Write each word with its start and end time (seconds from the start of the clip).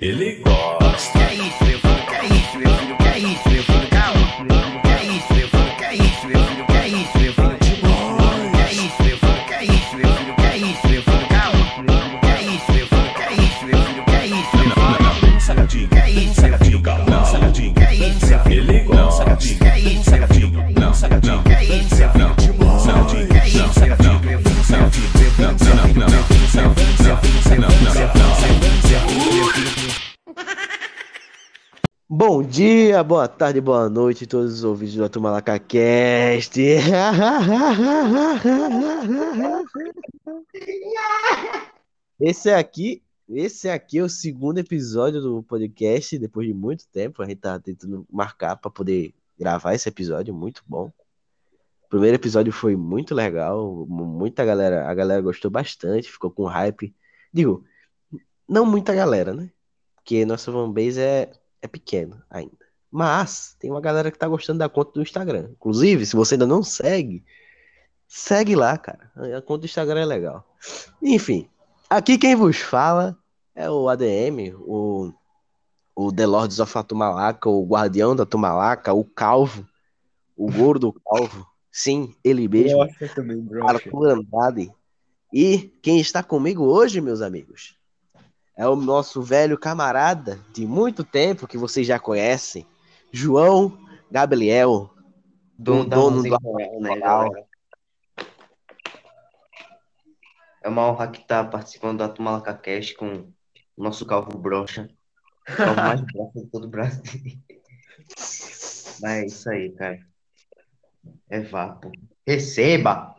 Ele 0.00 0.42
gosta. 0.44 1.18
Que 1.18 1.24
é 1.24 1.34
isso, 1.34 1.64
meu 1.64 1.78
filho? 1.78 2.06
Que 2.06 2.14
é 2.14 2.24
isso, 2.26 2.58
meu 2.58 2.74
filho? 2.78 2.96
Que 2.96 3.08
é 3.08 3.18
isso, 3.18 3.48
Bom 32.34 32.42
dia, 32.42 33.00
boa 33.04 33.28
tarde, 33.28 33.60
boa 33.60 33.88
noite, 33.88 34.26
todos 34.26 34.54
os 34.54 34.64
ouvintes 34.64 34.96
do 34.96 35.04
Atumalaca 35.04 35.56
Cast. 35.56 36.60
Esse 42.18 42.50
aqui, 42.50 43.04
esse 43.28 43.68
aqui 43.68 43.98
é 43.98 44.02
o 44.02 44.08
segundo 44.08 44.58
episódio 44.58 45.20
do 45.20 45.44
podcast, 45.44 46.18
depois 46.18 46.48
de 46.48 46.52
muito 46.52 46.88
tempo, 46.88 47.22
a 47.22 47.24
gente 47.24 47.38
tá 47.38 47.56
tentando 47.60 48.04
marcar 48.10 48.56
para 48.56 48.68
poder 48.68 49.14
gravar 49.38 49.72
esse 49.72 49.88
episódio, 49.88 50.34
muito 50.34 50.60
bom. 50.66 50.92
O 51.84 51.88
primeiro 51.88 52.16
episódio 52.16 52.52
foi 52.52 52.74
muito 52.74 53.14
legal, 53.14 53.86
muita 53.86 54.44
galera, 54.44 54.90
a 54.90 54.94
galera 54.94 55.22
gostou 55.22 55.52
bastante, 55.52 56.10
ficou 56.10 56.32
com 56.32 56.46
hype. 56.46 56.92
Digo, 57.32 57.64
não 58.48 58.66
muita 58.66 58.92
galera, 58.92 59.32
né? 59.32 59.52
Porque 59.94 60.26
nossa 60.26 60.50
fanbase 60.50 61.00
é 61.00 61.30
é 61.64 61.68
pequeno 61.68 62.22
ainda. 62.30 62.64
Mas 62.90 63.56
tem 63.58 63.70
uma 63.70 63.80
galera 63.80 64.10
que 64.10 64.18
tá 64.18 64.28
gostando 64.28 64.58
da 64.58 64.68
conta 64.68 64.92
do 64.92 65.02
Instagram. 65.02 65.48
Inclusive, 65.52 66.06
se 66.06 66.14
você 66.14 66.34
ainda 66.34 66.46
não 66.46 66.62
segue, 66.62 67.24
segue 68.06 68.54
lá, 68.54 68.76
cara. 68.78 69.10
A 69.36 69.42
conta 69.42 69.60
do 69.60 69.66
Instagram 69.66 70.02
é 70.02 70.04
legal. 70.04 70.46
Enfim, 71.02 71.48
aqui 71.90 72.16
quem 72.16 72.36
vos 72.36 72.58
fala 72.58 73.18
é 73.54 73.68
o 73.68 73.88
ADM, 73.88 74.54
o, 74.60 75.12
o 75.96 76.12
The 76.12 76.26
Lords 76.26 76.60
of 76.60 76.78
Atumalaca, 76.78 77.48
o 77.48 77.66
Guardião 77.66 78.14
da 78.14 78.26
Tumalaca, 78.26 78.92
o 78.92 79.04
Calvo, 79.04 79.66
o 80.36 80.52
Gordo 80.52 80.92
Calvo. 80.92 81.46
Sim, 81.72 82.14
ele 82.22 82.46
mesmo. 82.46 82.78
Brocha 82.78 83.08
também, 83.14 83.40
brocha. 83.40 83.74
Arthur 83.74 84.10
Andrade. 84.10 84.70
E 85.32 85.72
quem 85.82 85.98
está 85.98 86.22
comigo 86.22 86.64
hoje, 86.64 87.00
meus 87.00 87.20
amigos, 87.20 87.76
é 88.56 88.68
o 88.68 88.76
nosso 88.76 89.20
velho 89.22 89.58
camarada 89.58 90.38
de 90.52 90.66
muito 90.66 91.02
tempo 91.02 91.46
que 91.46 91.58
vocês 91.58 91.86
já 91.86 91.98
conhecem, 91.98 92.66
João 93.12 93.78
Gabriel, 94.10 94.90
Dono, 95.58 95.82
o 95.82 95.84
da 95.84 95.96
dono 95.96 96.22
do 96.22 96.80
né, 96.80 96.98
galera? 96.98 97.46
É 100.62 100.68
uma 100.68 100.88
honra 100.88 101.08
que 101.08 101.26
tá 101.26 101.44
participando 101.44 101.98
da 101.98 102.08
Tumalaca 102.08 102.54
Cast 102.54 102.94
com 102.94 103.32
o 103.76 103.82
nosso 103.82 104.06
calvo 104.06 104.36
brocha. 104.38 104.88
O 105.48 105.56
calvo 105.56 105.76
mais 105.76 106.00
brocha 106.00 106.40
de 106.40 106.46
todo 106.46 106.64
o 106.64 106.70
Brasil. 106.70 107.02
Mas 109.00 109.04
é 109.04 109.26
isso 109.26 109.50
aí, 109.50 109.70
cara. 109.72 110.00
É 111.28 111.40
vapo. 111.40 111.92
Receba! 112.26 113.14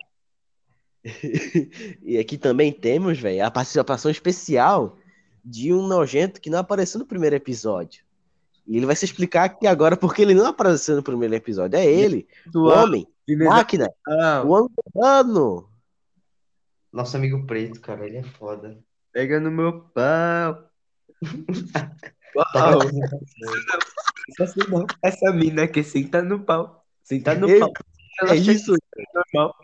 E 2.01 2.17
aqui 2.17 2.35
também 2.35 2.71
temos, 2.71 3.19
velho, 3.19 3.45
a 3.45 3.51
participação 3.51 4.09
especial 4.09 4.97
de 5.45 5.71
um 5.71 5.85
nojento 5.85 6.41
que 6.41 6.49
não 6.49 6.59
apareceu 6.59 6.99
no 6.99 7.05
primeiro 7.05 7.35
episódio. 7.35 8.03
E 8.65 8.75
ele 8.77 8.85
vai 8.87 8.95
se 8.95 9.05
explicar 9.05 9.43
aqui 9.43 9.67
agora 9.67 9.95
porque 9.95 10.23
ele 10.23 10.33
não 10.33 10.47
apareceu 10.47 10.95
no 10.95 11.03
primeiro 11.03 11.35
episódio. 11.35 11.77
É 11.77 11.85
ele, 11.85 12.27
o 12.53 12.63
homem, 12.63 13.07
máquina, 13.43 13.87
o 14.43 14.55
angolano. 14.55 15.69
Nosso 16.91 17.15
amigo 17.15 17.45
preto, 17.45 17.79
cara, 17.79 18.07
ele 18.07 18.17
é 18.17 18.23
foda. 18.23 18.79
Pega 19.11 19.39
no 19.39 19.51
meu 19.51 19.81
pau. 19.81 20.69
Tá 22.51 22.71
Uau. 22.71 22.81
Essa, 25.01 25.31
mina 25.31 25.69
que 25.69 25.81
senta 25.83 26.21
no 26.21 26.41
pau. 26.41 26.83
Senta 27.01 27.33
no 27.33 27.49
Ei, 27.49 27.61
pau. 27.61 27.71
Ela 28.21 28.33
É 28.33 28.35
isso. 28.35 28.75
normal. 29.13 29.55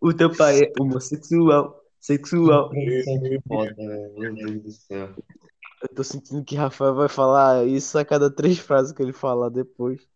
O 0.00 0.14
teu 0.14 0.34
pai 0.34 0.62
é 0.62 0.72
homossexual. 0.80 1.78
Sexual. 2.08 2.70
Foda, 3.46 3.74
velho. 3.76 4.18
Meu 4.18 4.34
Deus 4.34 4.62
do 4.62 4.70
céu. 4.70 5.14
Eu 5.82 5.88
tô 5.94 6.02
sentindo 6.02 6.42
que 6.42 6.56
Rafael 6.56 6.94
vai 6.94 7.06
falar 7.06 7.66
isso 7.66 7.98
a 7.98 8.04
cada 8.04 8.30
três 8.30 8.58
frases 8.58 8.92
que 8.92 9.02
ele 9.02 9.12
falar 9.12 9.50
depois. 9.50 10.08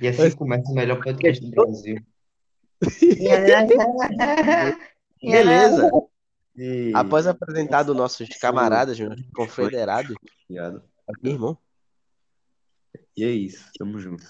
E 0.00 0.06
assim 0.06 0.30
começa 0.30 0.70
o 0.70 0.74
melhor 0.76 1.02
podcast 1.02 1.44
do 1.44 1.50
Brasil. 1.50 1.96
Beleza. 5.20 5.90
E... 6.56 6.92
Após 6.94 7.26
apresentar 7.26 7.90
os 7.90 7.96
nossos 7.96 8.28
camaradas, 8.40 9.00
meus 9.00 9.20
confederados, 9.34 10.14
Obrigado. 10.48 10.84
meu 11.20 11.32
irmão, 11.32 11.58
E 13.16 13.24
é 13.24 13.30
isso. 13.30 13.68
Tamo 13.76 13.98
junto. 13.98 14.24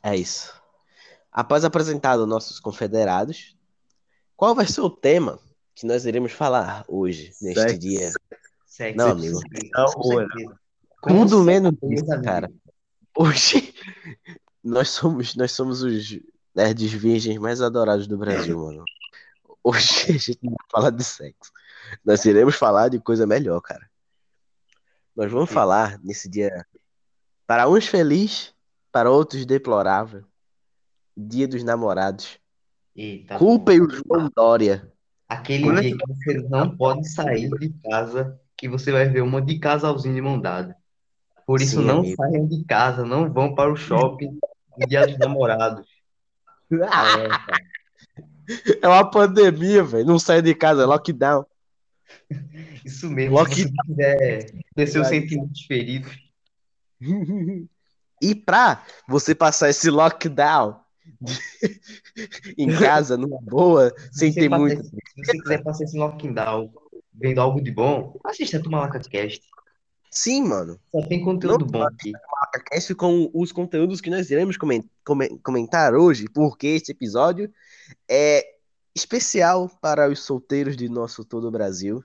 é 0.00 0.14
isso. 0.14 0.54
Após 1.32 1.64
apresentar 1.64 2.20
os 2.20 2.28
nossos 2.28 2.60
confederados, 2.60 3.57
qual 4.38 4.54
vai 4.54 4.68
ser 4.68 4.82
o 4.82 4.88
tema 4.88 5.40
que 5.74 5.84
nós 5.84 6.06
iremos 6.06 6.30
falar 6.30 6.84
hoje, 6.86 7.34
neste 7.42 7.60
Sexo. 7.60 7.78
dia? 7.78 8.12
Sexo, 8.64 8.96
Não, 8.96 9.10
amigo. 9.10 9.40
Tudo 11.02 11.42
menos 11.42 11.74
isso, 11.82 12.22
cara. 12.22 12.48
Hoje 13.16 13.74
nós 14.62 14.90
somos, 14.90 15.34
nós 15.34 15.50
somos 15.50 15.82
os 15.82 16.20
nerds 16.54 16.92
virgens 16.92 17.36
mais 17.38 17.60
adorados 17.60 18.06
do 18.06 18.16
Brasil, 18.16 18.56
mano. 18.60 18.84
Hoje 19.62 20.04
a 20.14 20.18
gente 20.18 20.38
não 20.40 20.52
vai 20.52 20.66
falar 20.70 20.90
de 20.90 21.02
sexo. 21.02 21.50
Nós 22.04 22.24
iremos 22.24 22.54
falar 22.54 22.90
de 22.90 23.00
coisa 23.00 23.26
melhor, 23.26 23.60
cara. 23.60 23.90
Nós 25.16 25.32
vamos 25.32 25.50
falar 25.50 25.98
nesse 25.98 26.28
dia 26.28 26.64
para 27.44 27.68
uns 27.68 27.88
feliz, 27.88 28.54
para 28.92 29.10
outros 29.10 29.44
deplorável. 29.44 30.24
Dia 31.16 31.48
dos 31.48 31.64
namorados. 31.64 32.38
Eita, 33.00 33.38
Culpem 33.38 33.80
o 33.80 33.88
João 33.88 34.28
Dória. 34.34 34.92
Aquele 35.28 35.62
Quando 35.62 35.78
é 35.78 35.82
dia 35.82 35.96
que 35.96 36.06
você 36.08 36.34
não 36.48 36.76
pode 36.76 37.08
sair 37.08 37.48
de 37.48 37.68
casa, 37.88 38.40
que 38.56 38.68
você 38.68 38.90
vai 38.90 39.08
ver 39.08 39.22
um 39.22 39.30
monte 39.30 39.46
de 39.46 39.58
casalzinho 39.60 40.16
de 40.16 40.20
mão 40.20 40.40
dada. 40.40 40.76
Por 41.46 41.60
isso, 41.62 41.80
Sim, 41.80 41.86
não 41.86 42.00
amigo. 42.00 42.16
saiam 42.16 42.46
de 42.48 42.64
casa, 42.64 43.04
não 43.04 43.32
vão 43.32 43.54
para 43.54 43.72
o 43.72 43.76
shopping 43.76 44.38
no 44.76 44.86
dia 44.88 45.06
dos 45.06 45.16
namorados. 45.18 45.86
É, 46.70 46.78
cara. 46.82 47.58
É 48.82 48.88
uma 48.88 49.10
pandemia, 49.10 49.84
velho. 49.84 50.06
Não 50.06 50.18
sai 50.18 50.42
de 50.42 50.54
casa, 50.54 50.84
lockdown. 50.86 51.46
Isso 52.84 53.08
mesmo, 53.10 53.34
Lock- 53.36 53.54
se 53.54 53.62
você 53.64 53.72
quiser 53.86 54.50
ter 54.74 54.86
seus 54.86 55.06
sentimentos 55.06 55.62
feridos, 55.66 56.10
E 58.20 58.34
pra 58.34 58.82
você 59.08 59.32
passar 59.34 59.68
esse 59.70 59.88
lockdown 59.88 60.80
em 62.56 62.68
casa, 62.78 63.16
numa 63.16 63.40
boa, 63.40 63.92
sem 64.12 64.32
ter 64.32 64.48
muito. 64.48 64.80
esse- 64.80 64.90
se 64.90 65.24
você 65.24 65.38
quiser 65.38 65.62
passar 65.62 65.84
esse 65.84 65.98
lockdown 65.98 66.70
vendo 67.12 67.40
algo 67.40 67.60
de 67.60 67.70
bom, 67.72 68.18
assista 68.24 68.58
a 68.58 68.62
Tumalaca 68.62 69.00
Cast. 69.00 69.42
Sim, 70.10 70.44
mano. 70.44 70.78
Só 70.90 71.02
tem 71.06 71.22
conteúdo 71.22 71.64
Não 71.64 71.70
bom 71.72 71.82
aqui. 71.82 72.12
Cast 72.70 72.94
com 72.94 73.30
os 73.34 73.52
conteúdos 73.52 74.00
que 74.00 74.08
nós 74.10 74.30
iremos 74.30 74.56
comen- 74.56 74.88
comen- 75.04 75.36
comentar 75.38 75.94
hoje, 75.94 76.26
porque 76.32 76.68
este 76.68 76.92
episódio 76.92 77.52
é 78.08 78.44
especial 78.94 79.68
para 79.82 80.08
os 80.08 80.20
solteiros 80.20 80.76
de 80.76 80.88
nosso 80.88 81.24
todo 81.24 81.48
o 81.48 81.50
Brasil. 81.50 82.02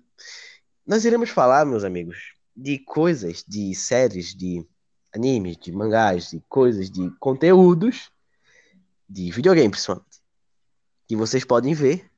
Nós 0.85 1.05
iremos 1.05 1.29
falar, 1.29 1.65
meus 1.65 1.83
amigos, 1.83 2.33
de 2.55 2.77
coisas, 2.79 3.43
de 3.47 3.73
séries, 3.73 4.35
de 4.35 4.65
animes, 5.15 5.57
de 5.57 5.71
mangás, 5.71 6.29
de 6.31 6.41
coisas, 6.49 6.89
de 6.91 7.09
conteúdos 7.19 8.11
de 9.13 9.29
videogame, 9.29 9.69
principalmente, 9.69 10.23
que 11.07 11.15
vocês 11.15 11.45
podem 11.45 11.75
ver 11.75 12.09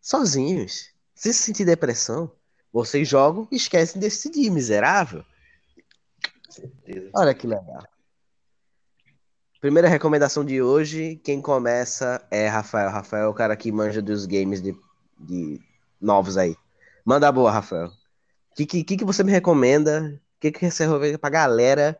sozinhos. 0.00 0.90
Se 1.14 1.32
sentir 1.32 1.64
depressão, 1.64 2.30
vocês 2.70 3.08
jogam 3.08 3.48
e 3.50 3.56
esquecem 3.56 3.98
desse 3.98 4.30
dia 4.30 4.52
miserável. 4.52 5.24
certeza. 6.50 7.10
Olha 7.14 7.32
que 7.32 7.46
legal. 7.46 7.82
Primeira 9.58 9.88
recomendação 9.88 10.44
de 10.44 10.60
hoje, 10.62 11.16
quem 11.24 11.40
começa 11.40 12.24
é 12.30 12.46
Rafael. 12.46 12.90
Rafael 12.90 13.24
é 13.24 13.28
o 13.28 13.34
cara 13.34 13.56
que 13.56 13.72
manja 13.72 14.02
dos 14.02 14.26
games 14.26 14.60
de, 14.60 14.78
de 15.18 15.60
novos 16.00 16.36
aí. 16.36 16.54
Manda 17.04 17.32
boa, 17.32 17.50
Rafael. 17.50 17.88
O 17.88 18.54
que, 18.54 18.84
que, 18.84 18.96
que 18.98 19.04
você 19.04 19.24
me 19.24 19.32
recomenda? 19.32 20.20
O 20.36 20.40
que, 20.40 20.52
que 20.52 20.70
você 20.70 20.84
recomenda 20.84 21.18
pra 21.18 21.30
galera 21.30 21.98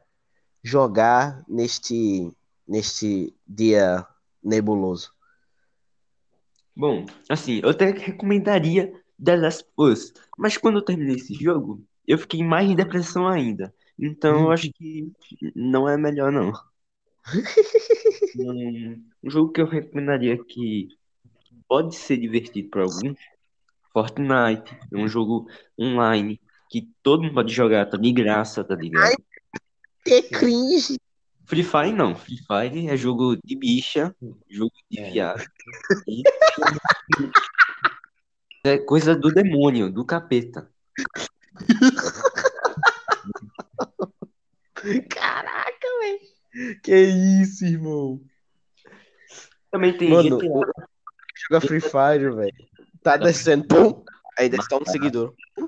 jogar 0.63 1.43
neste, 1.49 2.31
neste 2.69 3.35
dia 3.47 4.07
nebuloso? 4.49 5.13
Bom, 6.75 7.07
assim, 7.29 7.61
eu 7.63 7.71
até 7.71 7.91
recomendaria 7.91 8.93
The 9.23 9.37
Last 9.37 9.65
of 9.77 9.93
Us, 9.93 10.13
mas 10.37 10.57
quando 10.57 10.79
eu 10.79 10.85
terminei 10.85 11.17
esse 11.17 11.35
jogo, 11.35 11.85
eu 12.07 12.17
fiquei 12.17 12.43
mais 12.43 12.71
em 12.71 12.77
depressão 12.77 13.27
ainda. 13.27 13.75
Então 13.99 14.43
eu 14.43 14.51
acho 14.53 14.71
que 14.73 15.13
não 15.55 15.89
é 15.89 15.97
melhor, 15.97 16.31
não. 16.31 16.53
Um, 18.39 19.03
um 19.25 19.31
jogo 19.31 19.53
que 19.53 19.61
eu 19.61 19.67
recomendaria 19.67 20.39
que 20.39 20.89
pode 21.69 21.97
ser 21.97 22.17
divertido 22.17 22.69
para 22.69 22.83
alguns, 22.83 23.19
Fortnite. 23.93 24.79
É 24.93 24.97
um 24.97 25.09
jogo 25.09 25.49
online 25.79 26.41
que 26.71 26.89
todo 27.03 27.23
mundo 27.23 27.35
pode 27.35 27.53
jogar, 27.53 27.87
tá 27.87 27.97
de 27.97 28.13
graça, 28.13 28.63
tá 28.63 28.77
ligado? 28.77 29.17
Que 30.05 30.23
cringe. 30.23 30.97
Free 31.49 31.65
Fire 31.65 31.93
não. 31.93 32.15
Free 32.15 32.37
Fire 32.37 32.89
é 32.89 32.97
jogo 32.97 33.37
de 33.43 33.57
bicha, 33.57 34.15
jogo 34.51 34.71
de 34.91 35.01
É. 35.01 35.11
viado. 35.11 35.43
É 38.65 38.77
coisa 38.77 39.17
do 39.17 39.33
demônio, 39.33 39.91
do 39.91 40.05
capeta. 40.05 40.71
Caraca, 45.09 45.89
velho. 46.01 46.21
Que 46.83 46.95
isso, 47.43 47.65
irmão. 47.65 48.21
Também 49.71 49.97
tem 49.97 50.11
Mano, 50.11 50.39
joga 51.49 51.61
Free 51.67 51.81
Fire, 51.81 52.31
velho. 52.35 52.69
Tá 53.03 53.17
descendo, 53.17 53.67
pum. 53.67 54.05
Aí 54.39 54.51
desce 54.51 54.75
um 54.75 54.85
seguidor. 54.85 55.35
A 55.59 55.63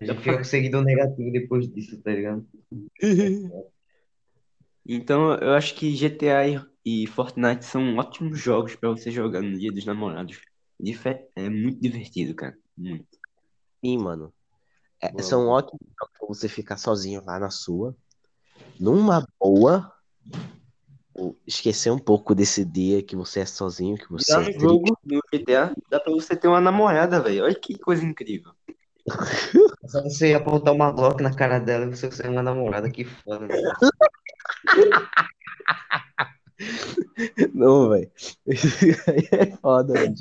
gente 0.00 0.18
fica 0.18 0.36
com 0.38 0.44
seguidor 0.44 0.82
negativo 0.84 1.30
depois 1.30 1.68
disso, 1.72 2.00
tá 2.02 2.10
ligado? 2.10 2.46
Então 4.86 5.34
eu 5.36 5.54
acho 5.54 5.74
que 5.74 5.96
GTA 5.96 6.44
e, 6.84 7.06
Fortnite 7.06 7.64
são 7.64 7.96
ótimos 7.96 8.38
jogos 8.38 8.76
pra 8.76 8.90
você 8.90 9.10
jogar 9.10 9.40
no 9.40 9.58
Dia 9.58 9.72
dos 9.72 9.86
Namorados. 9.86 10.38
É 11.34 11.48
muito 11.48 11.80
divertido, 11.80 12.34
cara. 12.34 12.54
Muito. 12.76 13.06
Sim, 13.82 13.98
mano. 13.98 14.32
É, 15.00 15.22
são 15.22 15.48
ótimos 15.48 15.80
jogos 15.98 16.18
pra 16.18 16.28
você 16.28 16.48
ficar 16.48 16.76
sozinho 16.76 17.24
lá 17.24 17.38
na 17.38 17.50
sua. 17.50 17.96
Numa 18.78 19.26
boa. 19.40 19.90
Esquecer 21.46 21.90
um 21.90 21.98
pouco 21.98 22.34
desse 22.34 22.64
dia 22.64 23.02
que 23.02 23.14
você 23.14 23.40
é 23.40 23.46
sozinho, 23.46 23.96
que 23.96 24.04
E 24.04 24.08
você 24.08 24.32
lá 24.32 24.42
é 24.42 24.52
no 24.52 24.60
jogo, 24.60 24.98
no 25.04 25.20
GTA, 25.32 25.72
dá 25.88 26.00
pra 26.00 26.12
você 26.12 26.34
ter 26.34 26.48
uma 26.48 26.60
namorada, 26.60 27.20
velho. 27.20 27.44
Olha 27.44 27.54
que 27.54 27.78
coisa 27.78 28.04
incrível. 28.04 28.52
É 29.82 29.88
só 29.88 30.02
você 30.02 30.32
apontar 30.32 30.72
uma 30.72 30.90
Glock 30.90 31.22
na 31.22 31.34
cara 31.34 31.58
dela 31.58 31.84
e 31.84 31.90
você 31.90 32.10
ser 32.10 32.28
uma 32.28 32.42
namorada, 32.42 32.90
que 32.90 33.04
foda, 33.04 33.46
né? 33.46 33.54
Não, 37.52 37.90
velho. 37.90 38.10
Aí 38.48 39.28
é 39.32 39.56
foda, 39.56 39.92
velho. 39.92 40.14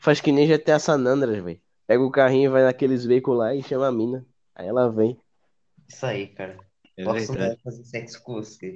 Faz 0.00 0.20
que 0.20 0.32
nem 0.32 0.46
GTA 0.46 0.78
San 0.78 1.04
Andreas, 1.06 1.44
velho. 1.44 1.60
Pega 1.86 2.02
o 2.02 2.10
carrinho, 2.10 2.50
vai 2.50 2.62
naqueles 2.62 3.04
veículos 3.04 3.38
lá 3.40 3.54
e 3.54 3.62
chama 3.62 3.88
a 3.88 3.92
mina. 3.92 4.24
Aí 4.54 4.66
ela 4.66 4.90
vem. 4.90 5.18
Isso 5.88 6.06
aí, 6.06 6.28
cara. 6.28 6.58
É 6.96 7.04
Posso 7.04 7.32
verdade. 7.32 7.60
fazer 7.62 7.84
sexo 7.84 8.22
com 8.22 8.34
você. 8.34 8.74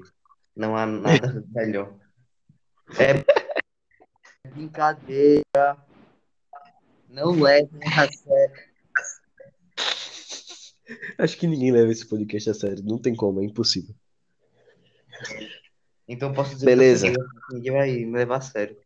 Não 0.55 0.77
há 0.77 0.85
nada 0.85 1.43
melhor. 1.55 1.95
É 2.99 3.25
brincadeira. 4.51 5.86
Não 7.17 7.33
levem 7.33 7.81
a 7.83 8.13
sério. 8.13 8.63
Acho 11.17 11.39
que 11.39 11.47
ninguém 11.47 11.73
leva 11.73 11.91
esse 11.91 12.07
podcast 12.07 12.51
a 12.51 12.55
sério. 12.55 12.85
Não 12.85 12.99
tem 12.99 13.17
como, 13.17 13.41
é 13.41 13.45
impossível. 13.45 13.95
Então 16.07 16.29
eu 16.29 16.35
posso 16.35 16.53
dizer 16.53 16.67
Beleza. 16.67 17.11
que 17.11 17.55
ninguém 17.55 17.73
vai 17.73 17.91
me 17.91 18.19
levar 18.19 18.37
a 18.37 18.41
sério. 18.43 18.77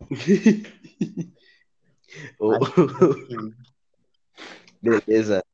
Ô, 2.40 2.58
Beleza. 4.82 5.44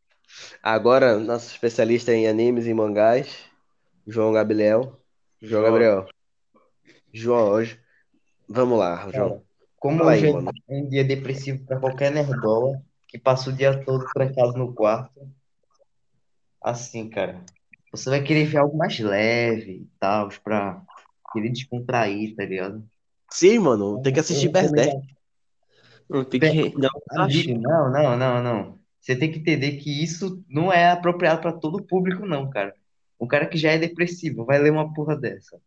Agora, 0.62 1.18
nosso 1.18 1.52
especialista 1.52 2.14
em 2.14 2.28
animes 2.28 2.66
e 2.66 2.72
mangás, 2.72 3.44
João 4.06 4.32
Gabriel. 4.32 4.98
João 5.38 5.50
João. 5.50 5.64
Gabriel. 5.64 6.08
João, 7.12 7.50
hoje. 7.50 7.78
Vamos 8.48 8.78
lá, 8.78 9.06
João. 9.12 9.49
Como 9.80 9.98
Fala 9.98 10.12
aí, 10.12 10.18
hoje 10.18 10.28
é 10.28 10.32
mano. 10.32 10.52
um 10.68 10.88
dia 10.88 11.02
depressivo 11.02 11.64
para 11.64 11.80
qualquer 11.80 12.12
nerdola 12.12 12.80
que 13.08 13.18
passa 13.18 13.50
o 13.50 13.52
dia 13.52 13.82
todo 13.82 14.04
trancado 14.12 14.52
no 14.52 14.72
quarto, 14.74 15.28
assim, 16.62 17.08
cara, 17.08 17.42
você 17.90 18.08
vai 18.10 18.22
querer 18.22 18.44
ver 18.44 18.58
algo 18.58 18.76
mais 18.76 18.98
leve 19.00 19.72
e 19.72 19.88
tal, 19.98 20.28
pra 20.44 20.80
querer 21.32 21.48
descontrair, 21.50 22.36
tá 22.36 22.44
ligado? 22.44 22.84
Sim, 23.30 23.58
mano, 23.60 24.00
tem 24.02 24.12
que 24.12 24.20
assistir 24.20 24.48
Berserk. 24.48 24.76
recomendo- 24.78 25.06
Não, 26.08 26.24
tem 26.24 26.40
que 26.40 27.54
não, 27.54 27.90
não, 27.90 28.16
não, 28.16 28.42
não. 28.42 28.78
Você 29.00 29.16
tem 29.16 29.32
que 29.32 29.38
entender 29.38 29.76
que 29.78 30.02
isso 30.02 30.44
não 30.48 30.70
é 30.70 30.90
apropriado 30.90 31.40
para 31.40 31.52
todo 31.52 31.82
público, 31.82 32.26
não, 32.26 32.50
cara. 32.50 32.74
Um 33.18 33.26
cara 33.26 33.46
que 33.46 33.56
já 33.56 33.72
é 33.72 33.78
depressivo 33.78 34.44
vai 34.44 34.58
ler 34.58 34.70
uma 34.72 34.92
porra 34.92 35.16
dessa. 35.16 35.58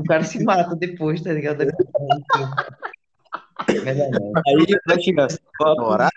O 0.00 0.04
cara 0.04 0.24
se 0.24 0.42
mata 0.42 0.74
depois, 0.74 1.20
tá 1.22 1.32
ligado? 1.32 1.58
Melhor 3.84 4.10
não. 4.10 4.32
Aí 4.46 4.66
vai 4.86 5.00
chegar. 5.00 5.28
ó, 5.60 5.74
Namorar? 5.74 6.10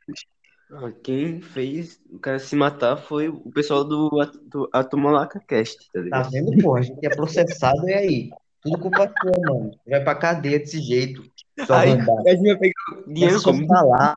ó, 0.72 0.90
Quem 1.04 1.42
fez 1.42 2.00
o 2.10 2.18
cara 2.20 2.40
se 2.40 2.56
matar 2.56 2.96
foi 2.98 3.28
o 3.30 3.52
pessoal 3.52 3.84
do, 3.84 4.10
do 4.44 4.70
Atomalaca 4.72 5.40
Cast, 5.48 5.78
tá 5.78 5.84
Tá 5.94 6.00
ligado? 6.02 6.32
vendo, 6.32 6.64
porra? 6.64 6.80
A 6.80 6.84
gente 6.84 7.06
é 7.06 7.10
processado 7.10 7.88
e 7.90 7.94
aí? 7.94 8.30
Tudo 8.62 8.80
culpa 8.80 9.12
sua, 9.22 9.32
mano. 9.54 9.72
Vai 9.86 10.02
pra 10.04 10.16
cadeia 10.16 10.58
desse 10.60 10.80
jeito. 10.82 11.22
Só 11.68 11.74
Aí 11.76 11.92
andar. 11.92 12.14
a 12.26 12.30
gente 12.36 12.44
vai 12.48 12.58
pegar 12.58 13.04
dinheiro 13.08 13.44
como 13.44 13.68
falar. 13.68 14.16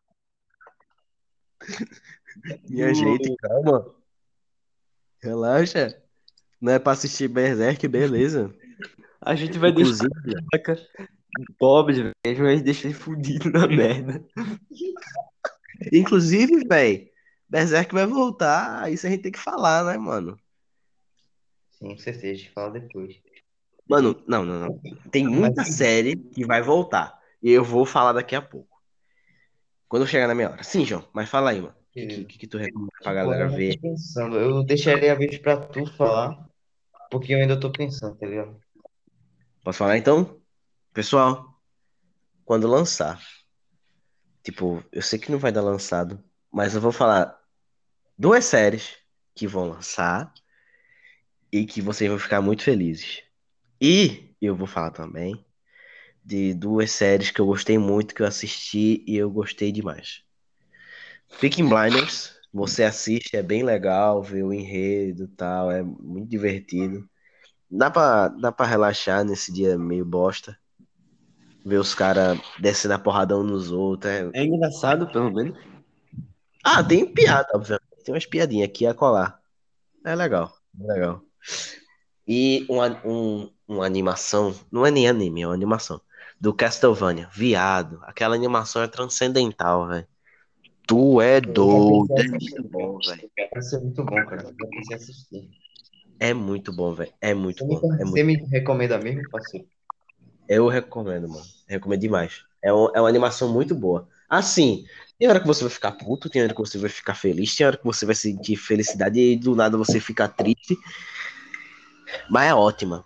Minha 2.71 2.95
gente, 2.95 3.35
calma. 3.39 3.87
Relaxa. 5.21 6.01
Não 6.61 6.73
é 6.73 6.79
pra 6.79 6.93
assistir 6.93 7.27
Berserk, 7.29 7.87
beleza. 7.89 8.55
A 9.27 9.35
gente 9.35 9.59
vai 9.59 9.73
deixar 9.73 10.05
Inclusive, 10.05 10.09
o 10.27 10.39
Atomalaca 10.55 10.89
pobre, 11.59 11.95
velho. 12.03 12.13
A 12.25 12.29
gente 12.29 12.41
vai 12.43 12.61
deixar 12.61 12.89
ele 12.89 12.95
fudido 12.95 13.51
na 13.51 13.67
merda. 13.67 14.25
inclusive, 15.93 16.65
velho, 16.67 17.09
Berserk 17.49 17.93
vai 17.95 18.07
voltar, 18.07 18.91
isso 18.91 19.07
a 19.07 19.11
gente 19.11 19.23
tem 19.23 19.33
que 19.33 19.39
falar, 19.39 19.85
né, 19.85 19.97
mano? 19.99 20.39
Sim, 21.73 21.89
com 21.91 21.99
certeza. 21.99 22.33
A 22.33 22.35
gente 22.35 22.51
fala 22.51 22.71
depois. 22.73 23.21
Mano, 23.89 24.21
não, 24.27 24.45
não, 24.45 24.61
não. 24.61 24.81
Tem 25.11 25.27
muita 25.27 25.63
Mas- 25.63 25.75
série 25.75 26.17
que 26.17 26.45
vai 26.45 26.63
voltar. 26.63 27.21
E 27.43 27.51
eu 27.53 27.63
vou 27.63 27.85
falar 27.85 28.13
daqui 28.15 28.35
a 28.35 28.43
pouco. 28.43 28.77
Quando 29.89 30.07
chegar 30.07 30.27
na 30.27 30.35
minha 30.35 30.51
hora. 30.51 30.63
Sim, 30.65 30.85
João, 30.85 31.07
mas 31.13 31.29
fala 31.29 31.51
aí, 31.51 31.61
mano. 31.61 31.75
O 31.75 31.93
que, 31.93 32.25
que, 32.25 32.39
que 32.39 32.47
tu 32.47 32.59
recomenda 32.59 32.91
pra 33.03 33.15
galera 33.15 33.45
eu 33.45 33.51
ver? 33.57 33.75
tô 33.77 33.83
pensando. 33.83 34.37
Eu 34.37 34.65
deixaria 34.65 35.13
a 35.13 35.15
vez 35.15 35.39
pra 35.39 35.57
tu 35.57 35.87
falar. 35.97 36.45
Porque 37.11 37.33
eu 37.33 37.39
ainda 37.39 37.59
tô 37.61 37.71
pensando, 37.71 38.17
tá 38.17 38.27
ligado? 38.27 38.59
Posso 39.67 39.79
falar 39.79 39.99
então? 39.99 40.41
Pessoal, 40.93 41.61
quando 42.45 42.69
lançar, 42.69 43.21
tipo, 44.41 44.81
eu 44.93 45.03
sei 45.03 45.19
que 45.19 45.33
não 45.33 45.41
vai 45.41 45.51
dar 45.51 45.61
lançado, 45.61 46.23
mas 46.53 46.77
eu 46.77 46.81
vou 46.81 46.93
falar 46.93 47.37
duas 48.17 48.45
séries 48.45 48.97
que 49.35 49.45
vão 49.45 49.69
lançar 49.69 50.33
e 51.51 51.67
que 51.67 51.83
vocês 51.83 52.09
vão 52.09 52.17
ficar 52.17 52.41
muito 52.41 52.63
felizes. 52.63 53.25
E 53.81 54.37
eu 54.41 54.55
vou 54.55 54.69
falar 54.69 54.93
também 54.93 55.45
de 56.25 56.55
duas 56.55 56.93
séries 56.93 57.33
que 57.33 57.41
eu 57.41 57.47
gostei 57.47 57.77
muito, 57.77 58.15
que 58.15 58.23
eu 58.23 58.27
assisti 58.27 59.03
e 59.05 59.17
eu 59.17 59.29
gostei 59.29 59.73
demais. 59.73 60.23
Peaky 61.41 61.65
Blinders, 61.65 62.37
você 62.53 62.85
assiste, 62.85 63.37
é 63.37 63.43
bem 63.43 63.65
legal, 63.65 64.23
ver 64.23 64.45
o 64.45 64.53
enredo 64.53 65.27
tal, 65.27 65.73
é 65.73 65.83
muito 65.83 66.29
divertido. 66.31 67.11
Dá 67.71 67.91
pra, 67.91 68.29
dá 68.29 68.53
pra 68.53 68.67
relaxar 68.67 69.25
nesse 69.25 69.53
dia 69.53 69.77
meio 69.79 70.05
bosta. 70.05 70.57
Ver 71.65 71.79
os 71.79 71.95
caras 71.95 72.39
descendo 72.61 72.95
a 72.95 72.99
porrada 72.99 73.37
uns 73.37 73.45
nos 73.51 73.73
outros. 73.73 74.13
é- 74.13 74.31
É 74.35 74.45
engraçado, 74.45 75.11
pelo 75.11 75.33
menos. 75.33 75.59
Ah, 76.65 76.83
tem 76.83 77.07
piada, 77.13 77.49
obviamente. 77.55 77.85
Tem 78.05 78.15
umas 78.15 78.27
piadinhas 78.27 78.69
aqui 78.69 78.87
a 78.87 78.95
colar. 78.95 79.41
É 80.05 80.15
legal, 80.15 80.57
é 80.81 80.93
legal. 80.93 81.23
E 82.27 82.67
uma, 82.69 83.01
um, 83.05 83.51
uma 83.67 83.85
animação, 83.87 84.55
não 84.71 84.85
é 84.87 84.91
nem 84.91 85.09
anime, 85.09 85.43
é 85.43 85.47
uma 85.47 85.55
animação. 85.55 86.01
Do 86.41 86.53
Castlevania, 86.53 87.29
viado. 87.33 87.99
Aquela 88.03 88.35
animação 88.35 88.83
é 88.83 88.89
transcendental, 88.89 89.89
velho. 89.89 90.07
Tu 90.87 91.21
é 91.21 91.41
doido. 91.41 92.09
É 92.17 92.29
muito 92.29 92.63
bom, 92.69 92.99
velho. 92.99 93.31
Ser 93.63 93.81
muito 93.81 94.05
bom, 94.05 94.25
cara. 94.27 94.55
Eu 94.59 94.69
pensei 94.71 94.97
assistir. 94.97 95.51
É 96.19 96.33
muito 96.33 96.73
bom, 96.73 96.95
velho. 96.95 97.13
É 97.21 97.35
muito 97.35 97.65
Você 97.65 97.67
me, 97.67 97.81
bom. 97.81 97.95
É 97.95 98.05
você 98.05 98.23
muito... 98.23 98.43
me 98.45 98.49
recomenda 98.49 98.99
mesmo, 98.99 99.29
parceiro? 99.31 99.67
Eu 100.49 100.69
recomendo, 100.69 101.29
mano. 101.29 101.45
Recomendo 101.69 102.01
demais. 102.01 102.43
É, 102.63 102.73
um- 102.73 102.91
é 102.95 103.01
uma 103.01 103.09
animação 103.09 103.53
muito 103.53 103.75
boa. 103.75 104.09
Assim, 104.29 104.85
tem 105.19 105.29
hora 105.29 105.41
que 105.41 105.47
você 105.47 105.63
vai 105.63 105.71
ficar 105.71 105.93
puto, 105.93 106.29
tem 106.31 106.43
hora 106.43 106.55
que 106.55 106.61
você 106.61 106.79
vai 106.79 106.91
ficar 106.91 107.15
feliz, 107.15 107.55
tem 107.55 107.67
hora 107.67 107.77
que 107.77 107.85
você 107.85 108.07
vai 108.07 108.15
sentir 108.15 108.57
felicidade 108.57 109.19
e 109.21 109.37
do 109.37 109.55
nada 109.55 109.77
você 109.77 110.01
fica 110.01 110.29
triste. 110.29 110.77
Mas 112.31 112.51
é 112.51 112.55
ótima. 112.55 113.05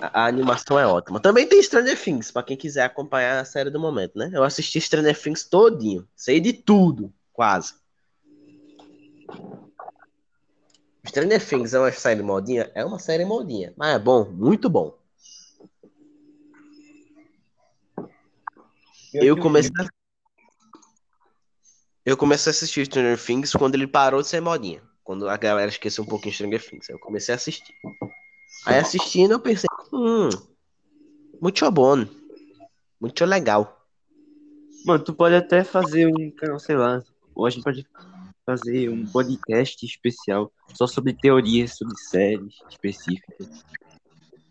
A, 0.00 0.22
a 0.22 0.26
animação 0.26 0.78
é 0.78 0.86
ótima. 0.86 1.20
Também 1.20 1.46
tem 1.46 1.62
Stranger 1.62 2.00
Things, 2.00 2.30
pra 2.30 2.42
quem 2.42 2.56
quiser 2.56 2.84
acompanhar 2.84 3.40
a 3.40 3.44
série 3.44 3.70
do 3.70 3.80
momento, 3.80 4.18
né? 4.18 4.30
Eu 4.32 4.44
assisti 4.44 4.80
Stranger 4.80 5.20
Things 5.20 5.44
todinho. 5.44 6.06
Sei 6.16 6.40
de 6.40 6.52
tudo, 6.52 7.12
quase. 7.32 7.74
Stranger 11.06 11.46
Things 11.46 11.74
é 11.74 11.78
uma 11.78 11.92
série 11.92 12.22
modinha? 12.22 12.70
É 12.74 12.84
uma 12.84 12.98
série 12.98 13.24
modinha, 13.24 13.72
mas 13.76 13.94
é 13.94 13.98
bom, 13.98 14.24
muito 14.30 14.70
bom. 14.70 14.96
Eu 19.12 19.36
comecei 19.36 19.70
a... 19.78 19.88
Eu 22.04 22.16
comecei 22.16 22.50
a 22.50 22.52
assistir 22.52 22.84
Stranger 22.86 23.18
Things 23.18 23.52
quando 23.52 23.74
ele 23.74 23.86
parou 23.86 24.20
de 24.20 24.28
ser 24.28 24.40
modinha. 24.40 24.82
Quando 25.02 25.28
a 25.28 25.36
galera 25.36 25.70
esqueceu 25.70 26.04
um 26.04 26.06
pouquinho 26.06 26.34
Stranger 26.34 26.68
Things. 26.68 26.88
Eu 26.88 26.98
comecei 26.98 27.32
a 27.32 27.36
assistir. 27.36 27.74
Aí 28.66 28.78
assistindo 28.78 29.32
eu 29.32 29.40
pensei, 29.40 29.66
hum, 29.92 30.28
muito 31.40 31.70
bom. 31.70 32.06
Muito 33.00 33.24
legal. 33.24 33.86
Mano, 34.84 35.02
tu 35.02 35.14
pode 35.14 35.34
até 35.34 35.64
fazer 35.64 36.06
um 36.06 36.30
canal, 36.30 36.58
sei 36.58 36.76
lá. 36.76 37.02
Ou 37.34 37.46
a 37.46 37.50
gente 37.50 37.62
pode 37.62 37.86
fazer 38.44 38.90
um 38.90 39.06
podcast 39.06 39.84
especial 39.84 40.52
só 40.74 40.86
sobre 40.86 41.12
teorias 41.12 41.76
sobre 41.76 41.96
séries 41.96 42.54
específicas. 42.68 43.64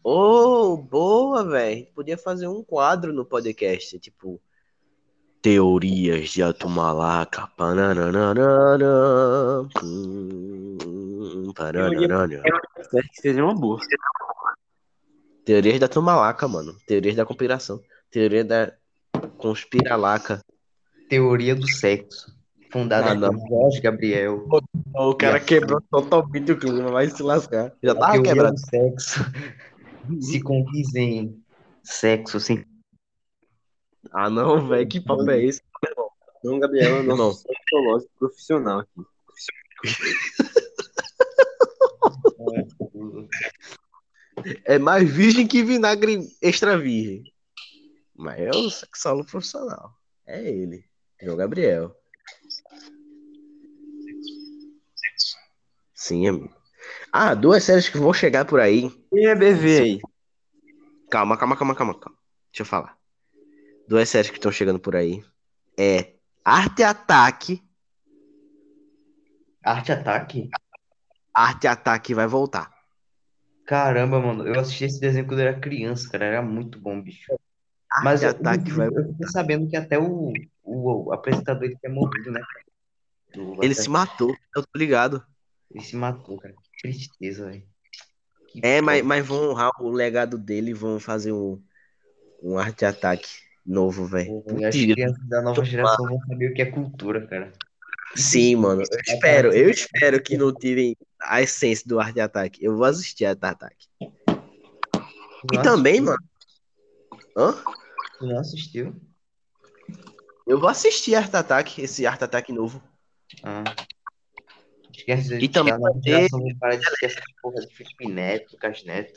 Oh, 0.03 0.75
boa, 0.75 1.47
velho. 1.47 1.87
Podia 1.95 2.17
fazer 2.17 2.47
um 2.47 2.63
quadro 2.63 3.13
no 3.13 3.23
podcast, 3.23 3.97
tipo 3.99 4.41
Teorias 5.41 6.29
de 6.29 6.43
Atumalaca. 6.43 7.47
Pananana, 7.55 8.33
hum, 9.81 11.53
pananana. 11.55 12.41
Que 12.91 13.21
seria 13.21 13.43
uma 13.43 13.55
boa. 13.55 13.79
Teorias 15.45 15.79
da 15.79 15.87
Tumalaca, 15.87 16.47
mano. 16.47 16.77
Teorias 16.87 17.15
da 17.15 17.25
conspiração. 17.25 17.81
Teoria 18.09 18.43
da 18.43 18.73
conspiralaca. 19.37 20.41
Teoria 21.09 21.55
do 21.55 21.67
sexo. 21.69 22.42
Fundada 22.73 23.11
Ah, 23.11 23.15
não. 23.15 23.37
por 23.37 23.47
Jorge 23.47 23.79
Gabriel. 23.81 24.47
O 24.95 25.13
cara 25.13 25.39
quebrou 25.39 25.79
totalmente 25.91 26.51
o 26.51 26.57
clima, 26.59 26.89
vai 26.89 27.07
se 27.07 27.21
lascar. 27.21 27.71
Já 27.83 27.93
tava 27.93 28.21
quebrado. 28.21 28.55
do 28.55 28.59
sexo 28.59 29.19
se 30.19 30.41
condiz 30.41 30.93
em 30.95 31.39
sexo 31.83 32.39
sem 32.39 32.65
Ah, 34.11 34.29
não, 34.29 34.67
velho. 34.67 34.87
Que 34.87 34.99
papo 34.99 35.29
é 35.29 35.43
esse? 35.43 35.61
Não, 36.43 36.59
Gabriel, 36.59 36.97
é 36.97 37.03
Não. 37.03 37.15
nosso 37.15 37.43
sexológico 37.43 38.11
profissional 38.19 38.79
aqui. 38.79 38.89
É 44.65 44.77
mais 44.77 45.09
virgem 45.09 45.47
que 45.47 45.63
vinagre 45.63 46.19
extra 46.41 46.77
virgem. 46.77 47.23
Mas 48.15 48.39
é 48.41 48.49
o 48.49 48.69
sexólogo 48.69 49.29
profissional. 49.29 49.91
É 50.25 50.41
ele. 50.43 50.83
João 51.21 51.37
Gabriel. 51.37 51.95
Sim, 56.05 56.27
amigo. 56.27 56.53
Ah, 57.11 57.33
duas 57.35 57.63
séries 57.63 57.89
que 57.89 57.97
vão 57.99 58.13
chegar 58.13 58.45
por 58.45 58.59
aí. 58.59 58.91
É 59.13 59.33
BV 59.39 59.79
aí? 59.79 59.95
Calma, 61.09 61.37
calma, 61.37 61.55
calma, 61.57 61.75
calma, 61.75 61.93
calma. 61.99 62.17
Deixa 62.51 62.63
eu 62.63 62.65
falar. 62.65 62.97
Duas 63.87 64.09
séries 64.09 64.31
que 64.31 64.37
estão 64.37 64.51
chegando 64.51 64.79
por 64.79 64.95
aí. 64.95 65.23
É 65.79 66.13
Arte 66.45 66.83
Ataque. 66.83 67.63
arte 69.63 69.91
ataque. 69.93 70.53
Arte 71.47 71.67
Ataque 71.67 72.15
vai 72.15 72.25
voltar. 72.25 72.65
Caramba, 73.65 74.19
mano, 74.19 74.45
eu 74.47 74.59
assisti 74.59 74.83
esse 74.85 74.99
desenho 74.99 75.25
quando 75.25 75.39
eu 75.39 75.47
era 75.47 75.59
criança, 75.59 76.09
cara, 76.09 76.25
era 76.25 76.41
muito 76.41 76.79
bom, 76.79 77.01
bicho. 77.01 77.31
Arte 77.89 78.03
Mas 78.03 78.23
eu, 78.23 78.31
Ataque 78.31 78.71
vai 78.73 78.89
eu 78.95 79.07
fiquei 79.13 79.27
sabendo 79.29 79.69
que 79.69 79.77
até 79.77 79.99
o, 79.99 80.33
o, 80.63 81.07
o 81.09 81.13
apresentador 81.13 81.65
ele 81.65 81.77
tinha 81.77 81.93
morrido, 81.93 82.31
né, 82.31 82.41
cara? 82.41 82.65
Do- 83.33 83.57
Ele 83.61 83.73
se 83.73 83.89
matou, 83.89 84.35
eu 84.55 84.61
tô 84.63 84.77
ligado. 84.77 85.25
Ele 85.71 85.83
se 85.83 85.95
matou, 85.95 86.37
cara. 86.37 86.53
Que 86.53 86.81
tristeza, 86.81 87.47
velho. 87.47 87.63
É, 88.61 88.81
mas, 88.81 89.03
mas 89.03 89.25
vão 89.25 89.49
honrar 89.49 89.71
o 89.79 89.89
legado 89.89 90.37
dele 90.37 90.71
e 90.71 90.75
vão 90.75 90.99
fazer 90.99 91.31
um, 91.31 91.61
um 92.41 92.57
arte 92.57 92.85
ataque 92.85 93.29
novo, 93.65 94.05
velho. 94.05 94.43
As 94.67 94.75
crianças 94.75 95.27
da 95.27 95.41
nova 95.41 95.63
geração 95.63 96.05
vão 96.05 96.19
saber 96.27 96.51
o 96.51 96.53
que 96.53 96.61
é 96.61 96.65
cultura, 96.65 97.25
cara. 97.25 97.51
Sim, 98.15 98.57
mano. 98.57 98.83
Eu 98.83 98.99
espero, 98.99 99.53
eu 99.53 99.69
espero 99.69 100.21
que 100.21 100.37
não 100.37 100.53
tirem 100.53 100.95
a 101.19 101.41
essência 101.41 101.87
do 101.87 101.99
arte 101.99 102.19
ataque. 102.19 102.63
Eu 102.63 102.75
vou 102.75 102.85
assistir 102.85 103.25
arte 103.25 103.43
ataque. 103.43 103.87
E 105.51 105.61
também, 105.63 105.99
mano. 105.99 106.23
Hã? 107.35 107.53
Tu 108.19 108.27
não 108.27 108.39
assistiu? 108.39 108.95
Eu 110.45 110.59
vou 110.59 110.69
assistir 110.69 111.15
arte 111.15 111.35
ataque, 111.35 111.81
esse 111.81 112.05
arte 112.05 112.23
ataque 112.23 112.53
novo. 112.53 112.83
Ah. 113.41 113.63
Esquece 115.03 115.37
E 115.37 115.47
também 115.49 115.77
vai 115.77 115.93
ter- 116.01 116.29
parar 116.59 116.75
de 116.75 116.83
esquecer 116.87 117.21
porra 117.41 117.59
de 117.61 117.73
Felipe 117.75 118.07
Neto, 118.07 118.53
Lucas 118.53 118.83
Neto. 118.85 119.13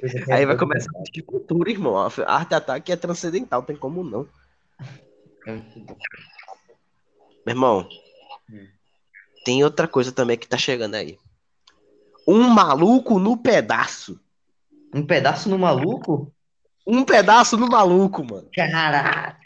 Coisa 0.00 0.24
que 0.24 0.30
é 0.32 0.34
Aí 0.34 0.46
vai 0.46 0.56
começar 0.56 0.90
a 0.96 1.00
assistir 1.02 1.22
cultura, 1.22 1.70
irmão. 1.70 1.96
A 1.98 2.06
arte 2.26 2.54
ataque 2.54 2.90
é 2.92 2.96
transcendental, 2.96 3.62
tem 3.62 3.76
como 3.76 4.02
não. 4.02 4.26
É. 5.46 5.52
Meu 7.46 7.54
irmão, 7.54 7.88
Hum. 8.50 8.66
tem 9.44 9.62
outra 9.62 9.86
coisa 9.86 10.10
também 10.12 10.36
que 10.38 10.48
tá 10.48 10.56
chegando 10.58 10.94
aí. 10.94 11.18
Um 12.26 12.48
maluco 12.48 13.18
no 13.18 13.36
pedaço. 13.36 14.20
Um 14.94 15.04
pedaço 15.06 15.48
no 15.48 15.58
maluco? 15.58 16.32
Um 16.86 17.04
pedaço 17.04 17.56
no 17.56 17.68
maluco, 17.68 18.24
mano. 18.24 18.48
Caralho! 18.54 19.36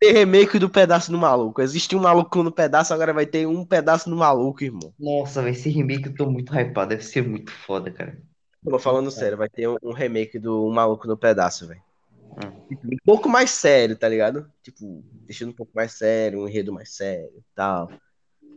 Tem 0.00 0.12
remake 0.14 0.58
do 0.58 0.70
pedaço 0.70 1.12
no 1.12 1.18
maluco. 1.18 1.60
Existe 1.60 1.94
um 1.94 2.00
maluco 2.00 2.42
no 2.42 2.50
pedaço, 2.50 2.94
agora 2.94 3.12
vai 3.12 3.26
ter 3.26 3.46
um 3.46 3.66
pedaço 3.66 4.08
no 4.08 4.16
maluco, 4.16 4.64
irmão. 4.64 4.94
Nossa, 4.98 5.52
ser 5.52 5.68
remake, 5.68 6.06
eu 6.06 6.14
tô 6.14 6.30
muito 6.30 6.54
hypado. 6.54 6.88
Deve 6.88 7.04
ser 7.04 7.22
muito 7.22 7.52
foda, 7.52 7.90
cara. 7.90 8.18
Tô 8.64 8.78
falando 8.78 9.10
sério, 9.10 9.36
vai 9.36 9.48
ter 9.48 9.68
um, 9.68 9.76
um 9.82 9.92
remake 9.92 10.38
do 10.38 10.66
Um 10.66 10.72
Maluco 10.72 11.06
no 11.06 11.16
Pedaço, 11.16 11.66
velho. 11.66 11.82
Hum. 12.32 12.76
Um 12.84 12.96
pouco 13.04 13.28
mais 13.28 13.50
sério, 13.50 13.96
tá 13.96 14.08
ligado? 14.08 14.50
Tipo, 14.62 15.02
deixando 15.26 15.50
um 15.50 15.54
pouco 15.54 15.72
mais 15.74 15.92
sério, 15.92 16.40
um 16.40 16.48
enredo 16.48 16.72
mais 16.72 16.94
sério 16.94 17.32
e 17.36 17.42
tal. 17.54 17.90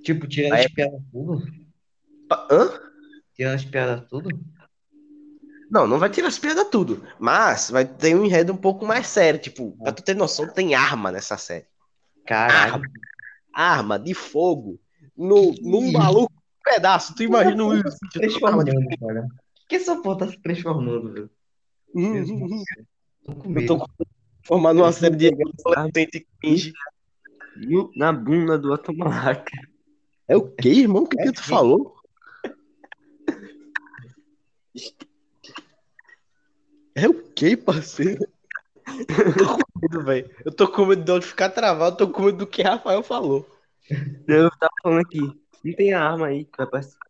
Tipo, 0.01 0.27
tirando 0.27 0.53
Aí- 0.53 0.65
as 0.65 0.71
piadas 0.71 1.01
tudo? 1.12 1.41
Hã? 2.51 2.79
Tirando 3.33 3.55
as 3.55 3.65
piadas 3.65 4.07
tudo? 4.09 4.29
Não, 5.74 5.88
não 5.88 5.98
vai 5.98 6.08
tirar 6.08 6.27
as 6.27 6.38
piadas 6.38 6.70
tudo. 6.70 7.03
Mas 7.18 7.72
vai 7.72 7.84
ter 7.84 8.15
um 8.15 8.24
enredo 8.24 8.53
um 8.53 8.58
pouco 8.58 8.86
mais 8.86 9.08
sério. 9.08 9.39
Tipo, 9.39 9.75
pra 9.82 9.92
tu 9.92 10.03
ter 10.03 10.15
noção, 10.15 10.48
tem 10.48 10.75
arma 10.75 11.12
nessa 11.12 11.36
série. 11.36 11.65
Caralho. 12.27 12.74
Arma. 12.75 12.92
Arma 13.51 14.00
de 14.00 14.13
fogo 14.13 14.80
no, 15.18 15.51
num 15.63 15.92
maluco 15.92 16.32
pedaço. 16.63 17.15
Tu 17.15 17.24
imagina 17.24 17.63
isso? 17.75 17.98
Se 17.98 18.20
transformando, 18.20 18.72
cara. 19.00 19.25
O 19.25 19.68
que 19.68 19.75
essa 19.77 20.00
porra 20.00 20.20
tá 20.20 20.27
se 20.27 20.39
transformando, 20.44 21.12
velho? 21.12 21.30
Tô 23.25 23.34
com 23.34 23.48
Eu 23.48 23.51
medo. 23.51 23.80
tô 23.80 24.08
formando 24.44 24.77
uma 24.84 24.92
série 24.92 25.15
de 25.15 25.30
adolescente 25.30 26.27
cringe. 26.39 26.72
Na 27.96 28.13
bunda 28.13 28.60
do 28.60 28.72
Atomalaca. 28.74 29.51
É 30.27 30.38
o 30.38 30.48
quê, 30.51 30.70
irmão? 30.70 31.01
O 31.01 31.08
que, 31.08 31.18
que 31.18 31.32
tu 31.32 31.44
falou? 31.44 31.96
É 36.95 37.07
o 37.07 37.13
quê, 37.33 37.55
parceiro? 37.57 38.25
Eu 38.88 39.35
tô 39.35 39.57
com 39.57 39.79
medo, 39.81 40.03
velho. 40.03 40.31
Eu 40.45 40.51
tô 40.51 40.67
com 40.67 40.85
medo 40.85 41.03
de 41.03 41.12
eu 41.12 41.21
ficar 41.21 41.50
travado, 41.50 41.97
tô 41.97 42.09
com 42.09 42.23
medo 42.23 42.39
do 42.39 42.47
que 42.47 42.62
Rafael 42.62 43.01
falou. 43.01 43.47
Eu 44.27 44.50
tava 44.59 44.71
falando 44.81 45.01
aqui. 45.01 45.21
Não 45.63 45.73
tem 45.73 45.93
arma 45.93 46.27
aí 46.27 46.43
que 46.45 46.57
vai 46.57 46.67
participar. 46.67 47.03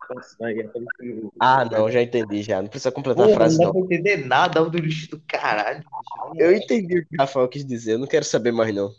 Ah, 1.39 1.65
não, 1.65 1.89
já 1.89 2.01
entendi 2.01 2.43
já. 2.43 2.61
Não 2.61 2.69
precisa 2.69 2.91
completar 2.91 3.23
a 3.23 3.27
Porra, 3.27 3.37
frase, 3.37 3.57
não 3.57 3.65
dá 3.65 3.73
não. 3.73 3.87
pra 3.87 3.95
entender 3.95 4.17
nada 4.27 4.63
do 4.63 4.77
lixo 4.77 5.09
do 5.09 5.21
caralho. 5.27 5.79
bicho. 5.79 6.35
Eu 6.37 6.51
entendi 6.55 6.99
o 6.99 7.05
que 7.05 7.15
o 7.15 7.19
Rafael 7.19 7.47
quis 7.47 7.65
dizer, 7.65 7.93
eu 7.93 7.99
não 7.99 8.07
quero 8.07 8.25
saber 8.25 8.51
mais, 8.51 8.73
não. 8.73 8.93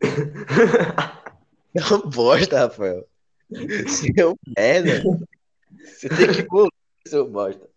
É 1.74 1.80
uma 1.84 1.98
bosta, 1.98 2.60
Rafael. 2.60 3.06
Você 3.50 4.10
é 4.16 4.26
um 4.26 4.34
merda. 4.56 5.02
Você 5.84 6.08
tem 6.08 6.32
que 6.32 6.46
morrer, 6.50 6.70
seu 7.06 7.28
bosta. 7.28 7.68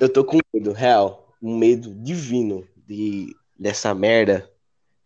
Eu 0.00 0.12
tô 0.12 0.24
com 0.24 0.38
medo, 0.52 0.72
real. 0.72 1.34
Um 1.40 1.56
medo 1.58 1.92
divino 1.94 2.66
de, 2.86 3.34
dessa 3.58 3.94
merda. 3.94 4.48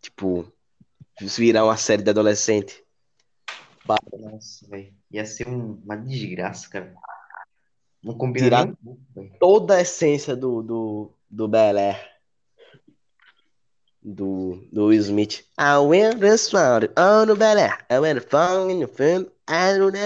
Tipo, 0.00 0.50
virar 1.20 1.64
uma 1.64 1.76
série 1.76 2.02
de 2.02 2.10
adolescente. 2.10 2.84
Nossa, 4.12 4.66
velho. 4.68 4.92
Ia 5.10 5.24
ser 5.24 5.48
um- 5.48 5.80
uma 5.84 5.96
desgraça, 5.96 6.68
cara. 6.68 6.94
Não 8.02 8.14
combina 8.14 8.46
Tirar- 8.46 8.72
nem. 9.14 9.30
Toda 9.40 9.76
a 9.76 9.80
essência 9.80 10.36
do, 10.36 10.62
do, 10.62 11.12
do 11.30 11.48
Bel 11.48 11.76
Air. 11.78 12.16
Do, 14.02 14.64
do 14.72 14.86
Will 14.86 15.00
Smith. 15.00 15.44
I 15.58 15.78
went 15.78 16.20
this 16.20 16.52
round 16.52 16.90
on 16.96 17.26
the 17.26 17.34
Bel 17.34 17.58
Air. 17.58 17.78
I 17.90 17.98
went 17.98 18.20
fun 18.30 18.70
in 18.70 18.80
the 18.80 18.86
film. 18.86 19.26
I 19.48 19.76
don't 19.76 19.96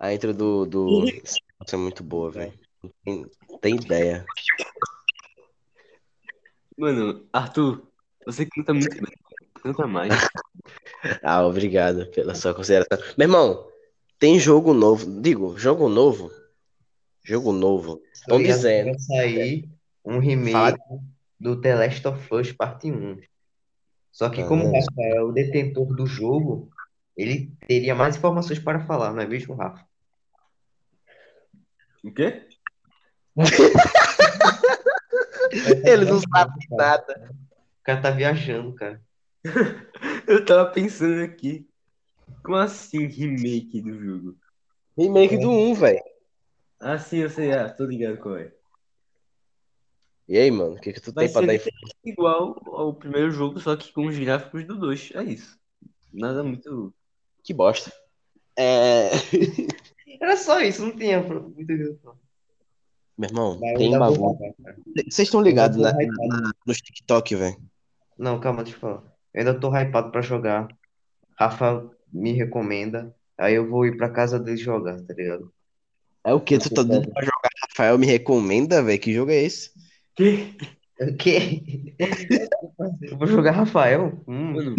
A 0.00 0.12
intro 0.14 0.32
do, 0.34 0.64
do... 0.66 1.04
Isso 1.04 1.38
é 1.72 1.76
muito 1.76 2.02
boa, 2.02 2.30
velho. 2.30 2.52
Não 2.82 2.90
Tem, 3.04 3.26
tem 3.60 3.74
ideia. 3.76 4.24
Mano, 6.76 7.26
Arthur, 7.32 7.82
você 8.24 8.46
canta 8.46 8.72
muito 8.72 8.90
bem. 8.94 9.12
Canta 9.62 9.86
mais. 9.86 10.12
Ah, 11.22 11.46
obrigado 11.46 12.06
pela 12.10 12.34
sua 12.34 12.52
consideração. 12.52 12.98
Meu 13.16 13.26
irmão, 13.26 13.66
tem 14.18 14.38
jogo 14.38 14.74
novo. 14.74 15.20
Digo, 15.22 15.56
jogo 15.58 15.88
novo. 15.88 16.30
Jogo 17.24 17.52
novo. 17.52 18.02
Estão 18.12 18.36
dizendo. 18.42 18.90
Vai 18.90 18.98
sair 18.98 19.68
um 20.04 20.18
remake 20.18 20.52
Fala- 20.52 20.76
do 21.38 21.58
The 21.58 21.74
Last 21.74 22.06
of 22.06 22.34
Us 22.34 22.52
Parte 22.52 22.92
1. 22.92 23.18
Só 24.12 24.28
que 24.28 24.44
como 24.44 24.64
o 24.64 24.68
Ah. 24.68 24.78
Rafa 24.78 25.16
é 25.16 25.22
o 25.22 25.32
detentor 25.32 25.94
do 25.96 26.06
jogo, 26.06 26.68
ele 27.16 27.50
teria 27.66 27.94
mais 27.94 28.16
informações 28.16 28.58
para 28.58 28.80
falar, 28.84 29.14
não 29.14 29.22
é 29.22 29.26
mesmo, 29.26 29.54
Rafa? 29.54 29.86
O 32.04 32.12
quê? 32.12 32.46
Ele 35.84 36.04
não 36.04 36.20
sabe 36.20 36.66
nada. 36.70 37.30
O 37.80 37.82
cara 37.82 38.00
tá 38.00 38.10
viajando, 38.10 38.74
cara. 38.74 39.02
Eu 40.26 40.44
tava 40.44 40.70
pensando 40.70 41.22
aqui. 41.22 41.66
Como 42.42 42.56
assim 42.56 43.06
remake 43.06 43.82
do 43.82 43.98
jogo? 43.98 44.36
Remake 44.96 45.38
do 45.38 45.50
1, 45.50 45.74
velho. 45.74 46.02
Ah, 46.78 46.98
sim, 46.98 47.18
eu 47.18 47.28
sei. 47.28 47.52
Ah, 47.52 47.68
tô 47.68 47.84
ligado 47.84 48.18
qual 48.18 48.36
é. 48.36 48.52
E 50.28 50.38
aí, 50.38 50.50
mano, 50.50 50.76
o 50.76 50.80
que, 50.80 50.92
que 50.92 51.00
tu 51.00 51.12
Vai 51.12 51.24
tem 51.24 51.32
pra 51.32 51.44
dar 51.44 51.52
literalmente 51.52 51.96
igual 52.04 52.62
ao 52.66 52.94
primeiro 52.94 53.30
jogo, 53.30 53.58
só 53.58 53.76
que 53.76 53.92
com 53.92 54.06
os 54.06 54.16
gráficos 54.16 54.64
do 54.64 54.78
2. 54.78 55.10
É 55.14 55.24
isso. 55.24 55.58
Nada 56.12 56.42
muito. 56.42 56.94
Que 57.42 57.52
bosta. 57.52 57.92
É. 58.56 59.10
Só 60.40 60.60
isso, 60.60 60.82
não 60.82 60.96
tinha 60.96 61.20
muito 61.22 61.72
informação. 61.72 62.18
Meu 63.18 63.28
irmão, 63.28 63.60
tem 63.76 63.90
cara. 63.92 64.76
Vocês 65.08 65.28
estão 65.28 65.42
ligados 65.42 65.76
na, 65.76 65.92
na- 65.92 66.52
nos 66.66 66.78
TikTok, 66.80 67.34
velho? 67.36 67.56
Não, 68.18 68.40
calma, 68.40 68.62
deixa 68.62 68.76
eu 68.76 68.80
falar. 68.80 69.02
Eu 69.34 69.40
ainda 69.40 69.58
tô 69.60 69.70
hypado 69.70 70.10
pra 70.10 70.22
jogar. 70.22 70.68
Rafa 71.38 71.88
me 72.12 72.32
recomenda. 72.32 73.14
Aí 73.38 73.54
eu 73.54 73.68
vou 73.68 73.86
ir 73.86 73.96
pra 73.96 74.10
casa 74.10 74.38
dele 74.38 74.56
jogar, 74.56 75.00
tá 75.02 75.14
ligado? 75.14 75.52
É 76.24 76.32
o 76.34 76.40
que? 76.40 76.58
Tu 76.58 76.70
tá 76.74 76.82
doido 76.82 77.10
pra 77.12 77.22
jogar? 77.22 77.50
Rafael 77.68 77.98
me 77.98 78.06
recomenda, 78.06 78.82
velho? 78.82 79.00
Que 79.00 79.12
jogo 79.12 79.30
é 79.30 79.42
esse? 79.42 79.70
Que? 80.14 80.56
O 81.00 81.16
quê? 81.16 81.94
Eu 83.02 83.16
vou 83.16 83.26
jogar 83.26 83.52
Rafael? 83.52 84.22
Hum, 84.28 84.52
Mano, 84.52 84.76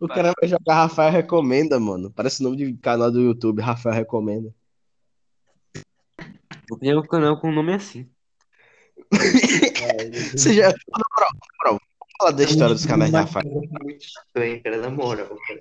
O 0.00 0.08
cara 0.08 0.32
vai 0.38 0.48
jogar 0.48 0.74
Rafael 0.74 1.12
Recomenda, 1.12 1.78
mano. 1.78 2.10
Parece 2.10 2.40
o 2.40 2.44
nome 2.44 2.56
de 2.56 2.72
canal 2.78 3.10
do 3.10 3.20
YouTube, 3.20 3.62
Rafael 3.62 3.94
Recomenda. 3.94 4.54
vou 6.68 6.78
criar 6.78 6.98
um 6.98 7.02
canal 7.02 7.40
com 7.40 7.48
um 7.48 7.54
nome 7.54 7.74
assim. 7.74 8.08
Você 10.32 10.54
já. 10.54 10.72
Vamos 11.64 11.80
falar 12.18 12.30
da 12.32 12.44
história 12.44 12.74
dos 12.74 12.86
canais 12.86 13.10
de 13.10 13.16
Rafael. 13.16 13.46
muito 13.82 14.04
estranho, 14.04 14.62
cara, 14.62 14.78
na 14.78 14.90
moral, 14.90 15.36
cara. 15.46 15.60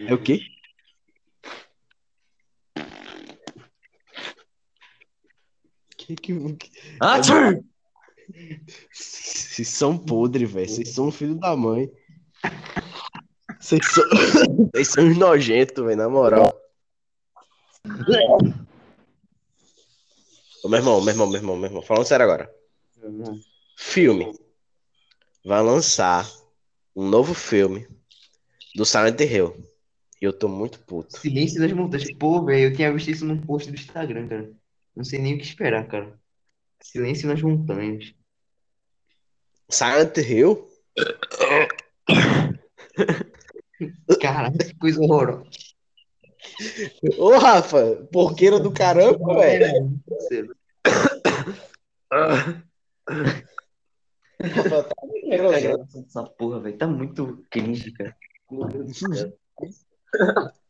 É 0.00 0.12
o 0.12 0.22
quê? 0.22 0.40
Que 5.96 6.16
que. 6.16 6.32
Ah, 7.00 7.20
tchau! 7.20 7.64
Vocês 8.92 9.68
são 9.68 9.96
podres, 9.96 10.50
velho. 10.50 10.68
Vocês 10.68 10.88
são 10.90 11.10
filho 11.10 11.36
da 11.36 11.56
mãe. 11.56 11.90
Vocês 13.60 13.86
são. 13.86 14.04
Vocês 14.72 14.88
são 14.88 15.04
nojentos, 15.14 15.84
velho, 15.84 15.96
na 15.96 16.08
moral. 16.08 16.58
Ô, 20.64 20.68
meu 20.68 20.78
irmão, 20.78 21.00
meu 21.00 21.12
irmão, 21.12 21.26
meu 21.26 21.40
irmão, 21.40 21.56
meu 21.56 21.68
irmão. 21.68 21.82
Falando 21.82 22.06
sério 22.06 22.24
agora. 22.24 22.52
Filme. 23.76 24.32
Vai 25.44 25.62
lançar 25.62 26.28
um 26.96 27.08
novo 27.08 27.34
filme 27.34 27.86
do 28.74 28.84
Silent 28.84 29.20
Hill. 29.20 29.54
E 30.20 30.24
eu 30.24 30.32
tô 30.32 30.48
muito 30.48 30.78
puto. 30.80 31.18
Silêncio 31.18 31.60
das 31.60 31.72
Montanhas. 31.72 32.12
Pô, 32.14 32.44
velho, 32.44 32.70
eu 32.70 32.74
tinha 32.74 32.92
visto 32.92 33.10
isso 33.10 33.24
num 33.24 33.40
post 33.40 33.70
do 33.70 33.74
Instagram, 33.74 34.28
cara. 34.28 34.50
Não 34.94 35.04
sei 35.04 35.18
nem 35.18 35.34
o 35.34 35.38
que 35.38 35.44
esperar, 35.44 35.86
cara. 35.86 36.18
Silêncio 36.80 37.28
nas 37.28 37.40
Montanhas. 37.40 38.14
Silent 39.70 40.16
Hill? 40.18 40.68
Caralho, 44.20 44.58
que 44.58 44.74
coisa 44.78 45.00
horrorosa. 45.00 45.44
Ô, 47.18 47.36
Rafa, 47.38 48.08
porqueira 48.12 48.58
do 48.58 48.72
caramba, 48.72 49.34
velho. 49.34 50.00
Rafa, 54.42 54.82
tá 54.84 54.94
Quero 55.28 55.54
a 55.54 55.60
gravação 55.60 56.02
dessa 56.02 56.24
porra, 56.24 56.60
velho. 56.60 56.78
Tá 56.78 56.86
muito 56.86 57.44
cringe, 57.50 57.92
cara. 57.92 58.16
Meu 58.50 58.66
Deus 58.66 58.86
do 58.86 59.16
céu. 59.16 59.32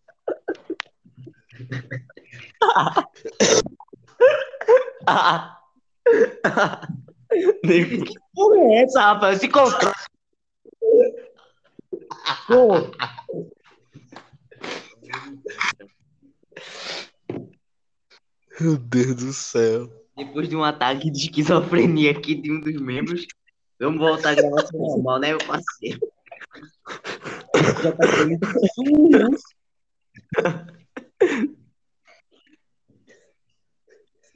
Nem 7.65 8.05
porra 8.35 8.59
é 8.59 8.83
essa, 8.83 9.01
rapaz? 9.01 9.41
Se 9.41 9.49
controla. 9.49 9.95
Meu 18.61 18.77
Deus 18.77 19.17
do 19.17 19.33
céu. 19.33 19.89
Depois 20.17 20.49
de 20.49 20.57
um 20.57 20.63
ataque 20.63 21.11
de 21.11 21.19
esquizofrenia 21.19 22.11
aqui 22.11 22.35
de 22.35 22.53
um 22.53 22.61
dos 22.61 22.75
membros, 22.81 23.27
vamos 23.79 23.99
voltar 23.99 24.31
a 24.31 24.35
gravação 24.35 24.79
normal, 24.79 25.19
né, 25.19 25.29
meu 25.29 25.39
parceiro? 25.39 26.01
Já 27.83 27.93
tá 27.93 28.07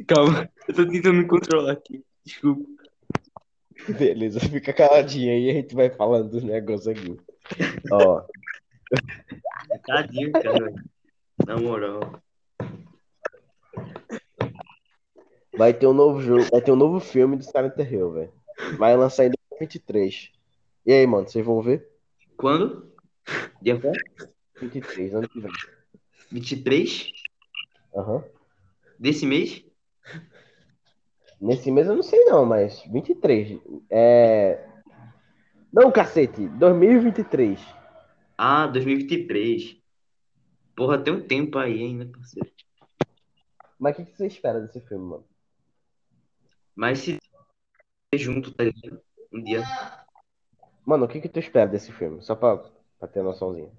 Calma, 0.07 0.51
eu 0.69 0.75
tô 0.75 0.87
tentando 0.87 1.15
me 1.15 1.27
controlar 1.27 1.73
aqui. 1.73 2.05
Desculpa. 2.25 2.65
Beleza, 3.99 4.41
fica 4.41 4.73
caladinho 4.73 5.33
aí, 5.33 5.51
a 5.51 5.55
gente 5.55 5.75
vai 5.75 5.91
falando 5.91 6.31
dos 6.31 6.43
negócios 6.43 6.89
aqui. 6.89 7.19
Ó, 7.91 8.23
Tadinho, 9.87 10.33
cara. 10.33 10.75
Na 11.47 11.57
moral. 11.57 12.23
vai 15.57 15.73
ter 15.73 15.87
um 15.87 15.93
novo 15.93 16.21
jogo, 16.21 16.45
vai 16.51 16.61
ter 16.61 16.73
um 16.73 16.77
novo 16.77 17.01
filme 17.01 17.37
do 17.37 17.45
Silent 17.45 17.77
Hill, 17.79 18.13
velho. 18.13 18.33
Vai 18.79 18.97
lançar 18.97 19.25
em 19.25 19.31
2023. 19.31 20.33
E 20.87 20.93
aí, 20.93 21.07
mano, 21.07 21.29
vocês 21.29 21.45
vão 21.45 21.61
ver? 21.61 21.89
Quando? 22.37 22.93
Dia 23.63 23.81
qual? 23.81 23.95
23, 24.61 25.15
ano 25.15 25.29
que 25.29 25.41
vem. 25.41 25.51
23 26.31 27.13
Aham. 27.95 28.25
desse 28.99 29.25
mês? 29.25 29.65
Nesse 31.41 31.71
mês 31.71 31.87
eu 31.87 31.95
não 31.95 32.03
sei 32.03 32.25
não, 32.25 32.45
mas 32.45 32.83
23. 32.91 33.61
É. 33.91 34.74
Não, 35.75 35.91
cacete, 35.91 36.47
2023. 36.51 37.61
Ah, 38.39 38.69
2023. 38.69 39.77
Porra, 40.77 41.03
tem 41.03 41.13
um 41.13 41.27
tempo 41.27 41.59
aí 41.59 41.83
ainda, 41.83 42.07
parceiro. 42.07 42.49
Mas 43.77 43.95
o 43.95 43.97
que, 43.97 44.05
que 44.05 44.17
você 44.17 44.29
espera 44.29 44.61
desse 44.61 44.81
filme, 44.83 45.05
mano? 45.05 45.25
Mas 46.77 47.01
se 47.01 47.19
junto, 48.15 48.53
tá 48.53 48.63
ligado? 48.63 49.03
Um 49.33 49.43
dia. 49.43 49.65
Mano, 50.87 51.07
o 51.07 51.09
que, 51.09 51.21
que 51.21 51.29
tu 51.29 51.41
espera 51.41 51.69
desse 51.69 51.91
filme? 51.91 52.23
Só 52.23 52.37
pra, 52.37 52.57
pra 53.01 53.09
ter 53.09 53.25
noçãozinha. 53.25 53.73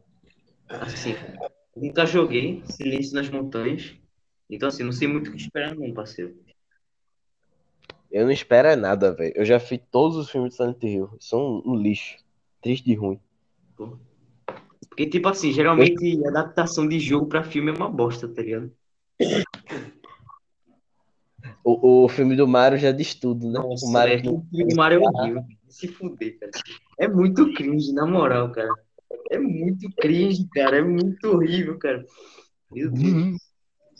Assim, 0.67 1.15
nunca 1.73 2.05
joguei 2.05 2.61
Silêncio 2.65 3.15
nas 3.15 3.29
Montanhas. 3.29 3.95
Então, 4.49 4.67
assim, 4.67 4.83
não 4.83 4.91
sei 4.91 5.07
muito 5.07 5.29
o 5.29 5.31
que 5.31 5.37
esperar, 5.37 5.73
não, 5.73 5.93
parceiro. 5.93 6.35
Eu 8.11 8.25
não 8.25 8.31
espero 8.31 8.67
é 8.67 8.75
nada, 8.75 9.13
velho. 9.13 9.33
Eu 9.35 9.45
já 9.45 9.59
fiz 9.59 9.79
todos 9.91 10.17
os 10.17 10.29
filmes 10.29 10.51
de 10.51 10.57
Silent 10.57 10.83
Hill. 10.83 11.09
São 11.19 11.61
um 11.65 11.75
lixo. 11.75 12.17
Triste 12.61 12.89
e 12.89 12.95
ruim. 12.95 13.19
Porque, 14.89 15.07
tipo 15.07 15.27
assim, 15.27 15.51
geralmente 15.51 16.25
adaptação 16.25 16.87
de 16.87 16.99
jogo 16.99 17.27
pra 17.27 17.43
filme 17.43 17.69
é 17.71 17.73
uma 17.73 17.89
bosta, 17.89 18.27
tá 18.27 18.41
ligado? 18.41 18.71
O, 21.63 22.05
o 22.05 22.09
filme 22.09 22.35
do 22.35 22.47
Mario 22.47 22.77
já 22.77 22.91
diz 22.91 23.15
tudo, 23.15 23.49
né? 23.51 23.59
o 23.59 23.91
Mario 23.91 24.13
é, 24.13 24.31
o 24.31 24.41
filme 24.49 24.67
do 24.67 24.75
Mario 24.75 25.01
é 25.03 25.07
horrível. 25.07 25.43
Se 25.67 25.87
fuder, 25.87 26.39
cara. 26.39 26.51
É 26.97 27.07
muito 27.07 27.53
cringe, 27.53 27.91
na 27.91 28.05
moral, 28.05 28.51
cara. 28.51 28.73
É 29.29 29.37
muito 29.37 29.89
cringe, 29.97 30.47
cara. 30.53 30.77
É 30.77 30.81
muito 30.81 31.27
horrível, 31.27 31.77
cara. 31.77 32.05
Meu 32.71 32.89
Deus. 32.89 33.37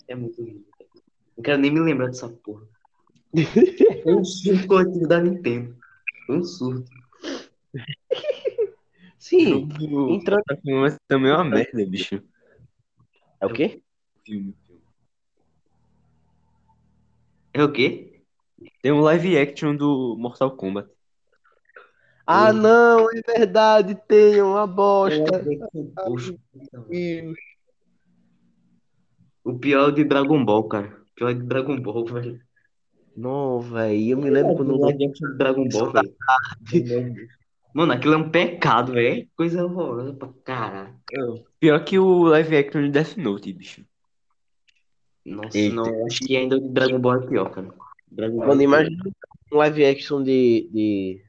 É 0.07 0.15
muito 0.15 0.41
horrível. 0.41 0.63
cara. 0.77 0.89
Não 1.35 1.43
quero 1.43 1.57
nem 1.59 1.71
me 1.71 1.79
lembrar 1.81 2.07
dessa 2.07 2.29
porra. 2.29 2.65
Foi 4.03 4.13
um 4.15 4.23
surto 4.23 4.67
coletivo 4.67 5.07
da 5.07 5.21
Nintendo. 5.21 5.75
Foi 6.25 6.37
um 6.37 6.43
surto. 6.43 6.91
Sim, 9.17 9.67
O 9.81 10.15
entrando, 10.15 10.43
mas 10.63 10.97
também 11.07 11.31
é 11.31 11.33
uma 11.35 11.43
merda, 11.43 11.85
bicho. 11.85 12.21
É 13.41 13.45
o 13.45 13.53
quê? 13.53 13.81
Filme, 14.23 14.53
filme. 14.65 14.81
É 17.53 17.63
o 17.63 17.71
quê? 17.71 18.21
Tem 18.81 18.91
um 18.91 19.01
live 19.01 19.37
action 19.37 19.75
do 19.75 20.15
Mortal 20.17 20.55
Kombat. 20.55 20.89
Ah, 22.27 22.51
não, 22.53 23.09
é 23.11 23.21
verdade, 23.21 23.95
tem 24.07 24.41
uma 24.41 24.65
bosta. 24.65 25.43
Poxa, 25.95 26.35
O 29.43 29.57
pior 29.59 29.89
é 29.89 29.91
de 29.91 30.03
Dragon 30.03 30.43
Ball, 30.43 30.67
cara. 30.67 30.87
O 30.87 31.15
pior 31.15 31.29
é 31.29 31.33
de 31.33 31.43
Dragon 31.43 31.79
Ball, 31.79 32.05
velho. 32.05 32.44
Não, 33.15 33.62
velho, 33.62 34.10
eu 34.10 34.17
me 34.17 34.30
lembro 34.30 34.56
quando. 34.56 34.75
O 34.75 34.80
live 34.82 35.06
action 35.06 35.32
de 35.32 35.38
Dragon 35.38 35.67
Ball, 35.69 35.91
velho. 35.91 36.15
Mano, 37.73 37.93
aquilo 37.93 38.13
é 38.13 38.17
um 38.17 38.30
pecado, 38.30 38.93
velho. 38.93 39.21
É 39.21 39.28
Coisa 39.36 39.65
horrorosa 39.65 40.13
pra 40.13 40.30
caralho. 40.43 40.95
Pior 41.60 41.84
que 41.84 41.97
o 41.97 42.23
live 42.23 42.58
action 42.58 42.82
de 42.84 42.89
Death 42.89 43.17
Note, 43.17 43.54
bicho. 43.54 43.86
Nossa, 45.25 45.58
Eita. 45.58 45.75
não, 45.75 45.86
eu 45.86 46.06
acho 46.06 46.19
que 46.19 46.38
ainda 46.38 46.58
o 46.58 46.69
Dragon 46.69 46.99
Ball 46.99 47.23
é 47.23 47.28
pior, 47.28 47.49
cara. 47.49 47.73
Dragon 48.12 48.38
Ball 48.38 48.47
Mano, 48.47 48.62
é 48.62 48.63
imagina 48.63 49.04
um 49.51 49.58
live 49.58 49.86
action 49.86 50.23
de, 50.23 50.69
de. 50.71 51.25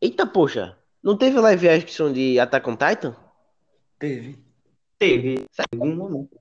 Eita, 0.00 0.26
poxa, 0.26 0.76
não 1.02 1.16
teve 1.16 1.38
live 1.38 1.68
action 1.68 2.12
de 2.12 2.38
Attack 2.38 2.68
on 2.68 2.76
Titan? 2.76 3.16
Teve. 3.98 4.38
Teve, 4.98 5.34
em 5.34 5.46
algum 5.72 5.94
momento. 5.94 6.38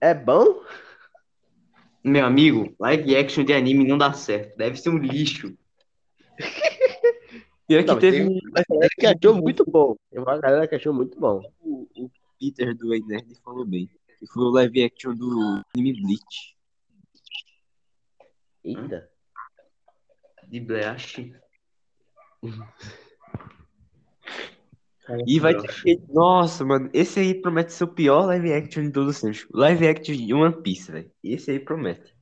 É 0.00 0.12
bom? 0.12 0.62
Meu 2.06 2.24
amigo, 2.24 2.72
live 2.78 3.16
action 3.16 3.44
de 3.44 3.52
anime 3.52 3.84
não 3.84 3.98
dá 3.98 4.12
certo. 4.12 4.56
Deve 4.56 4.76
ser 4.76 4.90
um 4.90 4.96
lixo. 4.96 5.58
Pior 7.66 7.82
que 7.82 7.88
Não, 7.88 7.98
teve 7.98 8.22
uma 8.22 8.62
galera 8.68 8.90
que 8.96 9.06
achou 9.06 9.34
muito 9.34 9.64
bom. 9.68 9.96
Tem 10.08 10.20
uma 10.20 10.38
galera 10.38 10.68
que 10.68 10.74
achou 10.76 10.94
muito 10.94 11.18
bom. 11.18 11.42
o, 11.60 11.88
o 11.96 12.10
Peter 12.38 12.76
do 12.76 12.94
Ei 12.94 13.00
Nerd 13.00 13.34
falou 13.42 13.66
bem. 13.66 13.90
Que 14.20 14.26
foi 14.28 14.44
o 14.44 14.50
live 14.50 14.84
action 14.84 15.16
do 15.16 15.60
anime 15.74 16.00
Bleach. 16.00 16.56
Eita. 18.62 19.10
De 20.46 20.60
Bleach. 20.60 21.34
E 25.26 25.38
vai 25.38 25.54
ter 25.56 25.70
aquele- 25.70 26.02
Nossa, 26.08 26.64
mano, 26.64 26.90
esse 26.92 27.20
aí 27.20 27.34
promete 27.34 27.72
ser 27.72 27.84
o 27.84 27.88
pior 27.88 28.26
live 28.26 28.52
action 28.52 28.82
de 28.84 28.90
todos 28.90 29.16
os 29.16 29.20
tempos. 29.22 29.46
Live 29.52 29.86
action 29.86 30.14
de 30.16 30.34
One 30.34 30.62
Piece, 30.62 30.90
velho. 30.90 31.10
Esse 31.22 31.50
aí 31.52 31.60
promete. 31.60 32.14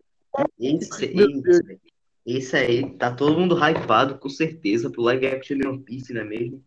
Esse, 0.59 1.05
esse, 1.07 1.81
esse 2.27 2.57
aí, 2.57 2.91
tá 2.97 3.15
todo 3.15 3.39
mundo 3.39 3.55
hypado, 3.57 4.19
com 4.19 4.29
certeza, 4.29 4.91
pro 4.91 5.03
live 5.03 5.27
action 5.27 5.57
de 5.59 5.67
One 5.67 5.83
Piece, 5.83 6.13
não 6.13 6.21
é 6.23 6.25
mesmo? 6.25 6.63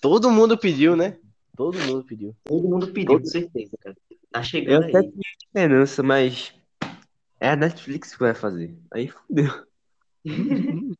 Todo 0.00 0.30
mundo 0.30 0.58
pediu, 0.58 0.96
né? 0.96 1.16
Todo 1.56 1.78
mundo 1.78 2.04
pediu. 2.04 2.34
Todo 2.44 2.68
mundo 2.68 2.88
pediu, 2.88 3.20
com 3.20 3.24
certeza, 3.26 3.76
cara. 3.80 3.96
Tá 4.32 4.40
Eu 4.40 4.44
chegando 4.44 4.84
até 4.86 4.98
aí. 4.98 5.10
tinha 5.10 5.22
esperança, 5.46 6.02
mas 6.02 6.52
é 7.38 7.50
a 7.50 7.56
Netflix 7.56 8.12
que 8.12 8.18
vai 8.18 8.34
fazer. 8.34 8.74
Aí 8.92 9.08
fudeu. 9.08 9.52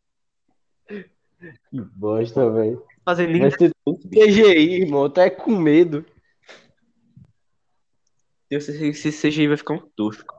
Que 1.70 1.80
bosta, 1.96 2.50
velho. 2.50 2.82
Fazer 3.04 3.26
nem 3.28 3.42
ser 3.86 4.08
CGI, 4.08 4.82
irmão. 4.82 5.10
Tá 5.10 5.22
é 5.24 5.30
com 5.30 5.56
medo. 5.56 6.04
esse, 8.50 8.86
esse 8.88 9.12
CGI 9.12 9.48
vai 9.48 9.56
ficar 9.56 9.74
um 9.74 9.78
tosco. 9.96 10.34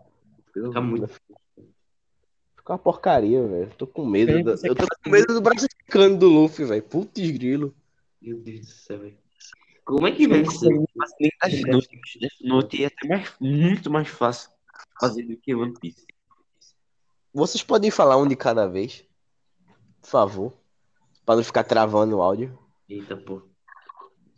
Pelo 0.53 0.67
Fica 0.67 0.81
muito. 0.81 1.07
Fica 1.07 2.73
uma 2.73 2.79
porcaria, 2.79 3.45
velho. 3.45 3.71
Tô 3.77 3.85
com 3.85 4.05
medo. 4.05 4.31
É, 4.31 4.43
da- 4.43 4.55
Eu 4.63 4.75
tô 4.75 4.85
com 5.03 5.09
medo 5.09 5.33
do 5.33 5.41
braço 5.41 5.65
esticando 5.65 6.17
do 6.17 6.27
Luffy, 6.29 6.65
velho. 6.65 6.83
Putz 6.83 7.29
grilo. 7.31 7.75
Meu 8.21 8.39
Deus 8.39 8.61
do 8.61 8.65
céu, 8.71 8.99
velho. 8.99 9.17
Como 9.83 10.07
é 10.07 10.11
que 10.11 10.27
vai 10.27 10.43
ser? 10.45 10.71
Mas 10.95 11.11
nem 11.19 11.29
Death 11.43 11.67
Note. 11.67 11.99
Death 12.19 12.41
Note 12.41 12.83
é 12.83 12.87
até 12.87 13.07
mais, 13.07 13.33
muito 13.39 13.91
mais 13.91 14.07
fácil 14.07 14.49
fazer 14.99 15.21
do 15.23 15.37
que 15.37 15.53
One 15.53 15.73
Piece. 15.79 16.07
Vocês 17.31 17.61
podem 17.63 17.91
falar 17.91 18.17
um 18.17 18.27
de 18.27 18.35
cada 18.35 18.65
vez? 18.65 19.05
Por 20.01 20.09
favor. 20.09 20.53
Pra 21.23 21.35
não 21.35 21.43
ficar 21.43 21.63
travando 21.63 22.17
o 22.17 22.21
áudio. 22.21 22.57
Eita, 22.87 23.17
pô. 23.17 23.41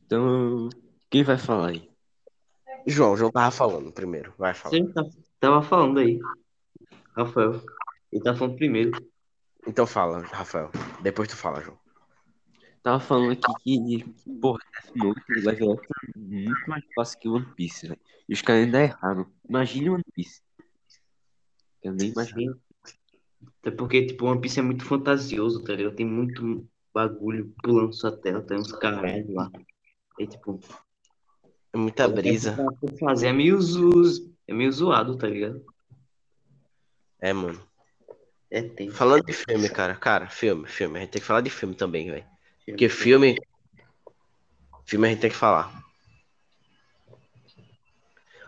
Então, 0.05 0.69
quem 1.09 1.23
vai 1.23 1.37
falar 1.37 1.69
aí? 1.69 1.89
João, 2.85 3.13
o 3.13 3.17
João 3.17 3.31
tava 3.31 3.51
falando 3.51 3.91
primeiro. 3.91 4.33
Vai 4.37 4.53
falar. 4.53 4.77
Você 4.77 4.93
tá, 4.93 5.03
tava 5.39 5.61
falando 5.61 5.99
aí. 5.99 6.19
Rafael. 7.15 7.61
Ele 8.11 8.23
tá 8.23 8.33
falando 8.33 8.55
primeiro. 8.55 8.91
Então 9.67 9.85
fala, 9.85 10.21
Rafael. 10.21 10.71
Depois 11.01 11.27
tu 11.27 11.35
fala, 11.35 11.61
João. 11.61 11.77
Tava 12.81 13.01
falando 13.01 13.31
aqui 13.33 13.53
que, 13.63 14.05
porra, 14.39 14.59
Death 14.71 14.95
Note, 15.59 15.81
é 16.15 16.19
muito 16.19 16.69
mais 16.69 16.83
fácil 16.95 17.19
que 17.19 17.27
One 17.27 17.45
Piece, 17.53 17.87
velho. 17.87 17.99
E 18.29 18.33
os 18.33 18.41
caras 18.41 18.63
ainda 18.63 18.81
erraram. 18.81 19.27
Imagine 19.49 19.89
One 19.89 20.03
Piece. 20.13 20.41
Eu 21.83 21.93
nem 21.93 22.11
imagino. 22.11 22.57
Até 23.59 23.71
porque, 23.71 24.05
tipo, 24.05 24.25
One 24.25 24.39
Piece 24.39 24.59
é 24.59 24.63
muito 24.63 24.85
fantasioso, 24.85 25.63
tá 25.65 25.73
ligado? 25.73 25.95
Tem 25.95 26.05
muito 26.05 26.65
bagulho 26.97 27.53
pulando 27.61 27.93
sua 27.93 28.11
tela, 28.11 28.41
tem 28.41 28.57
uns 28.57 28.71
caralho 28.71 29.31
lá. 29.33 29.51
E, 30.17 30.25
tipo, 30.25 30.59
É 31.71 31.77
muita 31.77 32.07
brisa. 32.07 32.57
fazer 32.99 33.27
é 33.27 33.33
meio, 33.33 33.61
zo... 33.61 33.91
é 34.47 34.53
meio 34.53 34.71
zoado, 34.71 35.15
tá 35.15 35.27
ligado? 35.27 35.63
É, 37.19 37.31
mano. 37.33 37.61
É. 38.49 38.63
Falando 38.91 39.25
de 39.25 39.33
filme, 39.33 39.69
cara. 39.69 39.95
Cara, 39.95 40.27
filme, 40.27 40.67
filme. 40.67 40.97
A 40.97 41.01
gente 41.01 41.11
tem 41.11 41.21
que 41.21 41.27
falar 41.27 41.41
de 41.41 41.49
filme 41.51 41.75
também, 41.75 42.09
velho. 42.09 42.25
Porque 42.65 42.89
filme. 42.89 43.37
Filme 44.85 45.07
a 45.07 45.11
gente 45.11 45.19
tem 45.21 45.29
que 45.29 45.35
falar. 45.35 45.83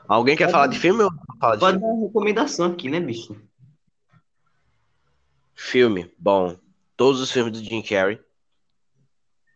Alguém 0.07 0.35
quer 0.35 0.49
falar 0.49 0.67
de 0.67 0.79
filme 0.79 1.03
ou 1.03 1.11
fala 1.39 1.55
de 1.55 1.59
Pode 1.59 1.77
filme? 1.77 1.87
dar 1.87 1.93
uma 1.93 2.07
recomendação 2.07 2.65
aqui, 2.71 2.89
né, 2.89 2.99
bicho? 2.99 3.35
Filme, 5.53 6.11
bom. 6.17 6.57
Todos 6.97 7.21
os 7.21 7.31
filmes 7.31 7.51
do 7.53 7.63
Jim 7.63 7.81
Carrey. 7.83 8.19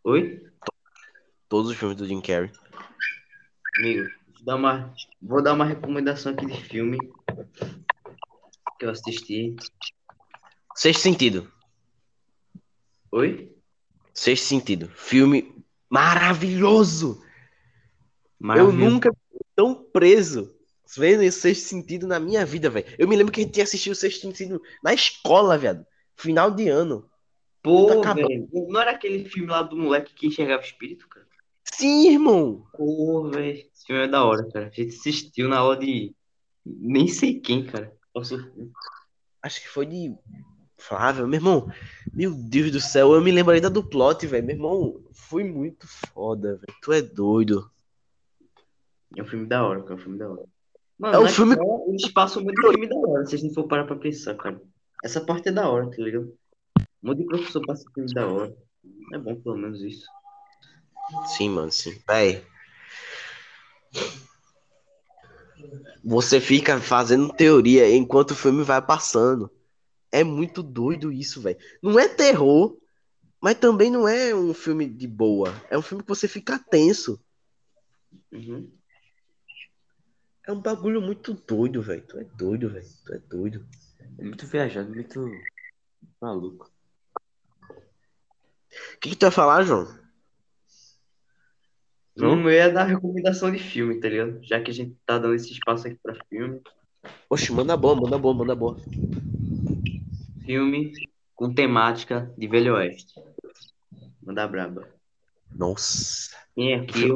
Oi? 0.06 0.46
Todos 1.48 1.72
os 1.72 1.78
filmes 1.78 1.98
do 1.98 2.06
Jim 2.06 2.20
Carrey. 2.20 2.52
Amigo, 3.78 4.10
vou 4.36 4.44
dar 4.44 4.56
uma, 4.56 4.94
vou 5.22 5.42
dar 5.42 5.54
uma 5.54 5.64
recomendação 5.64 6.34
aqui 6.34 6.46
de 6.46 6.62
filme 6.62 6.98
que 8.78 8.86
eu 8.86 8.90
assisti. 8.90 9.56
Sexto 10.76 11.00
Sentido. 11.00 11.50
Oi? 13.14 13.56
Sexto 14.14 14.44
Sentido. 14.44 14.90
Filme 14.90 15.64
maravilhoso. 15.90 17.24
Eu 18.58 18.74
nunca 18.74 19.10
fui 19.10 19.40
tão 19.56 19.74
preso 19.74 20.54
vendo 20.98 21.24
esse 21.24 21.40
Sexto 21.40 21.70
Sentido 21.70 22.06
na 22.08 22.20
minha 22.20 22.46
vida, 22.46 22.70
velho. 22.70 22.94
Eu 23.00 23.08
me 23.08 23.16
lembro 23.16 23.32
que 23.32 23.40
a 23.40 23.44
gente 23.44 23.54
tinha 23.54 23.64
assistido 23.64 23.94
o 23.94 23.96
Sexto 23.96 24.20
Sentido 24.20 24.62
na 24.84 24.94
escola, 24.94 25.58
viado. 25.58 25.88
Final 26.18 26.52
de 26.52 26.68
ano. 26.68 27.10
Pô, 27.64 28.02
tá 28.02 28.14
velho, 28.14 28.50
não 28.52 28.82
era 28.82 28.92
aquele 28.92 29.24
filme 29.30 29.50
lá 29.50 29.64
do 29.64 29.78
moleque 29.78 30.14
que 30.14 30.28
enxergava 30.28 30.62
o 30.62 30.66
espírito, 30.66 31.08
cara? 31.08 31.26
Sim, 31.64 32.10
irmão. 32.10 32.68
Pô, 32.74 33.30
velho, 33.32 33.58
esse 33.58 33.86
filme 33.88 34.04
é 34.04 34.08
da 34.08 34.24
hora, 34.26 34.46
cara. 34.52 34.68
A 34.68 34.70
gente 34.70 34.96
assistiu 34.96 35.48
na 35.48 35.64
hora 35.64 35.80
de. 35.80 36.14
Nem 36.66 37.08
sei 37.08 37.40
quem, 37.40 37.66
cara. 37.66 37.96
Acho 39.42 39.62
que 39.62 39.70
foi 39.70 39.86
de 39.86 40.14
Flávio, 40.78 41.28
meu 41.28 41.38
irmão. 41.40 41.72
Meu 42.14 42.34
Deus 42.34 42.70
do 42.72 42.82
céu, 42.82 43.14
eu 43.14 43.22
me 43.22 43.32
lembro 43.32 43.54
ainda 43.54 43.70
do 43.70 43.84
plot, 43.84 44.28
velho. 44.28 44.46
Meu 44.46 44.56
irmão, 44.56 45.02
foi 45.14 45.44
muito 45.46 45.88
foda, 45.88 46.56
velho. 46.58 46.78
Tu 46.82 46.92
é 46.92 47.02
doido. 47.02 47.70
É 49.16 49.22
um 49.22 49.26
filme 49.26 49.46
da 49.46 49.66
hora, 49.66 49.82
cara. 49.82 49.94
É 49.94 49.96
um 49.96 50.00
filme 50.00 50.18
da 50.20 50.30
hora. 50.30 50.44
Mano, 51.00 51.16
É 51.16 51.20
um 51.20 51.28
filme- 51.28 51.54
escola, 51.54 51.84
eles 51.88 52.12
passam 52.12 52.44
muito 52.44 52.62
filme 52.62 52.88
da 52.88 52.96
hora, 52.98 53.26
se 53.26 53.36
a 53.36 53.38
gente 53.38 53.54
for 53.54 53.68
parar 53.68 53.86
pra 53.86 53.96
pensar, 53.96 54.36
cara. 54.36 54.62
Essa 55.04 55.22
parte 55.22 55.50
é 55.50 55.52
da 55.52 55.70
hora, 55.70 55.90
tá 55.90 55.98
ligado? 56.02 56.34
Um 57.04 57.08
monte 57.08 57.18
de 57.20 57.26
professor 57.26 57.62
passa 57.66 57.84
filme 57.94 58.14
da 58.14 58.26
hora. 58.26 58.56
É 59.12 59.18
bom, 59.18 59.36
pelo 59.36 59.58
menos, 59.58 59.82
isso. 59.82 60.08
Sim, 61.26 61.50
mano, 61.50 61.72
sim. 61.72 62.00
Véi. 62.08 62.46
Você 66.04 66.40
fica 66.40 66.80
fazendo 66.80 67.34
teoria 67.34 67.94
enquanto 67.94 68.32
o 68.32 68.36
filme 68.36 68.64
vai 68.64 68.82
passando. 68.82 69.52
É 70.12 70.24
muito 70.24 70.64
doido 70.64 71.12
isso, 71.12 71.42
velho. 71.42 71.58
Não 71.82 72.00
é 72.00 72.08
terror, 72.08 72.78
mas 73.42 73.58
também 73.58 73.92
não 73.92 74.08
é 74.08 74.34
um 74.34 74.54
filme 74.54 74.88
de 74.88 75.08
boa. 75.08 75.54
É 75.70 75.78
um 75.78 75.82
filme 75.82 76.04
que 76.04 76.10
você 76.10 76.28
fica 76.28 76.58
tenso. 76.58 77.20
Uhum. 78.32 78.72
É 80.46 80.52
um 80.52 80.62
bagulho 80.62 81.02
muito 81.02 81.34
doido, 81.34 81.82
velho. 81.82 82.06
Tu 82.08 82.18
é 82.18 82.24
doido, 82.24 82.70
velho. 82.70 82.88
Tu 83.06 83.14
é 83.14 83.20
doido. 83.20 83.66
É 84.18 84.24
muito 84.24 84.46
viajado, 84.46 84.90
muito 84.90 85.20
maluco. 86.22 86.73
O 88.96 89.00
que, 89.00 89.10
que 89.10 89.16
tu 89.16 89.24
vai 89.24 89.32
falar, 89.32 89.64
João? 89.64 89.88
Não 92.16 92.50
ia 92.50 92.72
dar 92.72 92.84
recomendação 92.84 93.52
de 93.52 93.58
filme, 93.58 94.00
tá 94.00 94.08
ligado? 94.08 94.40
Já 94.44 94.62
que 94.62 94.70
a 94.70 94.74
gente 94.74 94.96
tá 95.06 95.18
dando 95.18 95.34
esse 95.34 95.52
espaço 95.52 95.88
aqui 95.88 95.98
pra 96.02 96.16
filme. 96.30 96.62
Oxe, 97.30 97.52
manda 97.52 97.76
boa, 97.76 97.96
manda 97.96 98.18
boa, 98.18 98.34
manda 98.34 98.56
boa. 98.56 98.78
Filme 100.46 100.94
com 101.36 101.54
temática 101.54 102.32
de 102.38 102.48
Velho 102.48 102.76
Oeste. 102.76 103.20
Manda 104.22 104.48
braba. 104.48 104.88
Nossa. 105.52 106.36
Quem 106.56 106.76
aqui, 106.76 107.10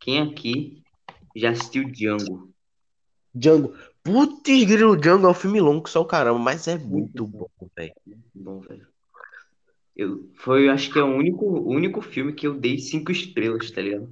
quem 0.00 0.20
aqui 0.20 0.82
já 1.36 1.50
assistiu 1.50 1.84
Django. 1.84 2.52
Django. 3.34 3.74
Putz, 4.02 4.64
grilo, 4.64 4.96
Django 4.96 5.26
é 5.26 5.30
um 5.30 5.34
filme 5.34 5.60
longo 5.60 5.88
só 5.88 6.00
o 6.00 6.06
caramba, 6.06 6.38
mas 6.38 6.66
é 6.66 6.76
muito 6.76 7.26
bom, 7.26 7.48
velho. 7.76 7.94
Bom, 8.34 8.60
velho. 8.60 8.89
Eu, 9.96 10.30
foi, 10.36 10.68
acho 10.68 10.92
que 10.92 10.98
é 10.98 11.02
o 11.02 11.14
único, 11.14 11.44
o 11.44 11.68
único 11.68 12.00
filme 12.00 12.32
que 12.32 12.46
eu 12.46 12.54
dei 12.54 12.78
cinco 12.78 13.12
estrelas, 13.12 13.70
tá 13.70 13.82
ligado? 13.82 14.10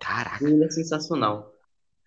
Caraca. 0.00 0.44
Ele 0.48 0.64
é 0.64 0.70
sensacional. 0.70 1.52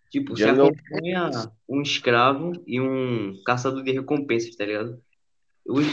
Tipo, 0.10 0.36
você 0.36 0.46
Django- 0.46 0.68
acompanha 0.68 1.30
um 1.68 1.82
escravo 1.82 2.52
e 2.68 2.80
um 2.80 3.34
caçador 3.46 3.84
de 3.84 3.92
recompensas, 3.92 4.56
tá 4.56 4.66
ligado? 4.66 5.02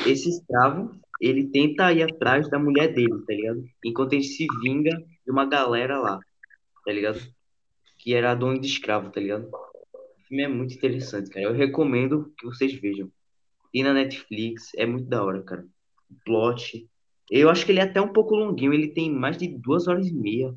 Esse 0.06 0.28
escravo, 0.28 0.92
ele 1.20 1.46
tenta 1.46 1.92
ir 1.92 2.02
atrás 2.02 2.48
da 2.50 2.58
mulher 2.58 2.92
dele, 2.92 3.22
tá 3.26 3.32
ligado? 3.32 3.64
Enquanto 3.84 4.12
ele 4.14 4.24
se 4.24 4.46
vinga 4.62 4.96
de 5.24 5.30
uma 5.30 5.46
galera 5.46 5.98
lá, 5.98 6.20
tá 6.84 6.92
ligado? 6.92 7.20
Que 7.98 8.14
era 8.14 8.34
dono 8.34 8.60
de 8.60 8.66
escravo, 8.66 9.10
tá 9.10 9.20
ligado? 9.20 9.48
O 9.48 10.26
filme 10.28 10.42
é 10.42 10.48
muito 10.48 10.74
interessante, 10.74 11.30
cara. 11.30 11.46
Eu 11.46 11.52
recomendo 11.52 12.32
que 12.36 12.46
vocês 12.46 12.72
vejam. 12.74 13.10
E 13.72 13.82
na 13.82 13.94
Netflix, 13.94 14.72
é 14.76 14.84
muito 14.84 15.06
da 15.08 15.22
hora, 15.22 15.42
cara. 15.42 15.64
O 16.10 16.14
plot. 16.24 16.89
Eu 17.30 17.48
acho 17.48 17.64
que 17.64 17.70
ele 17.70 17.78
é 17.78 17.84
até 17.84 18.00
um 18.00 18.12
pouco 18.12 18.34
longuinho, 18.34 18.74
ele 18.74 18.88
tem 18.88 19.14
mais 19.14 19.38
de 19.38 19.46
duas 19.46 19.86
horas 19.86 20.06
e 20.08 20.12
meia. 20.12 20.52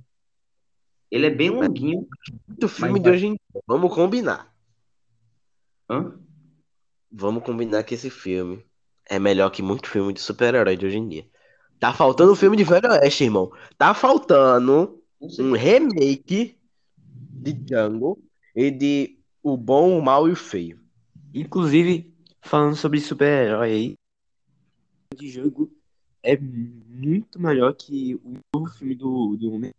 Ele 1.12 1.28
é 1.28 1.30
bem 1.30 1.52
longuinho. 1.52 2.08
Muito 2.48 2.68
filme 2.68 2.94
Mas 2.94 3.04
de 3.04 3.10
hoje 3.12 3.26
em 3.28 3.30
dia. 3.30 3.62
Vamos 3.68 3.94
combinar. 3.94 4.52
Hã? 5.88 6.20
Vamos 7.12 7.44
combinar 7.44 7.84
que 7.84 7.94
esse 7.94 8.10
filme 8.10 8.66
é 9.08 9.20
melhor 9.20 9.52
que 9.52 9.62
muito 9.62 9.88
filme 9.88 10.12
de 10.12 10.20
super-herói 10.20 10.76
de 10.76 10.88
hoje 10.88 10.98
em 10.98 11.08
dia. 11.08 11.30
Tá 11.80 11.94
faltando 11.94 12.32
um 12.32 12.36
filme 12.36 12.58
de 12.58 12.64
Velho 12.64 12.90
Oeste, 12.90 13.26
irmão. 13.26 13.52
Tá 13.78 13.94
faltando 13.94 15.00
um 15.40 15.52
remake 15.52 16.58
de 17.10 17.54
Django 17.54 18.20
e 18.56 18.72
de 18.72 19.20
O 19.44 19.56
Bom, 19.56 20.00
o 20.00 20.02
Mal 20.02 20.28
e 20.28 20.32
o 20.32 20.36
Feio. 20.36 20.82
Inclusive, 21.32 22.12
falando 22.42 22.76
sobre 22.76 23.00
super-herói 23.00 23.72
aí, 23.72 23.94
de 25.16 25.30
jogo 25.30 25.72
é 26.24 26.38
muito 26.38 27.40
melhor 27.40 27.74
que 27.74 28.16
o 28.16 28.40
novo 28.56 28.72
filme 28.72 28.96
do, 28.96 29.36
do 29.36 29.52
Homem. 29.52 29.74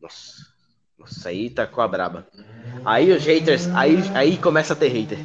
Nossa. 0.00 0.52
Nossa, 0.98 1.28
aí 1.30 1.50
tá 1.50 1.66
com 1.66 1.80
a 1.80 1.88
braba. 1.88 2.28
Aí 2.84 3.10
os 3.10 3.24
haters, 3.24 3.68
aí, 3.74 3.96
aí 4.14 4.38
começa 4.38 4.74
a 4.74 4.76
ter 4.76 4.88
hater. 4.88 5.18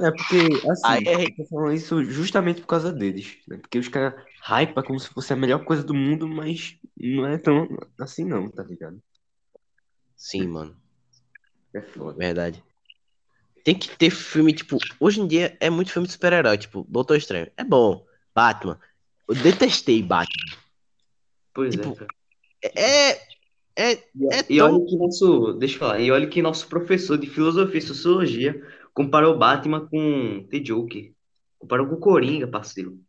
É 0.00 0.10
porque, 0.10 0.68
assim, 0.68 0.82
Aí 0.84 1.04
é 1.06 1.24
eu 1.24 1.36
tô 1.36 1.44
falando 1.44 1.74
isso 1.74 2.02
justamente 2.04 2.60
por 2.60 2.66
causa 2.66 2.92
deles, 2.92 3.38
né? 3.46 3.58
Porque 3.58 3.78
os 3.78 3.88
caras 3.88 4.14
hypam 4.40 4.82
como 4.82 4.98
se 4.98 5.08
fosse 5.08 5.32
a 5.32 5.36
melhor 5.36 5.64
coisa 5.64 5.84
do 5.84 5.94
mundo, 5.94 6.26
mas 6.26 6.78
não 6.96 7.26
é 7.26 7.38
tão 7.38 7.68
assim 8.00 8.24
não, 8.24 8.50
tá 8.50 8.62
ligado? 8.62 9.00
Sim, 10.16 10.48
mano. 10.48 10.76
É 11.74 11.82
foda. 11.82 12.16
Verdade. 12.16 12.64
Tem 13.64 13.74
que 13.74 13.88
ter 13.96 14.10
filme, 14.10 14.52
tipo, 14.52 14.76
hoje 15.00 15.20
em 15.20 15.26
dia 15.26 15.56
é 15.58 15.70
muito 15.70 15.90
filme 15.90 16.06
de 16.06 16.12
super-herói, 16.12 16.58
tipo, 16.58 16.86
Doutor 16.88 17.16
Estranho. 17.16 17.50
É 17.56 17.64
bom. 17.64 18.04
Batman. 18.34 18.78
Eu 19.26 19.34
detestei 19.34 20.02
Batman. 20.02 20.56
Pois 21.54 21.74
Tipo, 21.74 21.92
é, 21.92 21.94
cara. 21.94 22.08
É. 22.62 23.34
É. 23.76 23.92
E, 24.14 24.26
é 24.32 24.44
e 24.48 24.58
tão- 24.58 24.76
olha 24.76 24.86
que 24.86 24.96
nosso, 24.96 25.52
deixa 25.54 25.74
eu 25.74 25.78
falar, 25.80 25.98
e 26.00 26.10
olha 26.10 26.28
que 26.28 26.40
nosso 26.42 26.68
professor 26.68 27.16
de 27.18 27.26
filosofia 27.28 27.78
e 27.78 27.82
sociologia 27.82 28.62
comparou 28.92 29.36
Batman 29.36 29.88
com 29.88 30.46
The 30.50 30.58
Joker. 30.60 31.12
Comparou 31.58 31.86
com 31.88 31.96
Coringa, 31.96 32.46
parceiro. 32.46 33.00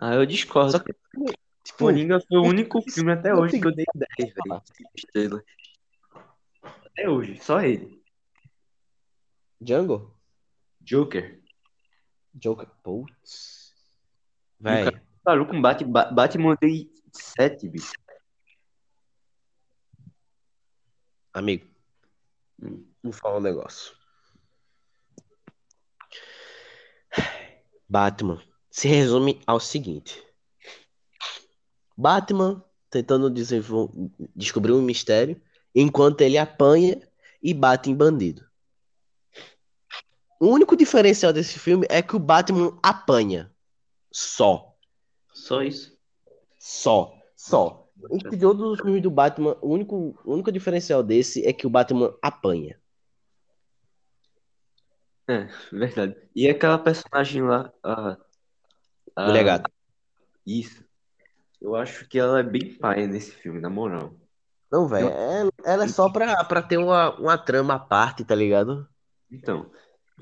Ah, 0.00 0.14
eu 0.14 0.26
discordo. 0.26 0.72
Só 0.72 0.78
que, 0.80 0.92
tipo, 1.62 1.78
Coringa 1.78 2.18
foi 2.20 2.38
o 2.38 2.42
o- 2.42 2.46
único 2.48 2.82
filme 2.82 3.12
até 3.12 3.32
hoje 3.34 3.60
que 3.60 3.66
eu 3.66 3.74
dei 3.74 3.84
10, 3.94 4.34
velho. 5.14 5.42
Até 6.62 7.08
hoje, 7.08 7.38
só 7.42 7.60
ele. 7.60 8.02
Django? 9.64 10.14
Joker. 10.82 11.40
Joker. 12.34 12.68
Putz. 12.82 13.72
Véi. 14.60 14.84
Parou 15.22 15.46
com 15.46 15.60
Bat 15.60 15.84
Ba- 15.84 16.10
Batman 16.12 16.50
eu 16.52 16.58
dei 16.60 16.92
7, 17.12 17.68
bicho. 17.68 17.92
Amigo. 21.32 21.66
Hum. 22.62 22.86
Vou 23.02 23.12
falar 23.12 23.38
um 23.38 23.42
negócio. 23.42 23.94
Batman 27.88 28.42
se 28.70 28.88
resume 28.88 29.40
ao 29.46 29.58
seguinte: 29.58 30.22
Batman 31.96 32.62
tentando 32.90 33.30
descobrir 34.36 34.72
um 34.72 34.82
mistério 34.82 35.40
enquanto 35.74 36.20
ele 36.20 36.38
apanha 36.38 37.00
e 37.42 37.54
bate 37.54 37.90
em 37.90 37.94
bandido. 37.96 38.46
O 40.40 40.48
único 40.48 40.76
diferencial 40.76 41.32
desse 41.32 41.58
filme 41.58 41.86
é 41.88 42.02
que 42.02 42.16
o 42.16 42.18
Batman 42.18 42.78
apanha. 42.82 43.50
Só. 44.10 44.76
Só 45.32 45.62
isso. 45.62 45.96
Só. 46.58 47.14
Só. 47.36 47.88
Entre 48.10 48.36
todos 48.36 48.72
os 48.72 48.80
filmes 48.80 49.02
do 49.02 49.10
Batman, 49.10 49.56
o 49.62 49.68
único, 49.68 50.18
o 50.24 50.32
único 50.34 50.52
diferencial 50.52 51.02
desse 51.02 51.46
é 51.46 51.52
que 51.52 51.66
o 51.66 51.70
Batman 51.70 52.14
apanha. 52.20 52.78
É, 55.28 55.48
verdade. 55.72 56.16
E 56.34 56.48
aquela 56.48 56.78
personagem 56.78 57.42
lá, 57.42 57.72
a. 57.82 58.18
Isso. 60.46 60.84
Eu 61.60 61.74
acho 61.74 62.06
que 62.06 62.18
ela 62.18 62.40
é 62.40 62.42
bem 62.42 62.74
paia 62.74 63.06
nesse 63.06 63.30
filme, 63.30 63.60
na 63.60 63.70
moral. 63.70 64.14
Não, 64.70 64.86
velho, 64.86 65.08
ela, 65.08 65.50
ela 65.64 65.84
é 65.84 65.88
só 65.88 66.10
pra, 66.10 66.44
pra 66.44 66.60
ter 66.60 66.76
uma, 66.76 67.14
uma 67.18 67.38
trama 67.38 67.74
à 67.74 67.78
parte, 67.78 68.24
tá 68.24 68.34
ligado? 68.34 68.86
Então, 69.30 69.70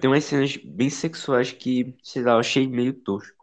tem 0.00 0.10
umas 0.10 0.24
cenas 0.24 0.56
bem 0.56 0.90
sexuais 0.90 1.52
que, 1.52 1.94
sei 2.02 2.22
lá, 2.22 2.32
eu 2.32 2.38
achei 2.38 2.66
meio 2.66 2.92
tosco. 2.92 3.42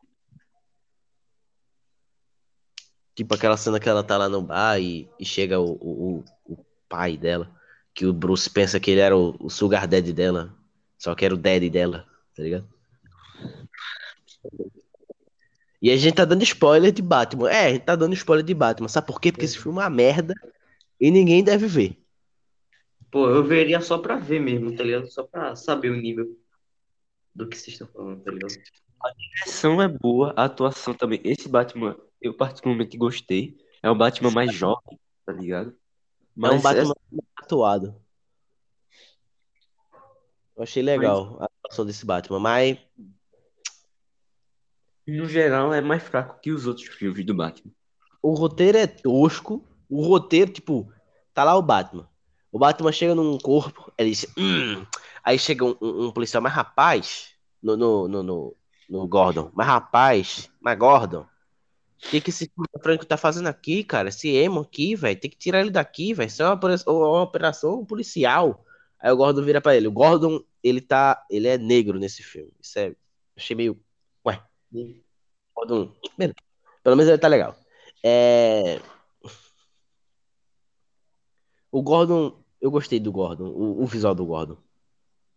Tipo 3.15 3.35
aquela 3.35 3.57
cena 3.57 3.79
que 3.79 3.89
ela 3.89 4.03
tá 4.03 4.17
lá 4.17 4.29
no 4.29 4.41
bar 4.41 4.79
e, 4.79 5.09
e 5.19 5.25
chega 5.25 5.59
o, 5.59 5.71
o, 5.73 6.23
o- 6.45 6.65
pai 6.88 7.15
dela, 7.17 7.51
que 7.93 8.05
o 8.05 8.13
Bruce 8.13 8.49
pensa 8.49 8.79
que 8.79 8.89
ele 8.89 9.01
era 9.01 9.15
o, 9.15 9.35
o 9.39 9.49
sugar 9.49 9.88
daddy 9.88 10.12
dela, 10.12 10.55
só 10.97 11.13
que 11.13 11.23
era 11.23 11.35
o 11.35 11.38
daddy 11.38 11.69
dela, 11.69 12.07
tá 12.35 12.41
ligado? 12.41 12.67
E 15.81 15.91
a 15.91 15.97
gente 15.97 16.15
tá 16.15 16.25
dando 16.25 16.43
spoiler 16.43 16.91
de 16.91 17.01
Batman. 17.01 17.49
É, 17.49 17.67
a 17.67 17.69
gente 17.73 17.83
tá 17.83 17.95
dando 17.95 18.13
spoiler 18.13 18.45
de 18.45 18.53
Batman. 18.53 18.88
Sabe 18.88 19.07
por 19.07 19.19
quê? 19.21 19.31
Porque 19.31 19.45
esse 19.45 19.57
filme 19.57 19.77
é 19.79 19.81
uma 19.83 19.89
merda 19.89 20.33
e 20.99 21.12
ninguém 21.12 21.43
deve 21.43 21.67
ver. 21.67 21.97
Pô, 23.12 23.28
eu 23.28 23.43
veria 23.43 23.82
só 23.82 23.98
pra 23.98 24.17
ver 24.17 24.39
mesmo, 24.39 24.76
tá 24.76 24.84
ligado? 24.84 25.12
Só 25.12 25.24
pra 25.24 25.56
saber 25.56 25.89
o 25.91 25.95
nível 25.95 26.38
do 27.34 27.48
que 27.48 27.58
vocês 27.58 27.74
estão 27.74 27.88
falando, 27.88 28.24
tá 28.24 28.32
ligado? 28.32 28.54
A 29.04 29.12
direção 29.13 29.82
é 29.82 29.88
boa, 29.88 30.34
a 30.36 30.45
atuação 30.45 30.93
também. 30.93 31.22
Esse 31.24 31.48
Batman, 31.48 31.98
eu 32.22 32.36
particularmente 32.36 32.98
gostei. 32.98 33.58
É 33.82 33.89
um 33.89 33.98
Batman 33.98 34.32
mais 34.32 34.54
jovem, 34.54 35.00
tá 35.26 35.32
ligado? 35.32 35.69
é 35.69 35.76
Mas 36.36 36.54
um 36.54 36.62
Batman 36.62 36.93
atuado. 37.38 37.95
Eu 40.56 40.63
achei 40.63 40.84
legal 40.84 41.38
a 41.39 41.45
atuação 41.45 41.86
desse 41.86 42.06
Batman, 42.06 42.39
mas 42.39 42.78
no 45.10 45.26
geral, 45.26 45.74
é 45.74 45.82
mais 45.82 46.04
fraco 46.04 46.39
que 46.39 46.52
os 46.52 46.67
outros 46.67 46.88
filmes 46.88 47.26
do 47.26 47.34
Batman. 47.34 47.72
o 48.22 48.34
roteiro 48.34 48.78
é 48.78 48.86
tosco. 48.86 49.65
O 49.89 50.04
roteiro, 50.04 50.52
tipo, 50.52 50.91
tá 51.34 51.43
lá 51.43 51.56
o 51.56 51.63
Batman. 51.63 52.08
O 52.51 52.57
Batman 52.59 52.91
chega 52.91 53.13
num 53.15 53.38
corpo, 53.38 53.91
ele 53.97 54.09
diz, 54.12 54.25
hum. 54.38 54.85
Aí 55.23 55.38
chega 55.38 55.65
um, 55.65 55.75
um- 55.81 56.05
um 56.07 56.12
policial, 56.12 56.41
mas 56.41 56.53
rapaz, 56.53 57.29
no, 57.62 57.77
no, 57.77 58.07
no, 58.07 58.23
no, 58.23 58.55
no 58.89 59.07
Gordon, 59.07 59.51
mas 59.53 59.67
rapaz, 59.67 60.49
mas 60.59 60.77
Gordon, 60.77 61.21
o 61.21 62.09
que 62.09 62.21
que 62.21 62.29
esse 62.29 62.51
Franco 62.81 63.05
tá 63.05 63.17
fazendo 63.17 63.47
aqui, 63.47 63.83
cara? 63.83 64.09
Esse 64.09 64.29
emo 64.29 64.62
aqui, 64.62 64.95
velho, 64.95 65.19
tem 65.19 65.29
que 65.29 65.38
tirar 65.38 65.59
ele 65.62 65.69
daqui, 65.69 66.13
velho. 66.13 66.27
Isso 66.27 66.41
é 66.41 66.45
uma 66.45 66.53
operação, 66.55 66.95
uma 66.97 67.21
operação 67.21 67.85
policial. 67.85 68.63
Aí 68.99 69.12
o 69.12 69.17
Gordon 69.17 69.41
vira 69.43 69.59
pra 69.62 69.75
ele. 69.75 69.88
O 69.88 69.91
Gordon, 69.91 70.41
ele 70.63 70.79
tá, 70.81 71.23
ele 71.29 71.47
é 71.47 71.57
negro 71.57 71.99
nesse 71.99 72.23
filme. 72.23 72.53
Isso 72.62 72.79
é, 72.79 72.95
achei 73.35 73.55
meio, 73.55 73.77
ué. 74.25 74.41
Gordon, 75.53 75.91
beleza. 76.17 76.35
Pelo 76.83 76.95
menos 76.95 77.09
ele 77.09 77.17
tá 77.17 77.27
legal. 77.27 77.55
É... 78.03 78.79
O 81.71 81.82
Gordon, 81.82 82.34
eu 82.60 82.71
gostei 82.71 82.99
do 82.99 83.12
Gordon, 83.12 83.45
o, 83.45 83.84
o 83.84 83.86
visual 83.86 84.15
do 84.15 84.25
Gordon. 84.25 84.58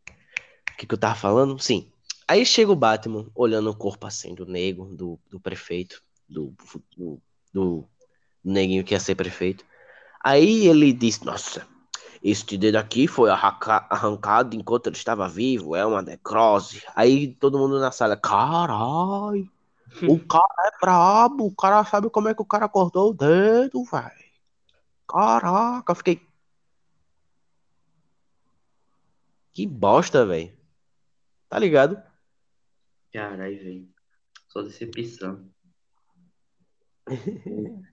O 0.09 0.77
que, 0.79 0.87
que 0.87 0.95
eu 0.95 0.99
tava 0.99 1.15
falando? 1.15 1.59
Sim. 1.59 1.91
Aí 2.27 2.47
chega 2.47 2.73
o 2.73 2.77
Batman 2.77 3.27
olhando 3.35 3.71
o 3.71 3.77
corpo 3.77 4.07
assim 4.07 4.35
do 4.35 4.47
nego, 4.47 4.87
do, 4.97 5.19
do 5.29 5.39
prefeito, 5.39 6.03
do, 6.29 6.55
do, 6.97 7.21
do 7.53 7.89
neguinho 8.43 8.85
que 8.85 8.95
ia 8.95 9.01
ser 9.01 9.15
prefeito. 9.15 9.65
Aí 10.23 10.67
ele 10.67 10.93
diz: 10.93 11.21
Nossa, 11.21 11.67
este 12.23 12.57
dedo 12.57 12.77
aqui 12.77 13.07
foi 13.07 13.29
arranca- 13.29 13.87
arrancado 13.91 14.57
enquanto 14.57 14.87
ele 14.87 14.97
estava 14.97 15.29
vivo, 15.29 15.77
é 15.77 15.85
uma 15.85 16.01
necrose. 16.01 16.83
Aí 16.95 17.35
todo 17.35 17.59
mundo 17.59 17.79
na 17.79 17.93
sala: 17.93 18.17
Carai, 18.17 19.45
o 20.09 20.19
cara 20.19 20.69
é 20.69 20.81
brabo, 20.81 21.47
o 21.47 21.55
cara 21.55 21.85
sabe 21.85 22.09
como 22.09 22.29
é 22.29 22.35
que 22.35 22.43
o 22.43 22.47
cara 22.47 22.69
cortou 22.69 23.11
o 23.11 23.15
dedo, 23.15 23.85
velho. 23.85 24.32
Caraca, 25.13 25.93
eu 25.93 25.97
fiquei. 25.97 26.27
Que 29.53 29.67
bosta, 29.67 30.25
velho. 30.25 30.57
Tá 31.51 31.59
ligado? 31.59 32.03
Caralho, 33.13 33.59
velho. 33.59 33.89
Só 34.49 34.63
decepção. 34.63 35.53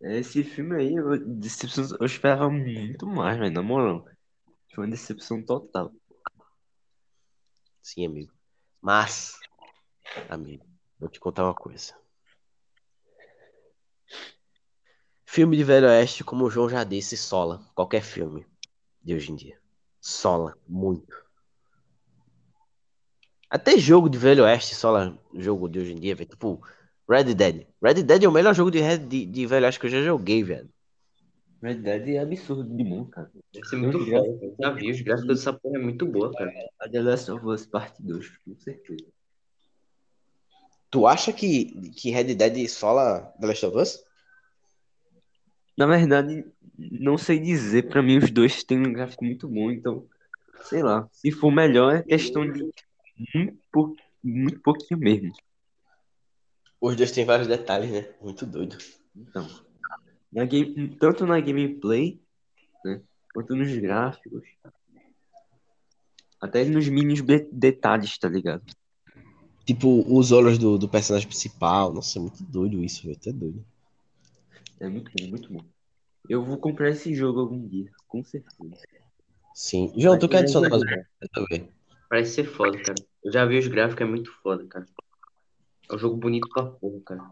Esse 0.00 0.44
filme 0.44 0.76
aí, 0.76 0.94
eu, 0.94 1.18
decepção, 1.36 1.84
eu 1.98 2.06
esperava 2.06 2.48
muito 2.48 3.06
mais, 3.06 3.36
velho, 3.38 3.52
na 3.52 3.62
moral. 3.62 4.08
Foi 4.72 4.84
uma 4.84 4.90
decepção 4.90 5.44
total. 5.44 5.92
Sim, 7.82 8.06
amigo. 8.06 8.32
Mas, 8.80 9.36
amigo, 10.28 10.64
vou 10.98 11.08
te 11.08 11.18
contar 11.18 11.42
uma 11.44 11.54
coisa. 11.54 12.01
Filme 15.32 15.56
de 15.56 15.64
Velho 15.64 15.86
Oeste, 15.86 16.22
como 16.22 16.44
o 16.44 16.50
João 16.50 16.68
já 16.68 16.84
disse, 16.84 17.16
sola. 17.16 17.62
Qualquer 17.74 18.02
filme 18.02 18.44
de 19.02 19.14
hoje 19.14 19.32
em 19.32 19.34
dia. 19.34 19.58
Sola 19.98 20.54
muito. 20.68 21.16
Até 23.48 23.78
jogo 23.78 24.10
de 24.10 24.18
Velho 24.18 24.44
Oeste 24.44 24.74
sola 24.74 25.18
jogo 25.34 25.70
de 25.70 25.78
hoje 25.78 25.92
em 25.92 25.98
dia, 25.98 26.14
velho. 26.14 26.28
Tipo, 26.28 26.60
Red 27.08 27.32
Dead. 27.32 27.66
Red 27.82 28.02
Dead 28.02 28.24
é 28.24 28.28
o 28.28 28.30
melhor 28.30 28.54
jogo 28.54 28.70
de, 28.70 28.80
Red- 28.80 29.06
de, 29.06 29.24
de 29.24 29.46
Velho 29.46 29.64
Oeste 29.64 29.80
que 29.80 29.86
eu 29.86 29.90
já 29.90 30.02
joguei, 30.02 30.44
velho. 30.44 30.68
Verdade 31.62 32.14
é 32.14 32.18
absurdo 32.18 32.76
de 32.76 32.84
bom, 32.84 33.06
cara. 33.06 33.32
Deve 33.54 33.66
ser 33.66 33.76
muito 33.76 34.04
cara. 34.10 34.26
Já 34.60 34.70
vi, 34.72 34.90
os 34.90 35.00
gráficos 35.00 35.38
dessa 35.38 35.54
porra 35.54 35.78
é 35.78 35.82
muito 35.82 36.04
boa, 36.04 36.30
cara. 36.30 36.52
A 36.78 36.86
The 36.90 37.00
Last 37.00 37.30
of 37.30 37.46
Us 37.46 37.64
Parte 37.64 38.02
2, 38.02 38.28
com 38.36 38.54
certeza. 38.58 39.06
Tu 40.90 41.06
acha 41.06 41.32
que, 41.32 41.90
que 41.92 42.10
Red 42.10 42.34
Dead 42.34 42.68
sola 42.68 43.32
The 43.40 43.46
Last 43.46 43.64
of 43.64 43.78
Us? 43.78 44.11
Na 45.76 45.86
verdade, 45.86 46.44
não 46.78 47.16
sei 47.16 47.38
dizer, 47.38 47.88
pra 47.88 48.02
mim 48.02 48.18
os 48.18 48.30
dois 48.30 48.62
têm 48.64 48.78
um 48.78 48.92
gráfico 48.92 49.24
muito 49.24 49.48
bom, 49.48 49.70
então, 49.70 50.06
sei 50.64 50.82
lá, 50.82 51.08
se 51.12 51.30
for 51.30 51.50
melhor 51.50 51.94
é 51.96 52.02
questão 52.02 52.50
de 52.50 52.60
muito, 53.34 53.58
pou- 53.72 53.96
muito 54.22 54.60
pouquinho 54.60 55.00
mesmo. 55.00 55.32
Os 56.80 56.96
dois 56.96 57.12
têm 57.12 57.24
vários 57.24 57.48
detalhes, 57.48 57.90
né? 57.90 58.12
Muito 58.20 58.44
doido. 58.44 58.76
Então, 59.16 59.48
na 60.32 60.44
game, 60.44 60.96
tanto 60.96 61.24
na 61.26 61.40
gameplay, 61.40 62.20
né, 62.84 63.00
quanto 63.32 63.54
nos 63.54 63.72
gráficos, 63.78 64.42
até 66.40 66.64
nos 66.64 66.88
mínimos 66.88 67.22
de- 67.22 67.48
detalhes, 67.52 68.18
tá 68.18 68.28
ligado? 68.28 68.64
Tipo, 69.64 70.04
os 70.12 70.32
olhos 70.32 70.58
do, 70.58 70.76
do 70.76 70.88
personagem 70.88 71.28
principal. 71.28 71.92
Nossa, 71.92 72.18
é 72.18 72.22
muito 72.22 72.42
doido 72.42 72.82
isso, 72.82 73.02
velho. 73.06 73.16
Até 73.16 73.32
doido. 73.32 73.64
É 74.82 74.88
muito 74.88 75.12
bom, 75.16 75.28
muito 75.28 75.52
bom. 75.52 75.60
Eu 76.28 76.44
vou 76.44 76.58
comprar 76.58 76.90
esse 76.90 77.14
jogo 77.14 77.38
algum 77.38 77.68
dia, 77.68 77.88
com 78.08 78.24
certeza. 78.24 78.82
Sim. 79.54 79.92
João, 79.96 80.18
tu 80.18 80.28
quer 80.28 80.38
adicionar 80.38 80.70
mais 80.70 80.82
ver. 80.82 81.08
Parece 82.08 82.34
ser 82.34 82.44
foda, 82.44 82.76
cara. 82.82 82.98
Eu 83.22 83.32
já 83.32 83.46
vi 83.46 83.58
os 83.58 83.68
gráficos, 83.68 84.02
é 84.02 84.10
muito 84.10 84.32
foda, 84.42 84.66
cara. 84.66 84.84
É 85.88 85.94
um 85.94 85.98
jogo 85.98 86.16
bonito 86.16 86.48
pra 86.48 86.64
porra, 86.64 87.00
cara. 87.06 87.30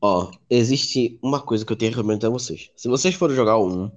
Ó, 0.00 0.30
existe 0.48 1.18
uma 1.20 1.40
coisa 1.40 1.66
que 1.66 1.72
eu 1.72 1.76
tenho 1.76 1.90
que 1.90 1.96
recomendar 1.96 2.30
a 2.30 2.32
vocês. 2.32 2.70
Se 2.76 2.86
vocês 2.86 3.16
forem 3.16 3.34
jogar 3.34 3.56
o 3.56 3.68
1, 3.68 3.90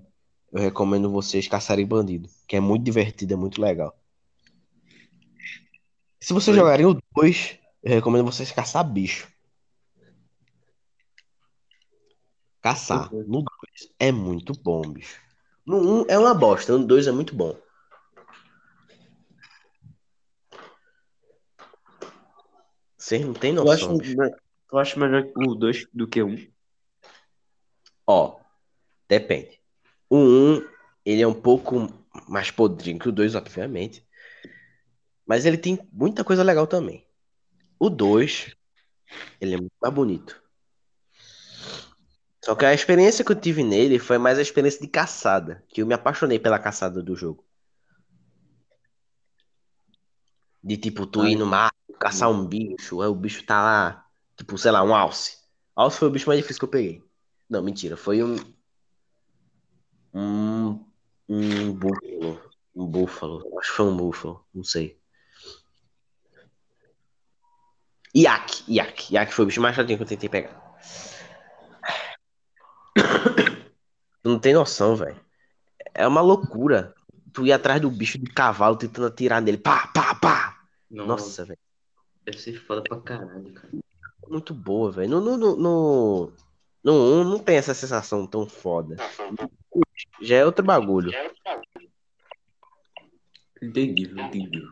eu 0.53 0.59
recomendo 0.59 1.11
vocês 1.11 1.47
caçarem 1.47 1.85
bandido, 1.85 2.27
que 2.47 2.55
é 2.55 2.59
muito 2.59 2.83
divertido, 2.83 3.35
é 3.35 3.37
muito 3.37 3.61
legal. 3.61 3.95
Se 6.19 6.33
vocês 6.33 6.57
jogarem 6.57 6.87
o 6.87 6.99
2, 7.15 7.59
eu 7.83 7.93
recomendo 7.93 8.25
vocês 8.25 8.51
caçar 8.51 8.83
bicho. 8.83 9.27
Caçar. 12.61 13.13
Uhum. 13.13 13.23
No 13.27 13.43
2 13.43 13.93
é 13.99 14.11
muito 14.11 14.53
bom, 14.61 14.81
bicho. 14.81 15.19
No 15.65 16.01
1 16.03 16.05
é 16.09 16.17
uma 16.17 16.33
bosta, 16.33 16.77
no 16.77 16.85
2 16.85 17.07
é 17.07 17.11
muito 17.11 17.35
bom. 17.35 17.55
Vocês 22.97 23.23
não 23.25 23.33
Tu 23.33 23.47
acha, 23.49 23.53
noção, 23.85 23.97
bicho. 23.97 24.17
me- 24.17 24.35
tu 24.67 24.77
acha 24.77 24.99
melhor 24.99 25.25
o 25.35 25.55
2 25.55 25.87
do 25.93 26.07
que 26.07 26.21
o 26.21 26.27
1? 26.27 26.47
Ó, 28.05 28.39
depende. 29.07 29.59
O 30.09 30.17
1, 30.17 30.67
ele 31.05 31.21
é 31.21 31.27
um 31.27 31.33
pouco 31.39 31.87
mais 32.27 32.51
podrinho 32.51 32.99
que 32.99 33.07
o 33.07 33.11
2, 33.11 33.35
obviamente. 33.35 34.05
Mas 35.25 35.45
ele 35.45 35.57
tem 35.57 35.79
muita 35.91 36.23
coisa 36.23 36.43
legal 36.43 36.65
também. 36.67 37.05
O 37.79 37.89
2, 37.89 38.55
ele 39.39 39.53
é 39.53 39.57
muito 39.57 39.73
mais 39.79 39.93
bonito. 39.93 40.38
Só 42.43 42.55
que 42.55 42.65
a 42.65 42.73
experiência 42.73 43.23
que 43.23 43.31
eu 43.31 43.39
tive 43.39 43.63
nele 43.63 43.99
foi 43.99 44.17
mais 44.17 44.39
a 44.39 44.41
experiência 44.41 44.79
de 44.79 44.87
caçada, 44.87 45.63
que 45.67 45.81
eu 45.81 45.87
me 45.87 45.93
apaixonei 45.93 46.39
pela 46.39 46.57
caçada 46.57 47.03
do 47.03 47.15
jogo. 47.15 47.43
De 50.63 50.77
tipo, 50.77 51.05
tu 51.05 51.25
ir 51.25 51.35
no 51.35 51.45
mar, 51.45 51.71
caçar 51.99 52.29
um 52.29 52.45
bicho, 52.45 53.01
aí 53.01 53.07
o 53.07 53.15
bicho 53.15 53.43
tá 53.45 53.61
lá, 53.61 54.05
tipo, 54.37 54.57
sei 54.57 54.71
lá, 54.71 54.83
um 54.83 54.95
alce. 54.95 55.37
Alce 55.75 55.97
foi 55.97 56.07
o 56.07 56.11
bicho 56.11 56.27
mais 56.27 56.39
difícil 56.39 56.59
que 56.59 56.65
eu 56.65 56.69
peguei. 56.69 57.03
Não, 57.49 57.61
mentira, 57.61 57.97
foi 57.97 58.23
um. 58.23 58.35
Um. 60.13 60.85
Um 61.27 61.73
búfalo. 61.73 62.41
Um 62.75 62.85
búfalo. 62.85 63.57
Acho 63.59 63.69
que 63.69 63.77
foi 63.77 63.85
um 63.85 63.97
búfalo, 63.97 64.45
não 64.53 64.63
sei. 64.63 64.99
Iaque, 68.15 68.63
iaque. 68.67 69.13
Iaque 69.13 69.33
foi 69.33 69.45
o 69.45 69.47
bicho 69.47 69.61
mais 69.61 69.75
chatinho 69.75 69.97
que 69.97 70.03
eu 70.03 70.07
tentei 70.07 70.29
pegar. 70.29 70.77
Tu 74.21 74.29
não 74.29 74.39
tem 74.39 74.53
noção, 74.53 74.95
velho. 74.95 75.19
É 75.93 76.05
uma 76.07 76.21
loucura. 76.21 76.93
Tu 77.33 77.45
ir 77.45 77.53
atrás 77.53 77.79
do 77.81 77.89
bicho 77.89 78.17
de 78.17 78.29
cavalo 78.31 78.75
tentando 78.75 79.07
atirar 79.07 79.41
nele. 79.41 79.57
Pá, 79.57 79.87
pá, 79.87 80.13
pá. 80.15 80.61
Nossa, 80.89 81.07
Nossa, 81.07 81.45
velho. 81.45 81.59
deve 82.25 82.37
ser 82.37 82.59
foda 82.65 82.83
pra 82.83 82.99
caralho, 82.99 83.53
cara. 83.53 83.69
Muito 84.27 84.53
boa, 84.53 84.91
velho. 84.91 85.09
No, 85.09 85.21
no, 85.21 85.37
no, 85.37 85.55
no, 85.55 86.33
no 86.83 86.93
1 87.21 87.23
não 87.23 87.39
tem 87.39 87.55
essa 87.57 87.73
sensação 87.73 88.27
tão 88.27 88.45
foda. 88.45 88.97
Já 90.21 90.37
é 90.37 90.45
outro 90.45 90.65
bagulho. 90.65 91.11
Entendi, 93.61 94.03
entendi. 94.03 94.63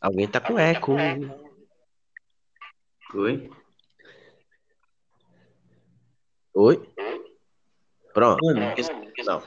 Alguém 0.00 0.28
tá 0.28 0.40
com 0.40 0.58
eco. 0.58 0.92
Oi? 3.14 3.50
Oi? 6.60 6.76
Pronto. 8.12 8.44
Mano, 8.44 8.60
Não. 9.24 9.42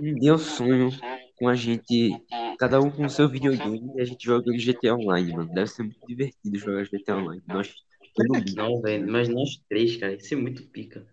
um 0.00 0.14
dia 0.16 0.30
eu 0.30 0.38
sonho 0.38 0.90
com 1.38 1.46
a 1.46 1.54
gente, 1.54 2.10
cada 2.58 2.80
um 2.80 2.90
com 2.90 3.04
o 3.04 3.08
seu 3.08 3.28
videogame 3.28 3.92
e 3.94 4.00
a 4.00 4.04
gente 4.04 4.24
jogando 4.24 4.58
GTA 4.58 4.96
Online, 4.96 5.32
mano. 5.32 5.48
Deve 5.48 5.68
ser 5.68 5.84
muito 5.84 6.04
divertido 6.08 6.58
jogar 6.58 6.82
GTA 6.86 7.18
Online. 7.18 7.40
Nós, 7.46 7.72
todo 8.16 8.34
mundo. 8.34 8.52
Não, 8.56 8.80
velho, 8.80 9.08
mas 9.08 9.28
nós 9.28 9.62
três, 9.68 9.96
cara, 9.96 10.14
isso 10.14 10.34
é 10.34 10.36
muito 10.36 10.66
pica. 10.70 11.06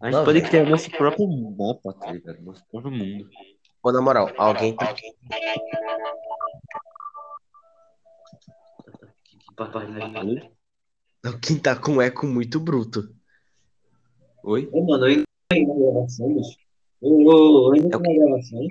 A 0.00 0.06
gente 0.06 0.18
Não, 0.18 0.24
pode 0.24 0.38
velho. 0.38 0.50
criar 0.50 0.70
nosso 0.70 0.88
próprio 0.88 1.26
mapa, 1.26 1.92
tá 1.94 2.12
ligado? 2.12 2.40
Nosso 2.42 2.64
próprio 2.70 2.92
mundo. 2.92 3.28
Ô, 3.82 3.90
na 3.90 4.00
moral, 4.00 4.32
alguém 4.36 4.76
tá. 4.76 4.94
Que? 4.94 5.12
Alguém 11.24 11.58
tá 11.58 11.74
com 11.74 12.00
eco 12.00 12.24
muito 12.24 12.60
bruto. 12.60 13.15
Oi? 14.46 14.70
Ô, 14.72 14.84
mano, 14.84 15.08
eu 15.08 15.24
ainda 15.50 15.74
tô 15.74 15.74
na 15.74 15.92
gravação, 15.92 16.32
bicho. 16.32 16.56
Ô, 17.00 17.68
ô, 17.68 17.72
ainda 17.72 17.90
tô 17.90 17.98
na 17.98 18.14
gravação. 18.14 18.68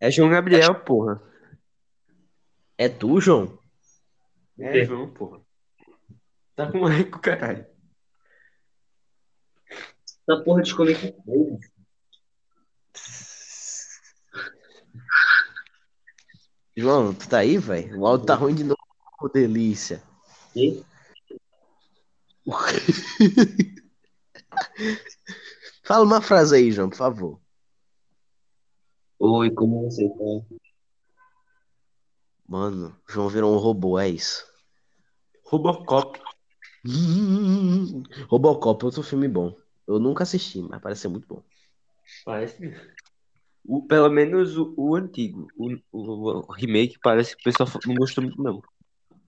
É 0.00 0.10
João 0.10 0.28
Gabriel, 0.28 0.74
porra. 0.80 1.22
É 2.76 2.88
tu, 2.88 3.20
João? 3.20 3.56
É 4.58 4.84
João, 4.84 5.08
porra. 5.08 5.40
Tá 6.56 6.68
com 6.68 6.88
eco, 6.88 7.20
caralho. 7.20 7.64
Essa 10.28 10.42
porra 10.42 10.62
desconectou. 10.62 11.12
bicho. 11.24 11.72
João, 16.76 17.14
tu 17.14 17.28
tá 17.28 17.38
aí, 17.38 17.56
velho? 17.56 18.00
O 18.00 18.06
áudio 18.06 18.26
tá 18.26 18.34
ruim 18.34 18.56
de 18.56 18.64
novo. 18.64 18.80
Ô, 19.22 19.28
delícia. 19.28 20.02
E? 20.56 20.82
Fala 25.84 26.04
uma 26.04 26.20
frase 26.20 26.56
aí, 26.56 26.72
João, 26.72 26.88
por 26.88 26.96
favor. 26.96 27.40
Oi, 29.18 29.50
como 29.50 29.84
você 29.84 30.08
tá? 30.08 30.56
Mano, 32.46 32.96
João 33.08 33.28
virou 33.28 33.54
um 33.54 33.58
robô, 33.58 33.98
é 33.98 34.08
isso. 34.08 34.44
Robocop. 35.44 36.20
Hum, 36.84 38.02
Robocop 38.28 38.82
é 38.82 38.86
outro 38.86 39.02
filme 39.02 39.28
bom. 39.28 39.56
Eu 39.86 39.98
nunca 39.98 40.22
assisti, 40.22 40.60
mas 40.62 40.80
parece 40.80 41.02
ser 41.02 41.08
muito 41.08 41.26
bom. 41.26 41.42
Parece 42.24 42.60
mesmo. 42.60 42.80
O, 43.66 43.86
pelo 43.86 44.10
menos 44.10 44.58
o, 44.58 44.74
o 44.76 44.94
antigo. 44.94 45.48
O, 45.56 45.74
o, 45.90 46.38
o 46.48 46.52
remake 46.52 46.98
parece 47.02 47.34
que 47.34 47.40
o 47.40 47.44
pessoal 47.44 47.68
não 47.86 47.94
gostou 47.94 48.22
muito, 48.22 48.42
não. 48.42 48.62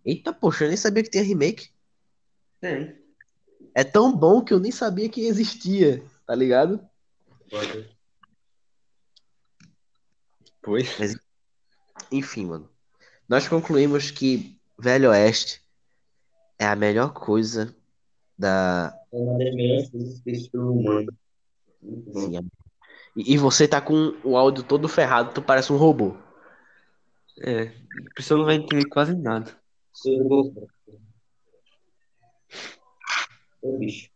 Eita, 0.05 0.33
poxa, 0.33 0.65
eu 0.65 0.69
nem 0.69 0.77
sabia 0.77 1.03
que 1.03 1.11
tinha 1.11 1.25
remake. 1.25 1.71
Tem. 2.61 3.06
É 3.77 3.85
tão 3.85 4.11
bom 4.11 4.43
que 4.43 4.55
eu 4.55 4.59
nem 4.59 4.73
sabia 4.73 5.07
que 5.07 5.27
existia. 5.27 6.03
Tá 6.27 6.35
ligado? 6.35 6.81
Pois. 10.63 10.89
Enfim, 12.11 12.47
mano. 12.47 12.71
Nós 13.29 13.47
concluímos 13.47 14.11
que 14.11 14.59
Velho 14.79 15.11
Oeste 15.11 15.61
é 16.59 16.65
a 16.65 16.75
melhor 16.75 17.13
coisa 17.13 17.77
da. 18.39 18.99
É 19.13 19.17
uma 19.17 19.37
das 19.37 19.55
melhores 19.55 19.91
coisas 19.91 20.21
feitas 20.23 20.49
pelo 20.49 20.73
humano. 20.73 21.15
Muito 21.83 22.11
bom. 22.13 22.21
Sim, 22.21 22.39
é- 22.39 22.43
e, 23.15 23.35
e 23.35 23.37
você 23.37 23.69
tá 23.69 23.79
com 23.79 24.17
o 24.25 24.39
áudio 24.39 24.65
todo 24.65 24.89
ferrado, 24.89 25.35
tu 25.35 25.43
parece 25.43 25.71
um 25.71 25.77
robô. 25.77 26.17
É, 27.41 27.65
a 27.65 28.15
pessoa 28.15 28.39
não 28.39 28.47
vai 28.47 28.55
entender 28.55 28.89
quase 28.89 29.15
nada. 29.15 29.55
Sou. 29.93 30.55
Ô, 33.67 33.79
bicho. 33.79 34.11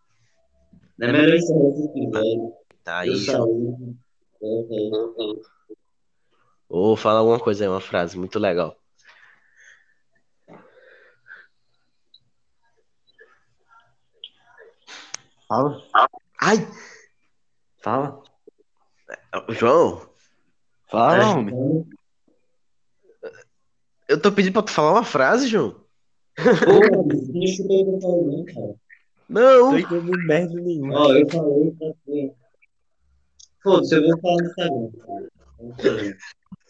Não 0.98 1.08
é 1.08 1.12
melhor 1.12 1.34
esse 1.34 1.52
episódio. 1.52 2.52
Tá 2.84 3.06
Eu 3.06 3.12
aí. 3.14 3.18
saúde. 3.24 3.96
É, 4.42 4.46
é. 4.46 5.42
Ou 6.68 6.96
fala 6.96 7.18
alguma 7.18 7.40
coisa 7.40 7.64
aí, 7.64 7.68
uma 7.68 7.80
frase 7.80 8.16
muito 8.16 8.38
legal. 8.38 8.76
Fala, 15.48 15.82
Ai! 16.40 16.56
fala, 17.82 18.22
João, 19.48 20.08
fala, 20.88 21.16
É. 21.22 21.26
homem. 21.26 21.86
eu 24.08 24.20
tô 24.20 24.30
pedindo 24.30 24.52
pra 24.52 24.62
tu 24.62 24.70
falar 24.70 24.92
uma 24.92 25.04
frase, 25.04 25.48
João. 25.48 25.84
Bicho, 26.38 27.32
deixa 27.32 27.62
eu 27.62 27.66
o 27.66 27.84
que 27.84 27.90
eu 27.96 28.00
falei, 28.00 28.44
cara. 28.54 28.74
Não! 29.30 29.70
Tô 29.70 29.78
entendendo 29.78 30.26
merda 30.26 30.54
nenhuma. 30.60 30.98
Ó, 30.98 31.12
eu 31.14 31.28
falei 31.28 31.70
pra 31.70 31.86
você. 31.86 32.34
Foda-se, 33.62 33.94
eu 33.94 34.02
vou 34.02 34.20
falar 34.20 34.68
no 35.60 35.70
Instagram. 35.70 36.16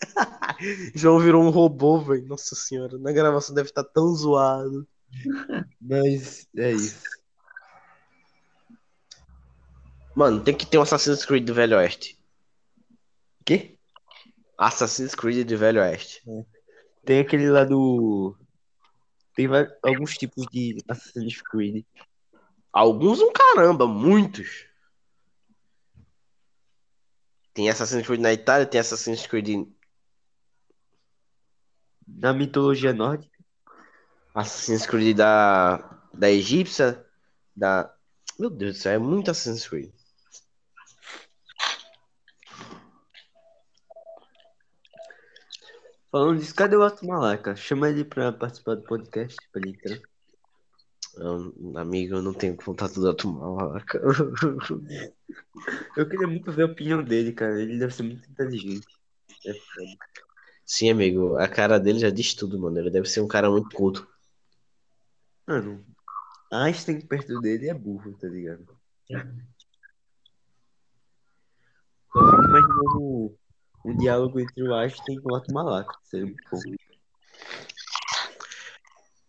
João 0.94 1.18
virou 1.18 1.42
um 1.42 1.48
robô, 1.48 2.00
velho. 2.00 2.26
Nossa 2.26 2.54
senhora, 2.54 2.98
na 2.98 3.12
gravação 3.12 3.54
deve 3.54 3.70
estar 3.70 3.84
tão 3.84 4.14
zoado. 4.14 4.86
Mas 5.80 6.46
é 6.54 6.72
isso. 6.72 7.02
Mano, 10.14 10.42
tem 10.42 10.54
que 10.54 10.66
ter 10.66 10.76
um 10.76 10.82
Assassin's 10.82 11.24
Creed 11.24 11.46
do 11.46 11.54
Velho 11.54 11.78
Oeste. 11.78 12.18
Quê? 13.44 13.78
Assassin's 14.58 15.14
Creed 15.14 15.48
do 15.48 15.56
Velho 15.56 15.80
Oeste. 15.80 16.22
Tem 17.06 17.20
aquele 17.20 17.48
lá 17.48 17.64
do. 17.64 18.36
Tem 19.34 19.48
vai- 19.48 19.68
alguns 19.82 20.18
tipos 20.18 20.44
de 20.52 20.76
Assassin's 20.88 21.40
Creed. 21.40 21.86
Alguns 22.72 23.20
um 23.20 23.32
caramba, 23.32 23.86
muitos. 23.86 24.66
Tem 27.52 27.68
Assassin's 27.68 28.06
Creed 28.06 28.20
na 28.20 28.32
Itália, 28.32 28.66
tem 28.66 28.80
Assassin's 28.80 29.26
Creed. 29.26 29.68
Na 32.06 32.32
mitologia 32.32 32.92
nórdica, 32.92 33.36
Assassin's 34.34 34.86
Creed 34.86 35.16
da, 35.16 36.00
da 36.12 36.30
egípcia, 36.30 37.04
da. 37.54 37.92
Meu 38.38 38.50
Deus 38.50 38.76
do 38.76 38.82
céu, 38.82 38.92
é 38.92 38.98
muito 38.98 39.30
Assassin's 39.30 39.66
Creed. 39.66 39.92
falando 46.10 46.40
disso, 46.40 46.54
cadê 46.54 46.76
o 46.76 46.84
Otto 46.84 47.06
Malaca? 47.06 47.54
Chama 47.56 47.88
ele 47.88 48.04
pra 48.04 48.32
participar 48.32 48.74
do 48.74 48.82
podcast, 48.82 49.36
pra 49.52 49.60
ele 49.62 49.70
entrar. 49.70 49.98
Eu, 51.16 51.52
amigo, 51.76 52.16
eu 52.16 52.22
não 52.22 52.32
tenho 52.32 52.56
contato 52.56 53.00
da 53.00 53.14
Malaca. 53.28 54.00
Eu 55.96 56.08
queria 56.08 56.26
muito 56.26 56.52
ver 56.52 56.62
a 56.62 56.66
opinião 56.66 57.02
dele, 57.02 57.32
cara. 57.32 57.60
Ele 57.60 57.78
deve 57.78 57.94
ser 57.94 58.02
muito 58.04 58.28
inteligente. 58.30 58.86
É. 59.46 59.52
Sim, 60.64 60.90
amigo, 60.90 61.36
a 61.36 61.48
cara 61.48 61.78
dele 61.78 61.98
já 61.98 62.10
diz 62.10 62.34
tudo, 62.34 62.58
mano. 62.58 62.78
Ele 62.78 62.90
deve 62.90 63.08
ser 63.08 63.20
um 63.20 63.28
cara 63.28 63.50
muito 63.50 63.74
culto. 63.74 64.06
Mano, 65.46 65.84
Einstein 66.52 67.00
perto 67.00 67.40
dele 67.40 67.68
é 67.68 67.74
burro, 67.74 68.16
tá 68.16 68.28
ligado? 68.28 68.66
Eu 69.08 69.20
fico 72.12 72.44
imaginando 72.44 73.38
um 73.84 73.96
diálogo 73.96 74.40
entre 74.40 74.62
o 74.62 74.74
Einstein 74.74 75.16
e 75.16 75.20
o 75.20 75.34
Otto 75.34 75.52
Malaca. 75.52 75.92
Seria 76.04 76.26
muito 76.26 76.48
bom. 76.50 76.60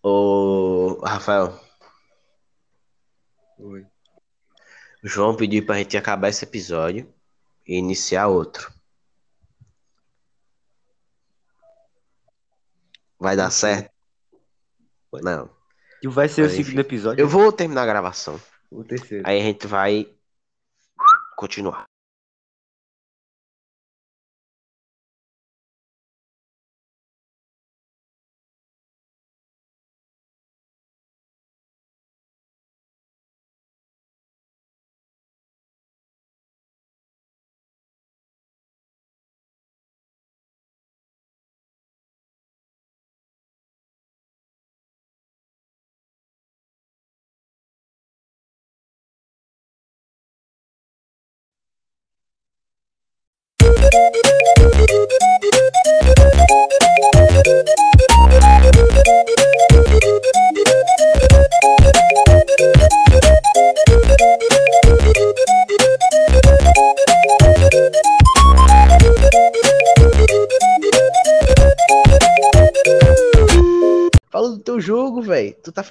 Ô, 0.04 1.00
Rafael, 1.04 1.60
Oi. 3.64 3.86
o 5.04 5.08
João 5.08 5.36
pediu 5.36 5.64
pra 5.64 5.78
gente 5.78 5.96
acabar 5.96 6.30
esse 6.30 6.44
episódio 6.44 7.14
e 7.68 7.78
iniciar 7.78 8.28
outro. 8.28 8.74
Vai 13.20 13.36
dar 13.36 13.52
certo? 13.52 13.92
Não. 15.22 15.48
E 16.02 16.08
vai 16.08 16.28
ser 16.28 16.42
o 16.42 16.46
Mas, 16.46 16.54
segundo 16.54 16.72
enfim. 16.72 16.80
episódio? 16.80 17.22
Eu 17.22 17.28
vou 17.30 17.52
terminar 17.52 17.84
a 17.84 17.86
gravação. 17.86 18.42
O 18.72 18.84
terceiro. 18.84 19.28
Aí 19.28 19.40
a 19.40 19.44
gente 19.44 19.68
vai 19.68 20.12
continuar. 21.38 21.91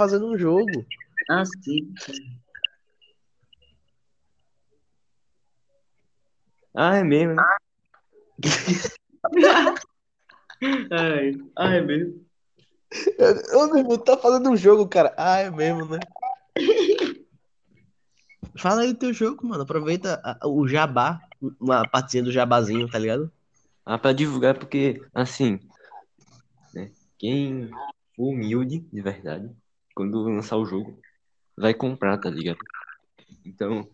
Fazendo 0.01 0.29
um 0.33 0.39
jogo. 0.39 0.87
Ah, 1.29 1.45
sim. 1.45 1.93
Ah, 6.75 6.97
é 6.97 7.05
mesmo, 7.05 7.35
né? 7.35 7.43
Ai, 10.91 11.33
ai, 11.59 11.77
é 11.77 11.81
mesmo. 11.83 12.25
Ô, 13.55 13.67
meu 13.67 13.77
irmão, 13.77 13.99
tu 13.99 14.05
tá 14.05 14.17
fazendo 14.17 14.49
um 14.49 14.57
jogo, 14.57 14.89
cara. 14.89 15.13
Ah, 15.19 15.41
é 15.41 15.51
mesmo, 15.51 15.85
né? 15.85 15.99
Fala 18.57 18.81
aí 18.81 18.95
do 18.95 18.99
teu 18.99 19.13
jogo, 19.13 19.47
mano. 19.47 19.65
Aproveita 19.65 20.19
a- 20.25 20.49
o 20.49 20.67
jabá, 20.67 21.21
uma 21.61 21.87
partezinha 21.87 22.25
do 22.25 22.33
jabazinho, 22.33 22.89
tá 22.89 22.99
ligado? 22.99 23.31
Ah, 23.85 23.99
pra 23.99 24.15
divulgar, 24.15 24.59
porque, 24.59 25.03
assim, 25.13 25.61
né, 26.75 26.91
quem 27.19 27.69
for 28.17 28.31
humilde, 28.31 28.81
de 28.81 29.03
verdade, 29.03 29.51
quando 30.01 30.23
lançar 30.23 30.57
o 30.57 30.65
jogo, 30.65 30.99
vai 31.55 31.75
comprar, 31.75 32.17
tá 32.17 32.31
ligado? 32.31 32.59
Então, 33.45 33.87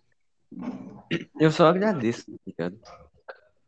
eu 1.40 1.50
só 1.50 1.66
agradeço, 1.66 2.30
tá 2.30 2.38
ligado? 2.46 2.78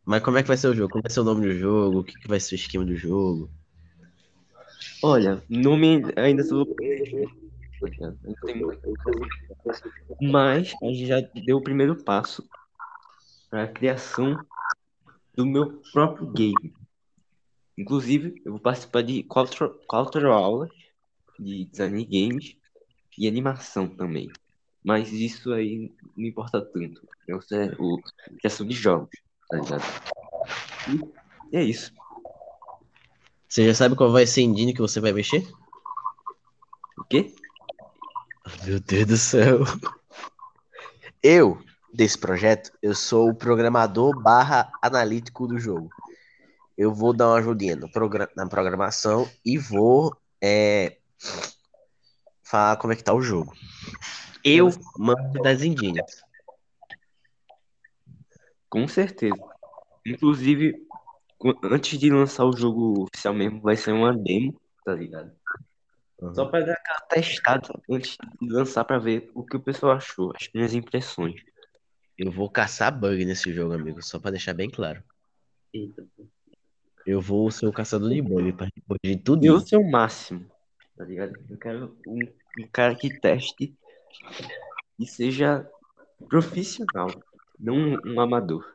Mas 0.05 0.23
como 0.23 0.39
é 0.39 0.43
que 0.43 0.47
vai 0.47 0.57
ser 0.57 0.69
o 0.69 0.75
jogo? 0.75 0.93
Como 0.93 1.03
vai 1.03 1.11
ser 1.11 1.19
o 1.19 1.25
nome 1.25 1.49
do 1.49 1.53
jogo? 1.53 1.99
O 1.99 2.05
que, 2.05 2.17
que 2.17 2.29
vai 2.29 2.39
ser 2.39 2.55
o 2.55 2.57
esquema 2.57 2.85
do 2.85 2.95
jogo? 2.95 3.51
Olha, 5.03 5.43
nome 5.49 6.05
ainda 6.15 6.45
sou 6.45 6.65
tá. 6.65 6.77
Mas 10.23 10.77
a 10.81 10.87
gente 10.87 11.07
já 11.07 11.21
deu 11.21 11.57
o 11.57 11.63
primeiro 11.63 11.97
passo 12.05 12.49
para 13.51 13.65
a 13.65 13.69
criação 13.69 14.39
do 15.35 15.45
meu 15.45 15.83
próprio 15.93 16.29
game. 16.29 16.73
Inclusive, 17.77 18.41
eu 18.45 18.53
vou 18.53 18.61
participar 18.61 19.03
de 19.03 19.25
quatro, 19.25 19.77
quatro 19.89 20.33
aulas 20.33 20.71
de 21.39 21.65
design 21.67 22.05
de 22.05 22.29
games 22.29 22.57
e 23.17 23.29
animação 23.29 23.89
também. 23.89 24.29
Mas 24.85 25.13
isso 25.13 25.53
aí 25.53 25.93
não 26.17 26.27
importa 26.27 26.61
tanto. 26.65 27.07
Eu 27.27 27.41
sei 27.43 27.71
o 27.79 28.01
criação 28.39 28.67
de 28.67 28.75
jogos, 28.75 29.11
tá 29.49 29.59
ligado? 29.59 29.85
E 31.53 31.57
é 31.57 31.63
isso. 31.63 31.93
Você 33.49 33.67
já 33.67 33.75
sabe 33.75 33.97
qual 33.97 34.13
vai 34.13 34.27
ser 34.27 34.41
a 34.41 34.45
engine 34.45 34.75
que 34.75 34.81
você 34.81 35.01
vai 35.01 35.13
mexer? 35.13 35.47
O 36.97 37.05
quê? 37.05 37.35
Meu 38.65 38.81
Deus 38.81 39.07
do 39.07 39.17
céu. 39.17 39.61
Eu 41.23 41.59
desse 41.93 42.19
projeto, 42.19 42.71
eu 42.83 42.95
sou 42.95 43.31
o 43.31 43.35
programador 43.35 44.13
barra 44.13 44.71
analítico 44.83 45.47
do 45.47 45.59
jogo. 45.59 45.91
Eu 46.77 46.95
vou 46.95 47.13
dar 47.13 47.29
uma 47.29 47.39
ajudinha 47.39 47.75
no 47.75 47.91
progra- 47.91 48.31
na 48.37 48.47
programação 48.47 49.29
e 49.45 49.59
vou 49.59 50.17
é, 50.41 50.98
falar 52.43 52.77
como 52.77 52.93
é 52.93 52.97
que 52.97 53.05
tá 53.05 53.15
o 53.15 53.21
jogo. 53.21 53.55
Eu 54.45 54.71
mando 54.97 55.41
das 55.43 55.63
engines. 55.63 56.23
Com 58.69 58.87
certeza. 58.87 59.37
Inclusive, 60.07 60.87
antes 61.65 61.99
de 61.99 62.11
lançar 62.11 62.45
o 62.45 62.57
jogo 62.57 63.05
oficial 63.05 63.35
mesmo, 63.35 63.61
vai 63.61 63.77
ser 63.77 63.93
uma 63.93 64.17
demo, 64.17 64.59
tá 64.85 64.95
ligado? 64.95 65.33
Só 66.35 66.47
pra 66.47 66.61
dar 66.61 66.73
aquela 66.73 67.01
testada 67.03 67.81
antes 67.89 68.17
de 68.41 68.49
lançar 68.49 68.85
pra 68.85 68.99
ver 68.99 69.31
o 69.35 69.45
que 69.45 69.57
o 69.57 69.61
pessoal 69.61 69.93
achou, 69.93 70.33
as 70.35 70.49
minhas 70.53 70.75
impressões. 70.75 71.41
Eu 72.17 72.33
vou 72.33 72.51
caçar 72.51 72.97
bug 72.99 73.25
nesse 73.25 73.53
jogo, 73.53 73.75
amigo, 73.75 74.03
só 74.03 74.19
pra 74.19 74.33
deixar 74.33 74.53
bem 74.53 74.69
claro. 74.69 75.03
Eita. 75.73 76.05
Eu 77.07 77.21
vou 77.21 77.51
ser 77.51 77.67
o 77.67 77.73
caçador 77.73 78.11
de 78.11 78.21
bug 78.21 78.53
pra 78.53 78.69
corrigir 78.87 79.23
tudo 79.23 79.45
Eu 79.45 79.59
isso. 79.59 79.69
ser 79.69 79.77
o 79.77 79.89
máximo, 79.89 80.51
tá 80.99 81.05
ligado? 81.05 81.33
Eu 81.49 81.57
quero 81.57 81.97
um, 82.07 82.19
um 82.59 82.67
cara 82.73 82.95
que 82.97 83.09
teste 83.21 83.73
e 84.99 85.07
seja 85.07 85.65
profissional, 86.29 87.09
não 87.59 87.75
um, 87.77 88.15
um 88.15 88.21
amador. 88.21 88.75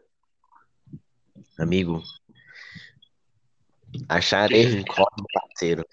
Amigo, 1.59 2.01
achar 4.07 4.49
erro 4.51 4.77
em 4.77 4.85
código, 4.85 5.27
parceiro, 5.33 5.85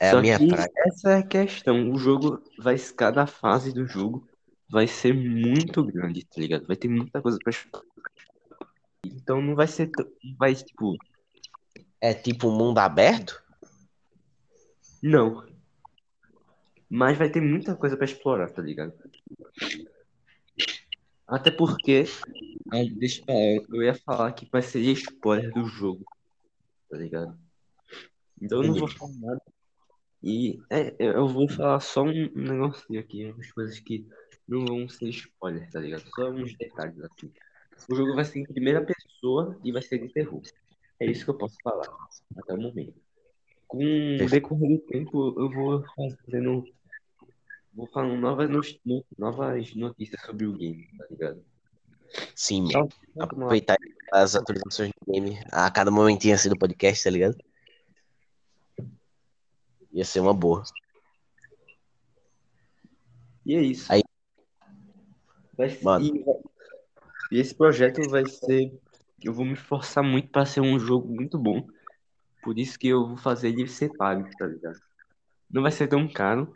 é 0.00 0.10
Só 0.10 0.18
a 0.18 0.22
minha 0.22 0.38
que 0.38 0.48
praia. 0.48 0.70
essa 0.86 1.10
é 1.10 1.18
a 1.18 1.22
questão. 1.22 1.90
O 1.90 1.98
jogo 1.98 2.42
vai, 2.58 2.78
cada 2.96 3.26
fase 3.26 3.72
do 3.74 3.86
jogo 3.86 4.26
vai 4.70 4.86
ser 4.86 5.12
muito 5.12 5.84
grande, 5.84 6.24
tá 6.24 6.40
ligado? 6.40 6.66
Vai 6.66 6.76
ter 6.76 6.88
muita 6.88 7.20
coisa 7.20 7.38
pra. 7.44 7.52
Então 9.04 9.40
não 9.42 9.54
vai 9.54 9.66
ser, 9.66 9.90
vai 10.38 10.54
tipo, 10.54 10.96
É 12.00 12.14
tipo 12.14 12.48
um 12.48 12.56
mundo 12.56 12.78
aberto? 12.78 13.45
Não. 15.06 15.46
Mas 16.88 17.16
vai 17.16 17.30
ter 17.30 17.40
muita 17.40 17.74
coisa 17.76 17.96
pra 17.96 18.04
explorar, 18.04 18.50
tá 18.50 18.62
ligado? 18.62 18.92
Até 21.26 21.50
porque, 21.50 22.04
aí, 22.70 22.90
deixa 22.90 23.20
eu 23.20 23.26
falar, 23.26 23.76
eu 23.76 23.82
ia 23.82 23.94
falar 23.94 24.32
que 24.32 24.48
vai 24.50 24.62
ser 24.62 24.80
spoiler 24.80 25.52
do 25.52 25.66
jogo, 25.66 26.04
tá 26.88 26.96
ligado? 26.96 27.36
Então 28.40 28.62
eu 28.62 28.68
não 28.68 28.74
vou 28.74 28.88
falar 28.88 29.12
nada. 29.20 29.42
E 30.22 30.60
é, 30.70 30.94
eu 30.98 31.28
vou 31.28 31.48
falar 31.48 31.80
só 31.80 32.02
um 32.02 32.30
negocinho 32.34 33.00
aqui, 33.00 33.30
umas 33.30 33.50
coisas 33.52 33.78
que 33.80 34.06
não 34.46 34.64
vão 34.64 34.88
ser 34.88 35.08
spoiler, 35.08 35.70
tá 35.70 35.80
ligado? 35.80 36.04
Só 36.14 36.30
uns 36.30 36.56
detalhes 36.56 37.00
assim. 37.00 37.32
O 37.90 37.94
jogo 37.94 38.14
vai 38.14 38.24
ser 38.24 38.40
em 38.40 38.44
primeira 38.44 38.84
pessoa 38.84 39.58
e 39.64 39.72
vai 39.72 39.82
ser 39.82 39.98
de 39.98 40.12
terror. 40.12 40.42
É 40.98 41.06
isso 41.06 41.24
que 41.24 41.30
eu 41.30 41.38
posso 41.38 41.56
falar 41.62 41.86
até 42.36 42.54
o 42.54 42.60
momento. 42.60 43.05
Com 43.66 43.78
o 43.78 44.28
decorrer 44.30 44.78
do 44.78 44.78
tempo, 44.86 45.34
eu 45.40 45.50
vou 45.50 45.84
fazendo. 46.24 46.64
Vou 47.74 47.86
falando 47.88 48.16
novas, 48.18 48.78
no- 48.84 49.04
novas 49.18 49.74
notícias 49.74 50.20
sobre 50.22 50.46
o 50.46 50.56
game, 50.56 50.88
tá 50.96 51.06
ligado? 51.10 51.44
Sim, 52.34 52.62
mano. 52.72 52.88
Aproveitar 53.18 53.76
as 54.12 54.34
atualizações 54.36 54.90
do 55.04 55.12
game 55.12 55.38
a 55.52 55.70
cada 55.70 55.90
momentinho 55.90 56.34
assim 56.34 56.48
do 56.48 56.56
podcast, 56.56 57.04
tá 57.04 57.10
ligado? 57.10 57.36
Ia 59.92 60.04
ser 60.04 60.20
uma 60.20 60.32
boa. 60.32 60.62
E 63.44 63.54
é 63.54 63.60
isso. 63.62 63.92
Aí- 63.92 64.02
ser- 65.56 66.00
e, 66.02 66.24
e 67.32 67.40
esse 67.40 67.54
projeto 67.54 68.08
vai 68.08 68.24
ser. 68.26 68.78
Eu 69.22 69.32
vou 69.32 69.44
me 69.44 69.54
esforçar 69.54 70.04
muito 70.04 70.28
para 70.28 70.46
ser 70.46 70.60
um 70.60 70.78
jogo 70.78 71.08
muito 71.12 71.38
bom. 71.38 71.66
Por 72.46 72.56
isso 72.56 72.78
que 72.78 72.86
eu 72.86 73.08
vou 73.08 73.16
fazer 73.16 73.48
ele 73.48 73.66
ser 73.66 73.92
pago, 73.96 74.30
tá 74.38 74.46
ligado? 74.46 74.78
Não 75.50 75.62
vai 75.62 75.72
ser 75.72 75.88
tão 75.88 76.06
caro. 76.06 76.54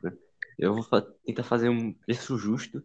né? 0.00 0.12
Eu 0.56 0.74
vou 0.74 0.82
fa- 0.84 1.04
tentar 1.26 1.42
fazer 1.42 1.68
um 1.68 1.92
preço 1.92 2.38
justo. 2.38 2.80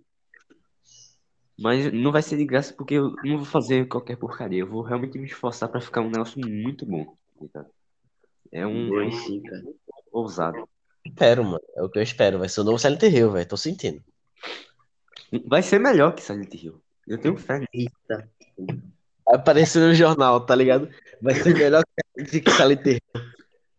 Mas 1.60 1.94
não 1.94 2.12
vai 2.12 2.24
ser 2.24 2.38
de 2.38 2.46
graça 2.46 2.74
porque 2.74 2.96
eu 2.96 3.12
não 3.24 3.38
vou 3.38 3.46
fazer 3.46 3.88
qualquer 3.88 4.18
porcaria. 4.18 4.62
Eu 4.62 4.68
vou 4.68 4.82
realmente 4.82 5.20
me 5.20 5.28
esforçar 5.28 5.70
para 5.70 5.80
ficar 5.80 6.02
um 6.02 6.10
negócio 6.10 6.40
muito 6.44 6.88
bom. 6.88 7.16
tá? 7.54 7.64
É 8.52 8.66
um 8.66 8.90
Vai 8.90 9.12
sim, 9.12 9.44
cara. 9.44 9.62
ousado. 10.12 10.68
Espero, 11.06 11.44
mano. 11.44 11.62
É 11.76 11.84
o 11.84 11.90
que 11.90 12.00
eu 12.00 12.04
espero. 12.04 12.40
Vai 12.40 12.50
ser 12.50 12.62
o 12.62 12.64
novo 12.64 12.80
Silent 12.80 13.04
Hill, 13.04 13.32
velho. 13.32 13.48
Tô 13.48 13.58
sentindo. 13.58 14.02
Vai 15.46 15.62
ser 15.62 15.78
melhor 15.78 16.16
que 16.16 16.22
Silent 16.24 16.52
Hill. 16.56 16.82
Eu 17.08 17.20
tenho 17.20 17.38
fé. 17.38 17.64
Eita. 17.72 18.28
Vai 19.26 19.36
aparecer 19.36 19.80
no 19.80 19.94
jornal, 19.94 20.44
tá 20.44 20.56
ligado? 20.56 20.90
Vai 21.22 21.36
ser 21.36 21.54
melhor 21.56 21.84
que 22.16 22.42
que 22.42 22.52
Silent 22.52 22.86
Hill. 22.86 23.00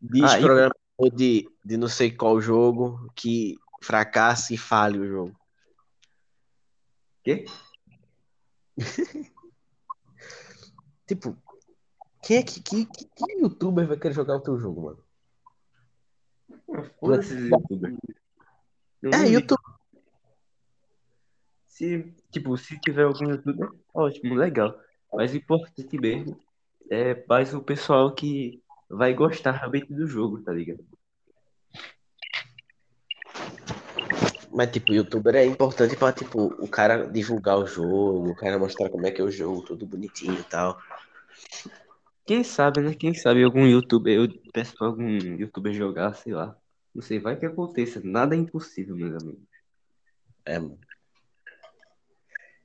Diz 0.01 0.23
Ah, 0.31 0.39
e- 0.39 0.43
programador 0.43 1.17
de, 1.17 1.49
de 1.65 1.77
não 1.77 1.89
sei 1.89 2.11
qual 2.11 2.41
jogo 2.41 3.11
que 3.15 3.57
fracasse 3.83 4.55
e 4.55 4.59
fale 4.59 4.99
o 4.99 5.07
jogo. 5.07 5.37
Quê? 7.25 7.45
Tipo, 11.07 11.37
quem 12.23 12.37
é 12.37 12.43
que, 12.45 12.63
que, 12.63 12.87
que, 12.87 13.05
que 13.05 13.33
youtuber 13.41 13.85
vai 13.85 13.99
querer 13.99 14.15
jogar 14.15 14.37
o 14.37 14.41
teu 14.41 14.57
jogo, 14.61 14.83
mano? 14.83 15.05
Foda-se 17.01 17.35
esses 17.35 17.51
youtubers. 17.51 17.97
Eu 19.03 19.11
É, 19.13 19.17
ligo. 19.25 19.33
YouTube. 19.41 19.59
Se, 21.67 22.15
tipo, 22.31 22.57
se 22.57 22.79
tiver 22.79 23.03
algum 23.03 23.29
youtuber, 23.29 23.71
ótimo, 23.93 24.37
legal. 24.37 24.79
Mas 25.13 25.33
o 25.33 25.37
importante 25.39 25.99
mesmo 25.99 26.39
é 26.91 27.25
mais 27.29 27.55
o 27.55 27.63
pessoal 27.63 28.13
que 28.15 28.61
vai 28.89 29.15
gostar 29.15 29.53
realmente 29.53 29.93
do 29.93 30.07
jogo, 30.07 30.43
tá 30.43 30.53
ligado? 30.53 30.85
Mas, 34.53 34.71
tipo, 34.73 34.93
youtuber 34.93 35.37
é 35.37 35.45
importante 35.47 35.97
pra, 35.97 36.13
tipo, 36.13 36.47
o 36.63 36.67
cara 36.69 37.07
divulgar 37.07 37.57
o 37.57 37.67
jogo, 37.67 38.31
o 38.31 38.35
cara 38.35 38.59
mostrar 38.59 38.91
como 38.91 39.07
é 39.07 39.11
que 39.13 39.21
é 39.21 39.25
o 39.25 39.31
jogo, 39.31 39.63
tudo 39.63 39.87
bonitinho 39.87 40.35
e 40.39 40.43
tal. 40.43 40.77
Quem 42.27 42.43
sabe, 42.43 42.81
né? 42.81 42.95
Quem 42.95 43.15
sabe 43.15 43.45
algum 43.45 43.65
youtuber, 43.65 44.13
eu 44.13 44.29
peço 44.53 44.75
pra 44.77 44.89
algum 44.89 45.09
youtuber 45.09 45.73
jogar, 45.73 46.15
sei 46.15 46.33
lá. 46.35 46.57
Não 46.93 47.01
sei, 47.01 47.21
vai 47.21 47.37
que 47.37 47.47
aconteça. 47.47 48.01
Nada 48.03 48.35
é 48.35 48.39
impossível, 48.39 48.97
meus 48.97 49.23
amigos. 49.23 49.43
É, 50.45 50.59
mano. 50.59 50.79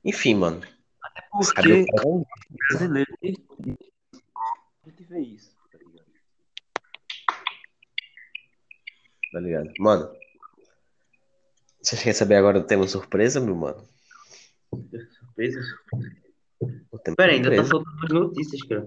Enfim, 0.04 0.34
mano. 0.34 0.60
Porque 1.30 1.62
Sabe 1.62 1.82
o 1.82 1.86
cara- 1.86 2.08
brasileiro 2.68 3.12
gente 4.96 5.04
vê 5.04 5.20
isso, 5.20 5.54
tá 5.70 5.78
ligado? 5.78 6.06
Tá 9.32 9.40
ligado? 9.40 9.72
Mano. 9.78 10.10
Você 11.82 11.96
quer 11.96 12.14
saber 12.14 12.36
agora 12.36 12.60
do 12.60 12.66
tema 12.66 12.88
surpresa, 12.88 13.38
meu 13.40 13.54
mano? 13.54 13.86
Surpresa? 15.10 15.60
O 16.90 16.98
tema 16.98 17.16
Pera, 17.16 17.32
ainda 17.32 17.54
tá 17.54 17.64
faltando 17.64 18.04
as 18.04 18.10
notícias, 18.10 18.62
cara. 18.62 18.86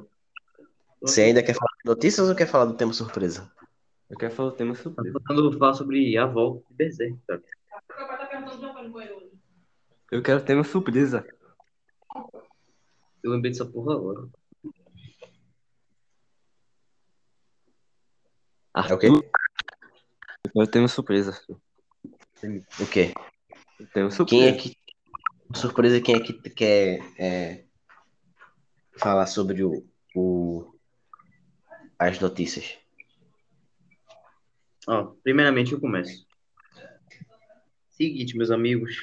Você 1.01 1.21
ainda 1.21 1.43
quer 1.43 1.53
falar 1.53 1.71
de 1.83 1.89
notícias 1.89 2.27
ou 2.27 2.35
quer 2.35 2.47
falar 2.47 2.65
do 2.65 2.75
tema 2.75 2.91
surpresa? 2.91 3.49
Eu 4.09 4.17
quero 4.17 4.33
falar 4.33 4.49
o 4.49 4.53
tema 4.53 4.73
Tá 4.73 4.81
surpresa. 4.81 5.19
faltando 5.27 5.57
falar 5.57 5.73
sobre 5.75 6.17
a 6.17 6.25
volta 6.25 6.65
de 6.67 6.75
Berserk, 6.75 7.17
cara. 7.27 7.43
Eu 10.11 10.23
quero 10.23 10.43
tema 10.43 10.63
surpresa. 10.63 11.25
Eu 13.23 13.31
lembrei 13.31 13.51
dessa 13.51 13.65
porra 13.65 13.93
agora. 13.93 14.27
É 18.75 18.93
o 18.93 18.97
quê? 18.97 19.07
Eu 19.07 19.31
quero 20.53 20.67
tema 20.71 20.87
surpresa. 20.87 21.39
O 22.79 22.87
quê? 22.87 23.13
Eu 23.79 23.87
tenho 23.87 24.11
surpresa. 24.11 24.25
Quem 24.25 24.47
é 24.47 24.53
que. 24.53 24.77
Surpresa, 25.55 26.01
quem 26.01 26.15
é 26.15 26.19
que 26.19 26.33
quer 26.51 26.99
é, 27.17 27.65
falar 28.97 29.25
sobre 29.25 29.63
o, 29.63 29.83
o. 30.15 30.73
as 31.97 32.19
notícias? 32.19 32.77
Ó, 34.87 35.15
primeiramente 35.23 35.73
eu 35.73 35.79
começo. 35.79 36.27
Seguinte, 37.89 38.37
meus 38.37 38.51
amigos. 38.51 38.95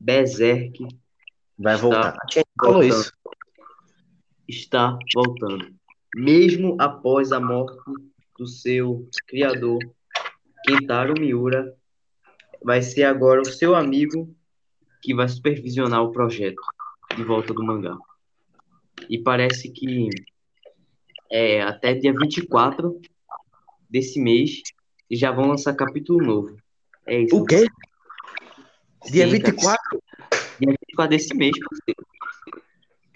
Berserk 0.00 0.86
Vai 1.58 1.76
voltar. 1.76 2.16
Falou 2.60 2.82
voltando. 2.82 3.00
isso? 3.00 3.12
está 4.48 4.98
voltando. 5.14 5.74
Mesmo 6.18 6.78
após 6.80 7.30
a 7.30 7.38
morte 7.38 7.76
do 8.38 8.46
seu 8.46 9.06
criador, 9.28 9.78
Kentaro 10.64 11.12
Miura, 11.12 11.76
vai 12.64 12.80
ser 12.80 13.02
agora 13.02 13.42
o 13.42 13.44
seu 13.44 13.74
amigo 13.74 14.34
que 15.02 15.14
vai 15.14 15.28
supervisionar 15.28 16.02
o 16.02 16.12
projeto 16.12 16.62
de 17.14 17.22
volta 17.22 17.52
do 17.52 17.62
mangá. 17.62 17.94
E 19.10 19.18
parece 19.18 19.70
que 19.70 20.08
é, 21.30 21.60
até 21.60 21.92
dia 21.92 22.14
24 22.14 22.98
desse 23.90 24.18
mês 24.18 24.62
já 25.10 25.30
vão 25.30 25.48
lançar 25.48 25.74
capítulo 25.74 26.24
novo. 26.24 26.56
É 27.06 27.20
isso. 27.20 27.36
O 27.36 27.44
quê? 27.44 27.66
Dia 29.10 29.28
Sim, 29.28 29.38
cara. 29.38 29.52
24? 29.52 30.02
Dia 30.58 30.74
24 30.80 31.10
desse 31.10 31.34
mês, 31.34 31.54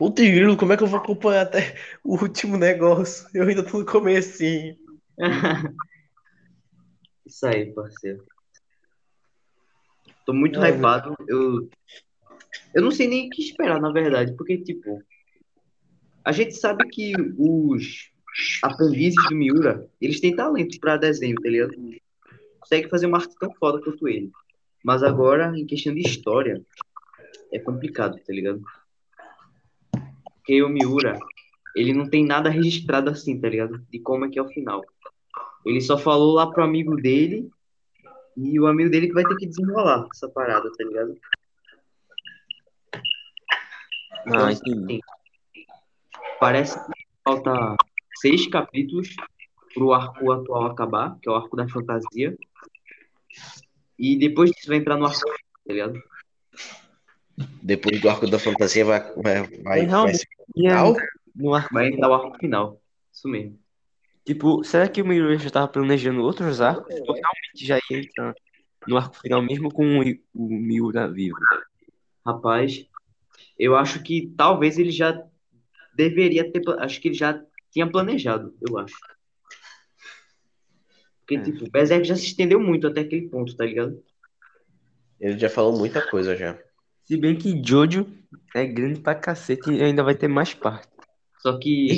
Puta 0.01 0.23
grilo, 0.23 0.57
como 0.57 0.73
é 0.73 0.79
que 0.79 0.83
eu 0.83 0.87
vou 0.87 0.99
acompanhar 0.99 1.43
até 1.43 1.75
o 2.03 2.17
último 2.17 2.57
negócio? 2.57 3.29
Eu 3.35 3.47
ainda 3.47 3.63
tô 3.63 3.81
no 3.81 3.85
comecinho. 3.85 4.75
Isso 7.27 7.47
aí, 7.47 7.71
parceiro. 7.75 8.25
Tô 10.25 10.33
muito 10.33 10.59
Ai, 10.59 10.71
hypado. 10.71 11.15
Eu, 11.29 11.69
eu 12.75 12.81
não 12.81 12.91
sei 12.91 13.09
nem 13.09 13.27
o 13.27 13.29
que 13.29 13.43
esperar, 13.43 13.79
na 13.79 13.93
verdade, 13.93 14.35
porque, 14.39 14.57
tipo, 14.57 15.03
a 16.25 16.33
gente 16.33 16.55
sabe 16.55 16.89
que 16.89 17.13
os 17.37 18.11
aprendizes 18.63 19.23
do 19.29 19.35
Miura, 19.35 19.87
eles 20.01 20.19
têm 20.19 20.35
talento 20.35 20.81
pra 20.81 20.97
desenho, 20.97 21.37
tá 21.43 21.51
ligado? 21.51 21.75
Consegue 22.59 22.89
fazer 22.89 23.05
uma 23.05 23.19
arte 23.19 23.35
tão 23.39 23.53
foda 23.53 23.79
quanto 23.83 24.09
ele. 24.09 24.31
Mas 24.83 25.03
agora, 25.03 25.53
em 25.55 25.67
questão 25.67 25.95
de 25.95 26.01
história, 26.01 26.65
é 27.53 27.59
complicado, 27.59 28.17
tá 28.17 28.33
ligado? 28.33 28.63
Porque 30.51 30.63
o 30.65 30.69
Miura, 30.69 31.17
ele 31.77 31.93
não 31.95 32.11
tem 32.11 32.27
nada 32.27 32.51
registrado 32.51 33.09
assim, 33.09 33.41
tá 33.41 33.49
ligado? 33.49 33.79
De 33.89 34.01
como 34.01 34.25
é 34.25 34.29
que 34.29 34.37
é 34.37 34.43
o 34.43 34.49
final. 34.49 34.85
Ele 35.65 35.81
só 35.81 35.97
falou 35.97 36.35
lá 36.35 36.51
pro 36.51 36.65
amigo 36.65 36.97
dele 36.97 37.49
e 38.37 38.59
o 38.59 38.67
amigo 38.67 38.91
dele 38.91 39.07
que 39.07 39.15
vai 39.15 39.23
ter 39.23 39.37
que 39.37 39.47
desenrolar 39.47 40.09
essa 40.13 40.29
parada, 40.29 40.69
tá 40.77 40.85
ligado? 40.85 41.17
Então, 44.27 44.47
Ah, 44.47 44.53
entendi. 44.53 44.95
assim, 44.95 45.01
parece 46.41 46.85
que 46.85 46.93
falta 47.25 47.77
seis 48.17 48.49
capítulos 48.49 49.15
pro 49.73 49.93
arco 49.93 50.33
atual 50.33 50.67
acabar, 50.67 51.17
que 51.23 51.29
é 51.29 51.33
o 51.33 51.37
arco 51.37 51.57
da 51.57 51.69
fantasia. 51.69 52.37
E 53.97 54.17
depois 54.19 54.51
disso 54.51 54.67
vai 54.67 54.79
entrar 54.79 54.97
no 54.97 55.07
arco, 55.07 55.21
tá 55.21 55.73
ligado? 55.73 56.03
Depois 57.63 58.01
do 58.01 58.11
arco 58.11 58.27
da 58.27 58.39
fantasia 58.41 58.85
vai, 58.85 59.01
vai, 59.15 59.43
vai, 59.63 59.87
vai 59.87 60.15
ser 60.15 60.40
final? 60.53 60.97
no 61.35 61.55
arco 61.55 61.73
Vai 61.73 61.89
entrar 61.89 62.09
o 62.09 62.15
arco 62.15 62.39
final. 62.39 62.81
Isso 63.13 63.29
mesmo. 63.29 63.59
Tipo, 64.25 64.63
será 64.63 64.89
que 64.89 65.01
o 65.03 65.07
Miura 65.07 65.37
já 65.39 65.51
tava 65.51 65.69
planejando 65.69 66.23
outros 66.23 66.61
arcos? 66.61 66.95
Ou 66.95 67.15
realmente 67.15 67.67
já 67.67 67.79
ia 67.91 67.99
entrar 67.99 68.35
no 68.87 68.97
arco 68.97 69.17
final 69.17 69.43
mesmo 69.43 69.73
com 69.73 69.99
o, 69.99 70.03
o 70.35 70.49
Miura 70.49 71.11
vivo? 71.11 71.37
Rapaz, 72.25 72.87
eu 73.59 73.75
acho 73.77 74.03
que 74.03 74.33
talvez 74.37 74.79
ele 74.79 74.91
já 74.91 75.23
deveria 75.95 76.51
ter. 76.51 76.63
Acho 76.79 77.01
que 77.01 77.09
ele 77.09 77.15
já 77.15 77.43
tinha 77.71 77.91
planejado, 77.91 78.55
eu 78.69 78.79
acho. 78.79 78.95
Porque, 81.21 81.37
É. 81.37 81.43
tipo, 81.43 81.65
o 81.65 81.71
Berserk 81.71 82.05
já 82.07 82.17
se 82.17 82.27
estendeu 82.27 82.61
muito 82.61 82.87
até 82.87 83.01
aquele 83.03 83.29
ponto, 83.29 83.57
tá 83.57 83.65
ligado? 83.65 84.03
Ele 85.21 85.39
já 85.39 85.49
falou 85.49 85.77
muita 85.79 86.07
coisa 86.09 86.37
já. 86.37 86.59
Se 87.05 87.17
bem 87.17 87.37
que 87.37 87.61
Jojo 87.65 88.07
é 88.55 88.67
grande 88.67 89.01
pra 89.01 89.15
cacete 89.15 89.71
e 89.71 89.83
ainda 89.83 90.03
vai 90.03 90.15
ter 90.15 90.29
mais 90.29 90.55
parte. 90.55 90.89
Só 91.39 91.59
que. 91.59 91.97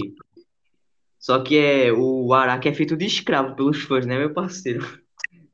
Só 1.18 1.42
que 1.42 1.56
é 1.58 1.92
o 1.92 2.32
Araki 2.32 2.68
é 2.68 2.74
feito 2.74 2.96
de 2.96 3.06
escravo 3.06 3.54
pelos 3.54 3.82
fãs, 3.82 4.04
né, 4.04 4.18
meu 4.18 4.32
parceiro? 4.32 5.00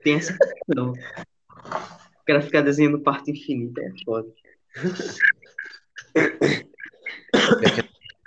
Tem 0.02 0.14
essa 0.14 0.36
questão. 0.38 0.92
O 0.92 2.24
cara 2.26 2.40
ficar 2.40 2.62
desenhando 2.62 3.00
parte 3.00 3.30
infinita 3.30 3.80
é 3.82 3.92
foda. 4.04 4.28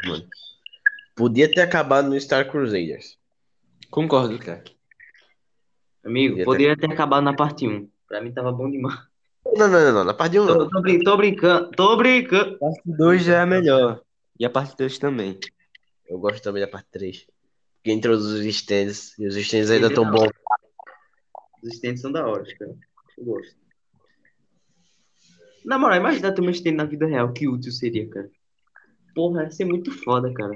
Mano. 0.06 0.28
Podia 1.16 1.52
ter 1.52 1.62
acabado 1.62 2.10
no 2.10 2.20
Star 2.20 2.50
Crusaders. 2.50 3.18
Concordo, 3.90 4.38
craque. 4.40 4.76
Amigo, 6.04 6.38
ter- 6.38 6.46
poderia 6.46 6.78
ter 6.78 6.92
acabado 6.92 7.24
na 7.24 7.36
parte 7.36 7.68
1. 7.68 7.90
Pra 8.08 8.22
mim 8.22 8.32
tava 8.34 8.52
bom 8.52 8.70
demais. 8.70 9.11
Não, 9.56 9.68
não, 9.68 9.80
não, 9.80 9.94
não. 9.94 10.04
Na 10.04 10.14
parte 10.14 10.40
1 10.40 10.46
não. 10.46 10.58
Tô, 10.58 10.70
tô 10.70 10.82
brin- 10.82 11.04
tô 11.04 11.18
brincando, 11.18 11.72
tô 11.72 11.98
brincando. 11.98 12.56
A 12.56 12.60
parte 12.60 12.82
2 12.86 13.24
já 13.24 13.38
é 13.38 13.40
a 13.42 13.46
melhor. 13.46 14.02
E 14.40 14.46
a 14.46 14.50
parte 14.50 14.76
2 14.78 14.98
também. 14.98 15.38
Eu 16.08 16.20
gosto 16.20 16.42
também 16.44 16.62
da 16.62 16.68
parte 16.68 16.88
3. 16.92 17.28
Porque 17.78 17.92
introduz 17.92 18.26
os 18.26 18.46
stands. 18.46 19.18
E 19.20 19.28
os 19.28 19.36
stands 19.36 19.72
ainda 19.72 19.88
estão 19.88 20.10
bons. 20.10 20.32
Os 21.64 21.74
stands 21.74 22.02
são 22.02 22.12
da 22.12 22.26
hora, 22.26 22.44
cara. 22.58 22.76
Eu 23.18 23.26
gosto. 23.26 23.56
Na 25.64 25.78
moral, 25.78 25.98
imagina 25.98 26.34
ter 26.34 26.42
um 26.42 26.50
stand 26.50 26.72
na 26.74 26.86
vida 26.86 27.06
real, 27.06 27.32
que 27.34 27.48
útil 27.48 27.72
seria, 27.72 28.10
cara. 28.10 28.30
Porra, 29.14 29.44
ia 29.44 29.52
ser 29.52 29.66
muito 29.66 29.92
foda, 29.92 30.34
cara. 30.34 30.56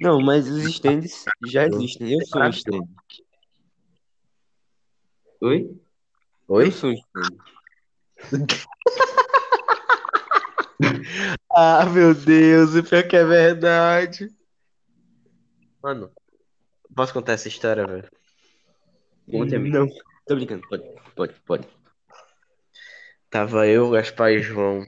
Não, 0.00 0.20
mas 0.20 0.48
os 0.48 0.64
stands 0.64 1.24
já 1.40 1.66
existem. 1.66 2.12
Eu 2.12 2.26
sou 2.26 2.42
um 2.42 2.48
stand. 2.48 2.88
Oi? 5.40 5.76
Oi? 6.48 6.66
Eu 6.66 6.72
sou 6.72 6.90
um 6.90 6.94
stand. 6.94 7.36
Ah, 11.54 11.84
meu 11.84 12.14
Deus, 12.14 12.74
o 12.74 12.82
pior 12.82 13.06
que 13.06 13.14
é 13.14 13.24
verdade. 13.24 14.34
Mano, 15.82 16.10
posso 16.94 17.12
contar 17.12 17.32
essa 17.34 17.46
história, 17.46 17.86
velho? 17.86 18.08
Não, 19.28 19.86
tô 20.26 20.34
brincando. 20.34 20.66
Pode, 20.68 20.82
pode, 21.14 21.34
pode. 21.46 21.68
Tava 23.30 23.66
eu, 23.66 23.90
Gaspar 23.90 24.32
e 24.32 24.42
João 24.42 24.84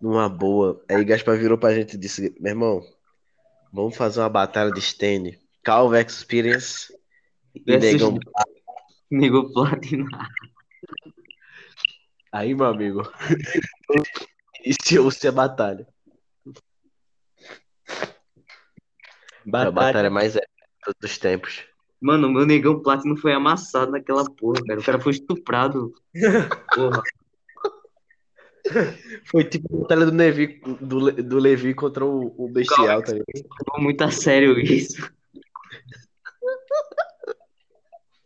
numa 0.00 0.28
boa. 0.28 0.82
Aí 0.88 1.04
Gaspar 1.04 1.38
virou 1.38 1.58
pra 1.58 1.74
gente 1.74 1.94
e 1.94 1.98
disse: 1.98 2.34
Meu 2.40 2.52
irmão, 2.52 2.82
vamos 3.72 3.96
fazer 3.96 4.20
uma 4.20 4.28
batalha 4.28 4.70
de 4.70 4.80
stand. 4.80 5.32
Calva 5.62 6.00
Experience 6.00 6.92
e 7.54 7.76
Negão. 9.10 9.50
Platina. 9.52 10.06
Aí, 12.36 12.54
meu 12.54 12.66
amigo, 12.66 13.00
iniciou-se 14.62 15.26
a 15.26 15.32
batalha. 15.32 15.88
A 19.50 19.70
batalha 19.70 20.10
mais 20.10 20.36
épica 20.36 20.66
de 20.66 20.84
todos 20.84 21.10
os 21.10 21.18
tempos. 21.18 21.64
Mano, 21.98 22.28
o 22.28 22.30
meu 22.30 22.44
negão 22.44 22.82
Platinum 22.82 23.16
foi 23.16 23.32
amassado 23.32 23.90
naquela 23.90 24.22
porra, 24.30 24.62
cara. 24.66 24.78
O 24.78 24.84
cara 24.84 25.00
foi 25.00 25.12
estuprado. 25.12 25.94
Porra. 26.74 27.02
Foi 29.26 29.44
tipo 29.44 29.76
a 29.76 29.80
batalha 29.82 30.06
do 30.06 30.16
Levi, 30.16 30.60
do, 30.80 31.12
do 31.12 31.38
Levi 31.38 31.72
contra 31.72 32.04
o, 32.04 32.34
o 32.36 32.48
Bestial, 32.48 33.00
tá 33.00 33.12
ligado? 33.12 33.48
Muito 33.78 34.02
a 34.02 34.10
sério 34.10 34.58
isso. 34.58 35.08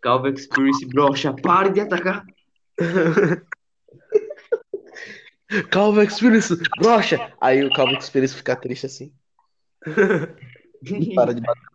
Calva 0.01 0.31
Experience 0.31 0.87
brocha, 0.87 1.35
pare 1.43 1.69
de 1.69 1.81
atacar. 1.81 2.25
Calva 5.71 6.05
Experience, 6.05 6.57
brocha! 6.79 7.33
Aí 7.41 7.65
o 7.65 7.71
Calva 7.71 7.93
Experience 7.95 8.35
fica 8.35 8.55
triste 8.57 8.87
assim. 8.87 9.13
Para 11.15 11.35
de 11.35 11.41
bater. 11.41 11.71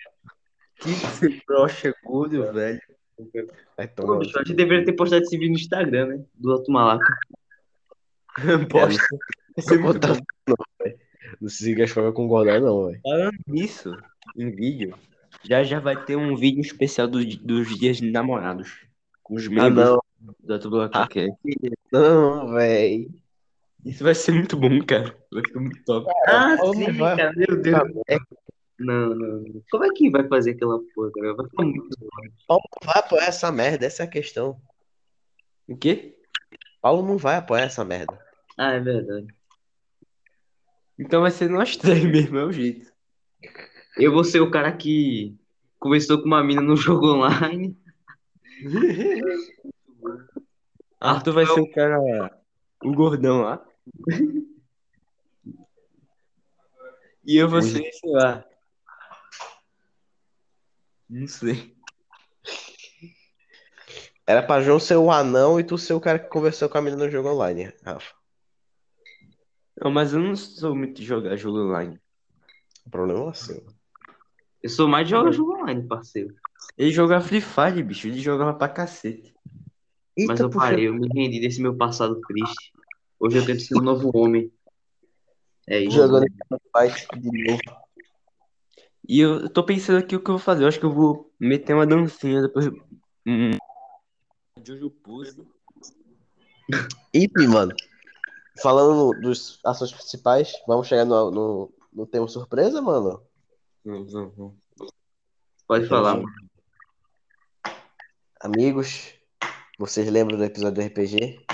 Que 1.20 1.42
brocha 1.48 1.94
gordo, 2.04 2.52
velho. 2.54 2.80
Vai 3.78 3.88
tomar. 3.88 4.20
a 4.20 4.24
gente 4.24 4.54
deveria 4.54 4.86
ter 4.86 4.94
postado 4.94 5.24
esse 5.24 5.38
vídeo 5.38 5.52
no 5.54 5.58
Instagram, 5.60 6.06
né? 6.08 6.24
Do 6.36 6.52
Alto 6.52 6.72
Malaca. 6.72 7.06
Bosta. 8.70 9.04
Não 9.58 9.82
vou 9.82 9.94
botar 9.94 10.10
não, 10.48 10.56
velho. 10.82 11.00
Não 11.42 11.50
sei 11.50 11.68
se 11.68 11.74
o 11.74 11.78
Gaspar 11.78 12.04
vai 12.04 12.14
concordar, 12.14 12.60
não, 12.62 12.88
velho. 12.88 13.00
Falando 13.02 13.38
nisso, 13.48 13.96
em 14.38 14.52
vídeo, 14.52 14.96
já 15.44 15.64
já 15.64 15.80
vai 15.80 16.02
ter 16.04 16.16
um 16.16 16.36
vídeo 16.36 16.62
especial 16.62 17.08
do- 17.08 17.24
dos 17.26 17.78
dias 17.80 17.98
de 17.98 18.12
namorados. 18.12 18.80
Com 19.24 19.36
os 19.36 19.48
Ah, 19.48 19.50
membros 19.50 19.86
não. 19.86 20.00
da 20.44 20.60
Tubulaca. 20.60 21.08
Não, 21.92 22.54
velho. 22.54 23.10
Isso 23.86 24.04
vai 24.04 24.16
ser 24.16 24.32
muito 24.32 24.58
bom, 24.58 24.84
cara. 24.84 25.16
Vai 25.32 25.44
ficar 25.46 25.60
muito 25.60 25.84
top. 25.86 26.12
Ah, 26.28 26.58
Como 26.58 26.74
sim, 26.74 26.92
vai? 26.94 27.16
cara, 27.16 27.32
meu 27.36 27.62
Deus. 27.62 27.84
Não, 28.80 29.10
não, 29.10 29.16
não. 29.16 29.64
Como 29.70 29.84
é 29.86 29.90
que 29.92 30.10
vai 30.10 30.28
fazer 30.28 30.52
aquela 30.52 30.80
porra, 30.94 31.12
cara? 31.12 31.36
Vai 31.36 31.48
ficar 31.48 31.64
muito 31.64 31.98
bom. 32.00 32.08
Paulo 32.48 32.64
não 32.82 32.88
vai 32.92 33.00
apoiar 33.00 33.28
essa 33.28 33.52
merda, 33.52 33.86
essa 33.86 34.02
é 34.04 34.06
a 34.06 34.10
questão. 34.10 34.60
O 35.68 35.78
quê? 35.78 36.18
Paulo 36.82 37.06
não 37.08 37.18
vai 37.18 37.36
apoiar 37.36 37.66
essa 37.66 37.86
merda. 37.86 38.20
Ah, 38.58 38.74
é 38.74 38.80
verdade. 38.80 39.28
Então 40.98 41.22
vai 41.22 41.30
ser 41.32 41.50
nós 41.50 41.78
três 41.78 42.04
mesmo, 42.06 42.40
é 42.40 42.44
o 42.44 42.52
jeito. 42.52 42.92
Eu 43.98 44.12
vou 44.12 44.24
ser 44.24 44.40
o 44.40 44.50
cara 44.50 44.72
que 44.72 45.38
conversou 45.80 46.20
com 46.20 46.26
uma 46.26 46.44
mina 46.44 46.62
no 46.62 46.76
jogo 46.76 47.14
online. 47.14 47.78
Arthur 51.00 51.34
vai 51.34 51.46
ser 51.46 51.60
o 51.60 51.72
cara. 51.72 52.00
O 52.84 52.92
gordão 52.94 53.42
lá. 53.42 53.64
E 57.26 57.38
eu 57.38 57.50
vou 57.50 57.62
ser, 57.62 57.92
sei 57.92 58.12
lá. 58.12 58.46
Não 61.10 61.28
sei. 61.28 61.76
Era 64.28 64.42
pra 64.42 64.62
João 64.62 64.80
ser 64.80 64.96
o 64.96 65.12
anão 65.12 65.60
e 65.60 65.64
tu 65.64 65.78
ser 65.78 65.94
o 65.94 66.02
cara 66.02 66.20
que 66.20 66.30
conversou 66.30 66.68
com 66.68 66.78
a 66.78 66.82
menina 66.82 67.06
no 67.06 67.12
jogo 67.12 67.30
online, 67.30 67.72
Rafa. 67.84 68.14
Não, 69.82 69.92
mas 69.92 70.14
eu 70.14 70.20
não 70.20 70.36
sou 70.36 70.76
muito 70.76 70.96
de 70.96 71.06
jogar 71.06 71.36
jogo 71.36 71.60
online. 71.60 72.00
O 72.86 72.90
problema 72.90 73.30
é 73.30 73.34
seu. 73.34 73.66
Eu 74.64 74.70
sou 74.70 74.88
mais 74.88 75.08
de 75.08 75.12
jogar 75.12 75.32
jogo 75.32 75.54
online, 75.58 75.88
parceiro. 75.88 76.36
Ele 76.78 76.92
jogava 76.92 77.24
Free 77.24 77.42
Fire, 77.42 77.84
bicho. 77.84 78.08
Ele 78.08 78.20
jogava 78.20 78.54
pra 78.54 78.70
cacete. 78.70 79.36
Eita, 80.18 80.34
Mas 80.34 80.40
eu 80.40 80.50
puxa. 80.50 80.66
parei, 80.66 80.88
eu 80.88 80.94
me 80.94 81.08
rendi 81.08 81.40
desse 81.40 81.62
meu 81.62 81.76
passado 81.76 82.20
triste. 82.22 82.75
Hoje 83.20 83.38
eu 83.38 83.46
tento 83.46 83.62
ser 83.62 83.78
um 83.78 83.82
novo 83.82 84.12
homem. 84.14 84.52
É 85.68 85.80
isso. 85.80 85.98
Jogando 85.98 86.26
de 86.26 86.38
novo. 86.50 87.60
E 89.08 89.20
eu 89.20 89.50
tô 89.50 89.64
pensando 89.64 90.00
aqui 90.00 90.16
o 90.16 90.20
que 90.20 90.30
eu 90.30 90.36
vou 90.36 90.44
fazer. 90.44 90.64
Eu 90.64 90.68
acho 90.68 90.80
que 90.80 90.86
eu 90.86 90.94
vou 90.94 91.32
meter 91.40 91.74
uma 91.74 91.86
dancinha 91.86 92.42
depois. 92.42 92.68
Hum. 93.26 93.52
Jojo 94.64 94.90
Pose. 94.90 95.48
E, 97.14 97.28
mano, 97.48 97.72
falando 98.62 99.20
dos 99.22 99.60
ações 99.64 99.92
principais, 99.92 100.54
vamos 100.68 100.88
chegar 100.88 101.06
no, 101.06 101.30
no, 101.30 101.74
no 101.94 102.08
tema 102.08 102.28
surpresa, 102.28 102.82
mano? 102.82 103.22
Não, 103.84 104.04
não, 104.06 104.34
não. 104.36 104.58
Pode 105.68 105.88
falar, 105.88 106.16
mano. 106.16 106.28
Amigos, 108.42 109.14
vocês 109.78 110.10
lembram 110.10 110.38
do 110.38 110.44
episódio 110.44 110.82
do 110.84 110.88
RPG? 110.88 111.45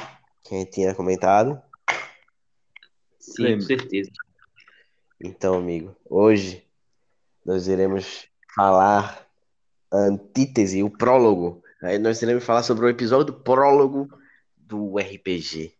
Que 0.52 0.56
a 0.56 0.60
gente 0.60 0.72
tinha 0.72 0.94
comentado? 0.94 1.62
Sim, 3.18 3.54
com 3.54 3.62
certeza. 3.62 4.12
Então, 5.18 5.54
amigo, 5.54 5.96
hoje 6.10 6.68
nós 7.46 7.70
iremos 7.70 8.28
falar 8.54 9.26
a 9.90 9.98
antítese, 9.98 10.84
o 10.84 10.90
prólogo. 10.90 11.64
Aí 11.82 11.98
nós 11.98 12.22
iremos 12.22 12.44
falar 12.44 12.64
sobre 12.64 12.86
o 12.86 12.90
episódio 12.90 13.34
prólogo 13.34 14.10
do 14.58 14.98
RPG. 14.98 15.74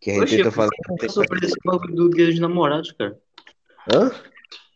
Que 0.00 0.10
a 0.10 0.14
gente 0.14 0.22
Oxe, 0.24 0.36
tentou 0.38 0.46
eu 0.46 0.52
fazer. 0.98 1.08
sobre 1.08 1.46
esse 1.46 1.54
bagulho 1.64 1.94
do 1.94 2.10
Dia 2.10 2.26
dos 2.26 2.40
Namorados, 2.40 2.90
cara. 2.90 3.16
Hã? 3.94 4.10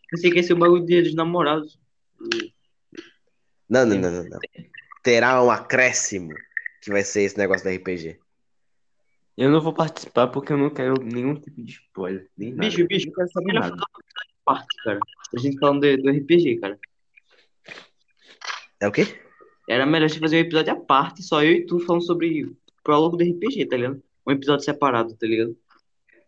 Pensei 0.09 0.31
que 0.31 0.37
ia 0.37 0.43
ser 0.43 0.53
o 0.53 0.59
bagulho 0.59 0.79
do 0.79 0.87
Dia 0.87 1.03
dos 1.03 1.13
Namorados. 1.13 1.77
Não, 3.69 3.85
não, 3.85 3.97
não, 3.97 4.11
não, 4.11 4.23
não. 4.23 4.39
Terá 5.03 5.43
um 5.43 5.51
acréscimo 5.51 6.33
que 6.87 6.91
vai 6.93 7.03
ser 7.03 7.23
esse 7.23 7.37
negócio 7.37 7.69
do 7.69 7.75
RPG. 7.75 8.17
Eu 9.37 9.51
não 9.51 9.59
vou 9.59 9.73
participar 9.73 10.27
porque 10.27 10.53
eu 10.53 10.57
não 10.57 10.69
quero 10.69 10.93
nenhum 11.03 11.35
tipo 11.35 11.61
de 11.61 11.73
spoiler. 11.73 12.29
Nem 12.37 12.51
nada. 12.51 12.69
Bicho, 12.69 12.87
bicho, 12.87 13.07
Não 13.07 13.13
quero 13.13 13.29
saber 13.29 13.45
melhor 13.47 13.69
nada. 13.69 13.83
parte, 14.45 14.83
cara. 14.83 14.99
A 15.35 15.39
gente 15.39 15.59
falando 15.59 15.81
do, 15.81 16.01
do 16.01 16.09
RPG, 16.09 16.59
cara. 16.61 16.79
É 18.79 18.87
o 18.87 18.91
quê? 18.91 19.19
Era 19.69 19.85
melhor 19.85 20.05
a 20.05 20.07
gente 20.07 20.21
fazer 20.21 20.37
um 20.37 20.39
episódio 20.39 20.71
à 20.71 20.75
parte, 20.77 21.21
só 21.21 21.43
eu 21.43 21.51
e 21.51 21.65
tu 21.65 21.77
falando 21.81 22.05
sobre 22.05 22.45
o 22.45 22.57
prólogo 22.83 23.17
do 23.17 23.23
RPG, 23.25 23.65
tá 23.65 23.75
ligado? 23.75 24.01
Um 24.25 24.31
episódio 24.31 24.63
separado, 24.63 25.13
tá 25.13 25.27
ligado? 25.27 25.57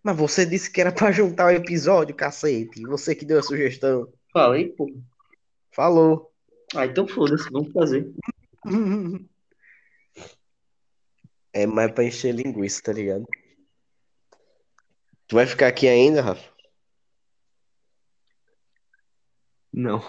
Mas 0.03 0.17
você 0.17 0.45
disse 0.45 0.69
que 0.69 0.81
era 0.81 0.91
pra 0.91 1.09
juntar 1.11 1.45
o 1.45 1.55
episódio, 1.55 2.13
cacete. 2.13 2.81
Você 2.83 3.15
que 3.15 3.23
deu 3.25 3.39
a 3.39 3.43
sugestão. 3.43 4.11
Falei, 4.33 4.67
pô. 4.67 4.91
Falou. 5.71 6.33
Ah, 6.75 6.85
então 6.85 7.07
foda-se, 7.07 7.49
vamos 7.49 7.71
fazer. 7.71 8.11
É 11.53 11.65
mais 11.65 11.91
pra 11.91 12.03
encher 12.03 12.33
linguiça, 12.33 12.81
tá 12.83 12.93
ligado? 12.93 13.25
Tu 15.27 15.35
vai 15.35 15.45
ficar 15.45 15.67
aqui 15.67 15.87
ainda, 15.87 16.21
Rafa? 16.21 16.49
Não. 19.71 20.01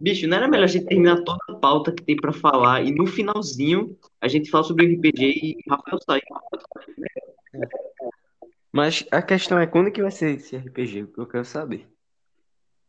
Bicho, 0.00 0.26
não 0.26 0.36
era 0.36 0.48
melhor 0.48 0.64
a 0.64 0.66
gente 0.68 0.86
terminar 0.86 1.22
toda 1.22 1.38
a 1.48 1.54
pauta 1.54 1.92
que 1.92 2.02
tem 2.02 2.16
pra 2.16 2.32
falar 2.32 2.82
e 2.82 2.92
no 2.92 3.06
finalzinho 3.06 3.98
a 4.20 4.28
gente 4.28 4.50
fala 4.50 4.64
sobre 4.64 4.86
o 4.86 4.94
RPG 4.94 5.24
e 5.24 5.56
Rafael 5.68 5.98
sai. 6.04 6.20
Mas 8.72 9.06
a 9.10 9.22
questão 9.22 9.58
é 9.58 9.66
quando 9.66 9.90
que 9.90 10.02
vai 10.02 10.10
ser 10.10 10.36
esse 10.36 10.56
RPG? 10.56 11.08
Eu 11.16 11.26
quero 11.26 11.44
saber. 11.44 11.88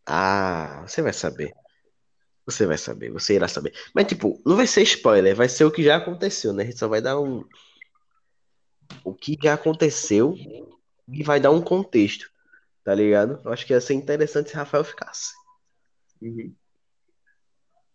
Ah, 0.06 0.84
você 0.86 1.02
vai 1.02 1.14
saber. 1.14 1.54
Você 2.48 2.66
vai 2.66 2.78
saber, 2.78 3.12
você 3.12 3.36
irá 3.36 3.48
saber. 3.48 3.74
Mas, 3.94 4.08
tipo, 4.08 4.42
não 4.46 4.56
vai 4.56 4.66
ser 4.66 4.82
spoiler, 4.84 5.36
vai 5.36 5.50
ser 5.50 5.66
o 5.66 5.72
que 5.72 5.84
já 5.84 5.98
aconteceu, 5.98 6.54
né? 6.54 6.64
A 6.64 6.66
gente 6.66 6.80
só 6.80 6.88
vai 6.88 7.02
dar 7.02 7.20
um. 7.20 7.44
O 9.04 9.14
que 9.14 9.38
já 9.44 9.54
aconteceu 9.54 10.34
e 11.12 11.24
vai 11.24 11.42
dar 11.42 11.52
um 11.52 11.62
contexto, 11.62 12.32
tá 12.86 12.96
ligado? 12.96 13.42
Eu 13.44 13.52
acho 13.52 13.66
que 13.66 13.74
ia 13.74 13.82
ser 13.82 13.96
interessante 13.96 14.50
se 14.50 14.56
Rafael 14.56 14.86
ficasse. 14.86 15.34
Uhum. 16.22 16.54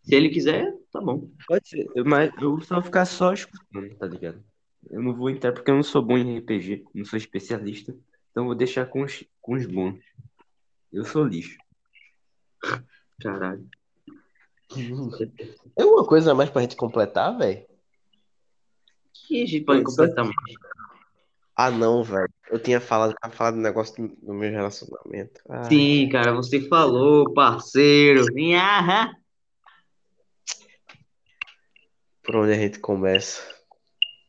Se 0.03 0.15
ele 0.15 0.29
quiser, 0.29 0.71
tá 0.93 1.01
bom. 1.01 1.31
Pode 1.47 1.67
ser, 1.69 1.87
eu- 1.95 2.05
mas 2.05 2.31
eu 2.41 2.61
só 2.61 2.75
vou 2.75 2.85
ficar 2.85 3.07
só 3.07 3.33
escutando, 3.33 3.95
tá 3.97 4.07
ligado? 4.07 4.45
Eu 4.91 5.01
não 5.03 5.15
vou 5.15 5.31
entrar 5.31 5.53
porque 5.53 5.71
eu 5.71 5.77
não 5.77 5.83
sou 5.83 6.03
bom 6.03 6.19
em 6.19 6.37
RPG, 6.39 6.85
não 6.95 7.05
sou 7.07 7.17
especialista, 7.17 7.97
então 8.31 8.45
vou 8.45 8.55
deixar 8.55 8.85
com 8.87 9.03
os, 9.03 9.25
com 9.41 9.55
os 9.55 9.65
bons. 9.65 9.99
Eu 10.93 11.05
sou 11.05 11.25
lixo. 11.25 11.57
Caralho. 13.21 13.67
Tem 14.75 15.85
alguma 15.85 16.07
coisa 16.07 16.35
mais 16.35 16.51
pra 16.51 16.62
gente 16.62 16.77
completar, 16.77 17.37
velho? 17.37 17.64
que 19.33 19.43
a 19.43 19.47
gente 19.47 19.64
pode 19.64 19.83
completar 19.83 20.25
mais? 20.25 20.37
Ah, 21.57 21.70
não, 21.70 22.03
velho. 22.03 22.29
Eu 22.51 22.59
tinha 22.59 22.81
falado, 22.81 23.14
tinha 23.23 23.33
falado 23.33 23.55
do 23.55 23.61
negócio 23.61 23.95
do, 23.97 24.16
do 24.16 24.35
meu 24.35 24.51
relacionamento. 24.51 25.41
Ah, 25.49 25.64
Sim, 25.64 26.09
cara, 26.11 26.35
você 26.35 26.61
falou, 26.68 27.33
parceiro. 27.33 28.27
Nhahá. 28.35 29.12
por 32.23 32.37
onde 32.37 32.53
a 32.53 32.57
gente 32.57 32.79
começa? 32.79 33.43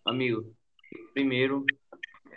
Amigo, 0.05 0.53
primeiro. 1.13 1.65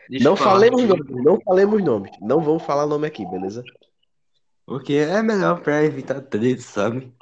deixa 0.08 0.24
Não 0.24 0.36
falemos 0.36 0.82
nomes, 0.82 1.24
não 1.24 1.40
falemos 1.40 1.82
nomes. 1.82 2.12
Não 2.20 2.40
vamos 2.40 2.62
falar 2.62 2.86
nome 2.86 3.06
aqui, 3.06 3.24
beleza? 3.26 3.64
Porque 4.64 4.94
é 4.94 5.22
melhor 5.22 5.60
pra 5.60 5.84
evitar 5.84 6.20
treta, 6.20 6.62
sabe? 6.62 7.12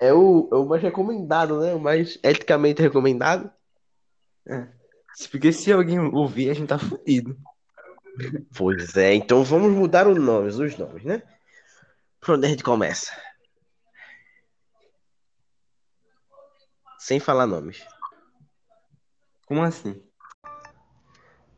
É 0.00 0.12
o, 0.12 0.48
é 0.52 0.56
o 0.56 0.66
mais 0.66 0.82
recomendado, 0.82 1.60
né? 1.60 1.74
O 1.74 1.80
mais 1.80 2.18
eticamente 2.22 2.82
recomendado. 2.82 3.50
Porque 5.30 5.52
se 5.52 5.72
alguém 5.72 5.98
ouvir, 5.98 6.50
a 6.50 6.54
gente 6.54 6.68
tá 6.68 6.78
fudido. 6.78 7.36
Pois 8.56 8.96
é, 8.96 9.14
então 9.14 9.42
vamos 9.42 9.72
mudar 9.72 10.06
os 10.06 10.16
nomes, 10.16 10.56
os 10.56 10.76
nomes, 10.76 11.04
né? 11.04 11.22
Por 12.20 12.36
onde 12.36 12.46
a 12.46 12.50
gente 12.50 12.62
começa? 12.62 13.10
Sem 16.98 17.18
falar 17.18 17.46
nomes. 17.46 17.84
Como 19.46 19.62
assim? 19.62 20.00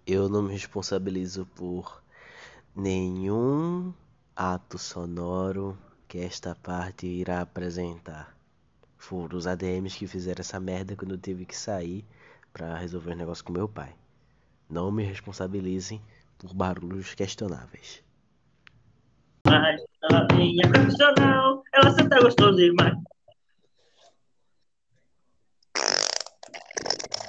Eu 0.07 0.29
não 0.29 0.43
me 0.43 0.53
responsabilizo 0.53 1.47
por 1.47 2.03
nenhum 2.75 3.93
ato 4.35 4.79
sonoro 4.79 5.79
que 6.09 6.19
esta 6.19 6.55
parte 6.55 7.07
irá 7.07 7.41
apresentar. 7.41 8.35
Foram 8.97 9.37
os 9.37 9.47
ADMs 9.47 9.97
que 9.99 10.07
fizeram 10.07 10.41
essa 10.41 10.59
merda 10.59 10.97
quando 10.97 11.13
eu 11.13 11.19
tive 11.19 11.45
que 11.45 11.57
sair 11.57 12.05
pra 12.53 12.77
resolver 12.77 13.11
os 13.11 13.17
negócios 13.17 13.43
com 13.43 13.53
meu 13.53 13.69
pai. 13.69 13.95
Não 14.69 14.91
me 14.91 15.05
responsabilizem 15.05 16.01
por 16.39 16.53
barulhos 16.55 17.15
questionáveis. 17.15 18.03
Mas 19.47 19.81
ela 20.03 20.27
tem 20.29 20.57
a 20.65 20.69
profissional, 20.69 21.63
ela 21.73 21.91
senta 21.93 22.21
gostoso 22.21 22.57
demais. 22.57 22.97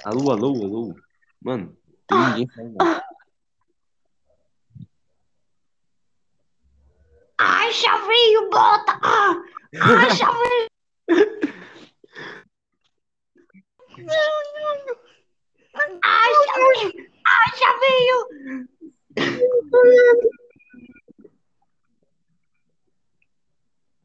Alô, 0.04 0.30
alô, 0.30 0.64
alô. 0.64 0.94
Mano, 1.40 1.76
tem 2.06 2.18
ninguém 2.18 2.48
falando. 2.48 3.02
Ai, 7.38 7.72
chavinho, 7.72 8.50
bota! 8.50 8.98
Ah! 9.02 9.42
Ai, 9.80 10.10
chavinho! 10.10 10.68
Ai, 16.02 16.32
chavinho! 16.44 16.92
Ai, 17.24 17.48
chavinho! 17.58 18.18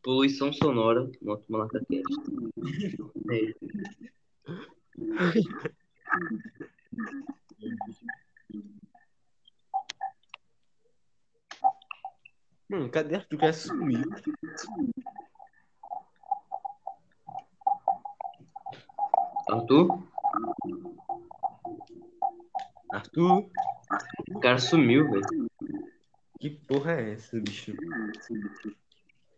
Poluição 0.04 0.52
sonora 0.54 1.10
no 1.22 1.42
Malacateste. 1.50 2.14
É. 3.32 3.54
Mano, 12.74 12.90
cadê 12.90 13.18
Arthur 13.18 13.38
que 13.38 13.54
sumiu? 13.54 14.02
Arthur, 19.48 20.04
Arthur? 22.92 23.52
o 24.32 24.40
cara 24.40 24.58
sumiu, 24.58 25.08
velho. 25.08 25.48
Que 26.40 26.50
porra 26.50 26.94
é 26.94 27.12
essa, 27.12 27.40
bicho? 27.40 27.74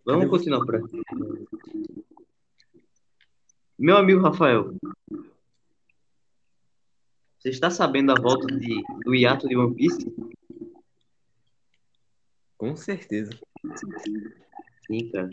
Vamos 0.06 0.30
continuar 0.30 0.66
por 0.66 0.78
aqui. 0.78 1.02
Meu 3.78 3.98
amigo 3.98 4.22
Rafael, 4.22 4.74
você 7.38 7.50
está 7.50 7.70
sabendo 7.70 8.14
a 8.14 8.16
volta 8.16 8.48
de, 8.48 8.82
do 9.04 9.14
hiato 9.14 9.50
de 9.50 9.58
One 9.58 9.76
Piece? 9.76 10.06
Com 12.58 12.76
certeza. 12.76 13.32
Sim, 14.88 15.10
cara. 15.12 15.30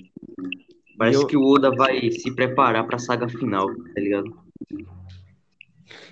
Parece 0.97 1.23
Eu- 1.23 1.27
que 1.27 1.37
o 1.37 1.45
Oda 1.45 1.71
vai 1.71 2.11
se 2.11 2.35
preparar 2.35 2.87
pra 2.87 2.99
saga 2.99 3.29
final, 3.29 3.75
tá 3.75 4.01
ligado? 4.01 4.43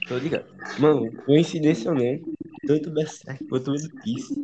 Tô 0.09 0.19
ligado. 0.19 0.47
Mano, 0.79 1.13
coincidência 1.25 1.91
ou 1.91 1.97
não, 1.97 2.21
tanto 2.67 2.91
Berserk 2.91 3.45
quanto 3.47 3.71
One 3.71 3.89
Piece 4.03 4.35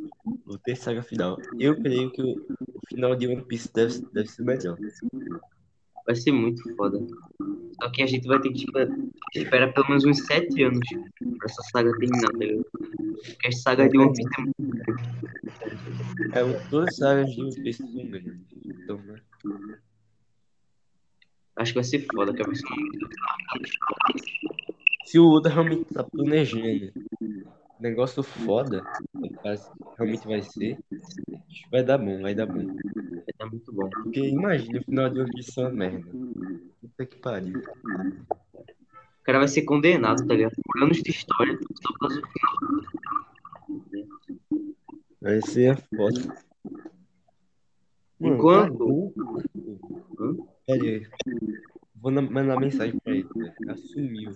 vão 0.44 0.58
ter 0.58 0.76
saga 0.76 1.02
final. 1.02 1.40
Eu 1.58 1.80
creio 1.80 2.10
que 2.10 2.22
o, 2.22 2.46
final 2.88 3.14
de 3.16 3.26
One 3.26 3.44
Piece 3.44 3.72
deve, 3.72 4.00
deve 4.12 4.28
ser 4.28 4.42
melhor. 4.42 4.78
Vai 6.06 6.14
ser 6.14 6.32
muito 6.32 6.74
foda. 6.76 6.98
Só 7.82 7.90
que 7.90 8.02
a 8.02 8.06
gente 8.06 8.26
vai 8.26 8.40
ter 8.40 8.50
que 8.50 8.64
tipo, 8.64 8.78
esperar 9.34 9.72
pelo 9.72 9.88
menos 9.88 10.04
uns 10.04 10.24
sete 10.24 10.62
anos 10.62 10.80
pra 10.88 11.46
essa 11.46 11.62
saga 11.72 11.90
terminar, 11.98 12.30
tá 12.30 12.38
ligado? 12.38 12.64
Porque 12.72 13.48
as 13.48 13.62
sagas 13.62 13.90
de 13.90 13.98
One 13.98 14.12
Piece 14.12 14.30
é 14.38 14.42
muito 14.42 14.56
É, 16.32 16.68
todas 16.70 16.88
as 16.88 16.96
sagas 16.96 17.30
de 17.30 17.42
One 17.42 17.62
Piece 17.62 17.82
são 17.82 18.06
grandes. 18.06 18.46
Então, 18.64 18.98
né? 18.98 19.20
Acho 21.56 21.72
que 21.72 21.78
vai 21.78 21.84
ser 21.84 22.06
foda, 22.12 22.34
que 22.34 22.42
vai 22.42 22.54
ser 22.54 22.66
Se 25.06 25.18
o 25.18 25.28
Oda 25.30 25.48
realmente 25.48 25.84
tá 25.92 26.04
planejando 26.04 26.92
negócio 27.80 28.22
foda, 28.22 28.84
mas 29.44 29.70
realmente 29.98 30.26
vai 30.26 30.42
ser, 30.42 30.78
que 30.88 31.35
vai 31.70 31.82
dar 31.82 31.98
bom, 31.98 32.20
vai 32.22 32.34
dar 32.34 32.46
bom. 32.46 32.66
vai 32.66 33.34
dar 33.38 33.46
muito 33.46 33.72
bom. 33.72 33.88
Porque 33.90 34.20
imagina 34.28 34.78
o 34.80 34.84
final 34.84 35.08
de 35.10 35.24
Piece 35.32 35.58
é 35.60 35.62
uma 35.62 35.70
merda. 35.72 36.10
Puta 36.80 37.06
que 37.06 37.16
pariu. 37.16 37.58
O 37.58 39.22
cara 39.24 39.38
vai 39.38 39.48
ser 39.48 39.62
condenado, 39.62 40.26
tá 40.26 40.34
ligado? 40.34 40.54
Por 40.64 40.82
anos 40.82 41.02
de 41.02 41.10
história, 41.10 41.58
só 41.82 41.92
por 41.92 41.98
causa 41.98 42.20
do 42.20 42.26
final. 42.28 42.56
Vai 45.20 45.40
ser 45.42 45.76
foda. 45.94 46.20
Enquanto- 48.20 49.12
tá 49.14 49.22
Hã? 50.20 50.36
Pera 50.66 50.82
aí. 50.84 51.06
Vou 51.96 52.12
mandar 52.12 52.58
mensagem 52.60 52.98
pra 53.00 53.12
ele. 53.14 53.28
né? 53.34 53.54
Assumiu. 53.68 54.30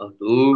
Arthur. 0.00 0.54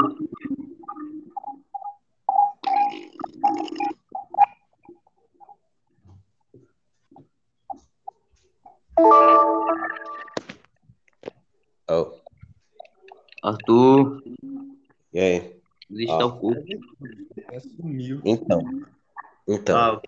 Oh, 11.88 12.12
Arthur. 13.42 14.22
e 15.12 15.20
aí? 15.20 15.56
Existe 15.90 16.12
Ah. 16.12 16.18
tal 16.18 16.38
culto. 16.40 16.60
Assumiu. 17.54 18.20
Então. 18.24 18.62
Então, 19.46 19.76
Ah, 19.76 20.00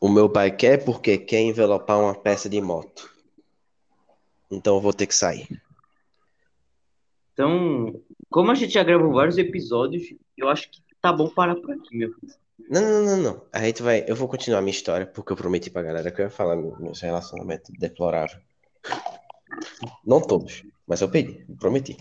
o 0.00 0.08
meu 0.08 0.28
pai 0.28 0.54
quer 0.54 0.84
porque 0.84 1.16
quer 1.16 1.40
envelopar 1.40 1.98
uma 1.98 2.14
peça 2.14 2.48
de 2.48 2.60
moto. 2.60 3.10
Então 4.50 4.76
eu 4.76 4.80
vou 4.80 4.92
ter 4.92 5.06
que 5.06 5.14
sair. 5.14 5.48
Então, 7.40 7.98
como 8.28 8.50
a 8.50 8.54
gente 8.54 8.74
já 8.74 8.84
gravou 8.84 9.14
vários 9.14 9.38
episódios, 9.38 10.14
eu 10.36 10.50
acho 10.50 10.70
que 10.70 10.82
tá 11.00 11.10
bom 11.10 11.30
parar 11.30 11.56
por 11.56 11.70
aqui, 11.72 11.96
meu. 11.96 12.14
Não, 12.68 12.82
não, 12.82 13.04
não, 13.06 13.16
não. 13.16 13.42
A 13.50 13.60
gente 13.60 13.82
vai. 13.82 14.04
Eu 14.06 14.14
vou 14.14 14.28
continuar 14.28 14.58
a 14.58 14.62
minha 14.62 14.70
história, 14.70 15.06
porque 15.06 15.32
eu 15.32 15.36
prometi 15.36 15.70
pra 15.70 15.82
galera 15.82 16.10
que 16.10 16.20
eu 16.20 16.26
ia 16.26 16.30
falar 16.30 16.54
meu- 16.54 16.76
meus 16.78 17.00
relacionamentos 17.00 17.70
deploráveis. 17.78 18.38
Não 20.04 20.20
todos, 20.20 20.62
mas 20.86 21.00
eu 21.00 21.10
pedi, 21.10 21.46
prometi. 21.58 21.96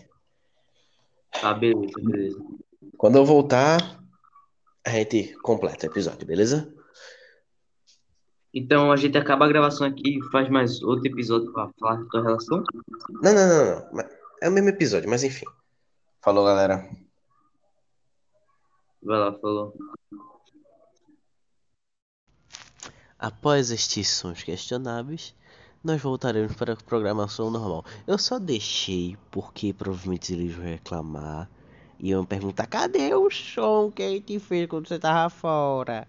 Tá, 1.39 1.53
beleza, 1.53 1.93
beleza. 2.01 2.37
Quando 2.97 3.17
eu 3.17 3.23
voltar, 3.23 3.97
a 4.85 4.89
gente 4.89 5.33
completa 5.41 5.87
o 5.87 5.89
episódio, 5.89 6.27
beleza? 6.27 6.73
Então 8.53 8.91
a 8.91 8.97
gente 8.97 9.17
acaba 9.17 9.45
a 9.45 9.47
gravação 9.47 9.87
aqui 9.87 10.17
e 10.17 10.31
faz 10.31 10.49
mais 10.49 10.83
outro 10.83 11.07
episódio 11.09 11.49
pra 11.53 11.69
falar 11.79 11.95
da 11.95 12.05
tua 12.09 12.23
relação? 12.23 12.61
Não, 13.23 13.33
não, 13.33 13.47
não, 13.47 13.91
não. 13.93 14.18
É 14.41 14.47
o 14.47 14.51
mesmo 14.51 14.69
episódio, 14.69 15.09
mas 15.09 15.23
enfim. 15.23 15.45
Falou, 16.21 16.45
galera. 16.45 16.87
Vai 19.01 19.19
lá, 19.19 19.33
falou. 19.39 19.73
Após 23.17 23.69
estes 23.69 24.07
sons 24.07 24.43
questionáveis, 24.43 25.35
nós 25.83 26.01
voltaremos 26.01 26.55
para 26.55 26.73
a 26.73 26.77
programação 26.77 27.51
normal. 27.51 27.83
Eu 28.07 28.17
só 28.17 28.39
deixei 28.39 29.17
porque 29.29 29.73
provavelmente 29.73 30.33
eles 30.33 30.53
vão 30.53 30.65
reclamar 30.65 31.49
e 31.99 32.09
iam 32.09 32.25
perguntar: 32.25 32.65
cadê 32.67 33.13
o 33.13 33.29
som 33.29 33.91
que 33.91 34.03
a 34.03 34.09
gente 34.09 34.39
fez 34.39 34.67
quando 34.67 34.87
você 34.87 34.99
tava 34.99 35.29
fora? 35.29 36.07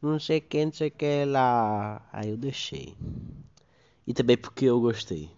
Não 0.00 0.18
sei 0.20 0.40
que, 0.40 0.64
não 0.64 0.72
sei 0.72 0.90
que 0.90 1.24
lá. 1.24 2.00
Aí 2.12 2.30
eu 2.30 2.36
deixei. 2.36 2.96
E 4.06 4.14
também 4.14 4.36
porque 4.36 4.64
eu 4.66 4.80
gostei. 4.80 5.30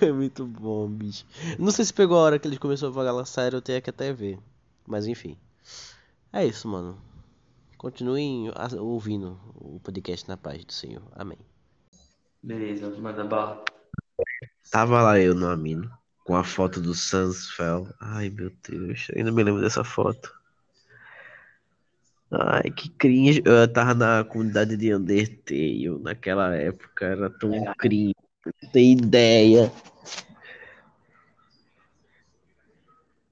é 0.00 0.10
muito 0.12 0.46
bom, 0.46 0.88
bicho. 0.88 1.24
Não 1.58 1.70
sei 1.70 1.84
se 1.84 1.92
pegou 1.92 2.16
a 2.18 2.22
hora 2.22 2.38
que 2.38 2.48
eles 2.48 2.58
começaram 2.58 2.92
a 2.92 2.94
falar 2.94 3.24
sério, 3.26 3.58
eu 3.58 3.62
tenho 3.62 3.82
que 3.82 3.90
até 3.90 4.12
ver. 4.12 4.38
Mas 4.86 5.06
enfim. 5.06 5.36
É 6.32 6.46
isso, 6.46 6.68
mano. 6.68 6.98
Continuem 7.78 8.50
a- 8.54 8.80
ouvindo 8.80 9.38
o 9.54 9.80
podcast 9.80 10.28
na 10.28 10.36
paz 10.36 10.64
do 10.64 10.72
Senhor. 10.72 11.02
Amém. 11.12 11.38
Beleza, 12.42 12.88
manda 13.00 13.24
bala. 13.24 13.64
Tava 14.70 15.02
lá 15.02 15.18
eu 15.20 15.34
no 15.34 15.48
Amino, 15.48 15.90
com 16.24 16.36
a 16.36 16.44
foto 16.44 16.80
do 16.80 16.94
Sansfell. 16.94 17.88
Ai, 18.00 18.30
meu 18.30 18.50
Deus, 18.68 19.08
ainda 19.16 19.32
me 19.32 19.42
lembro 19.42 19.60
dessa 19.62 19.84
foto. 19.84 20.32
Ai, 22.30 22.70
que 22.70 22.88
cringe. 22.90 23.42
Eu 23.44 23.72
tava 23.72 23.94
na 23.94 24.24
comunidade 24.24 24.76
de 24.76 24.94
Undertale 24.94 25.98
naquela 26.00 26.54
época, 26.56 27.06
era 27.06 27.30
tão 27.30 27.50
cringe. 27.78 28.14
Não 28.62 28.70
tem 28.70 28.92
ideia. 28.92 29.72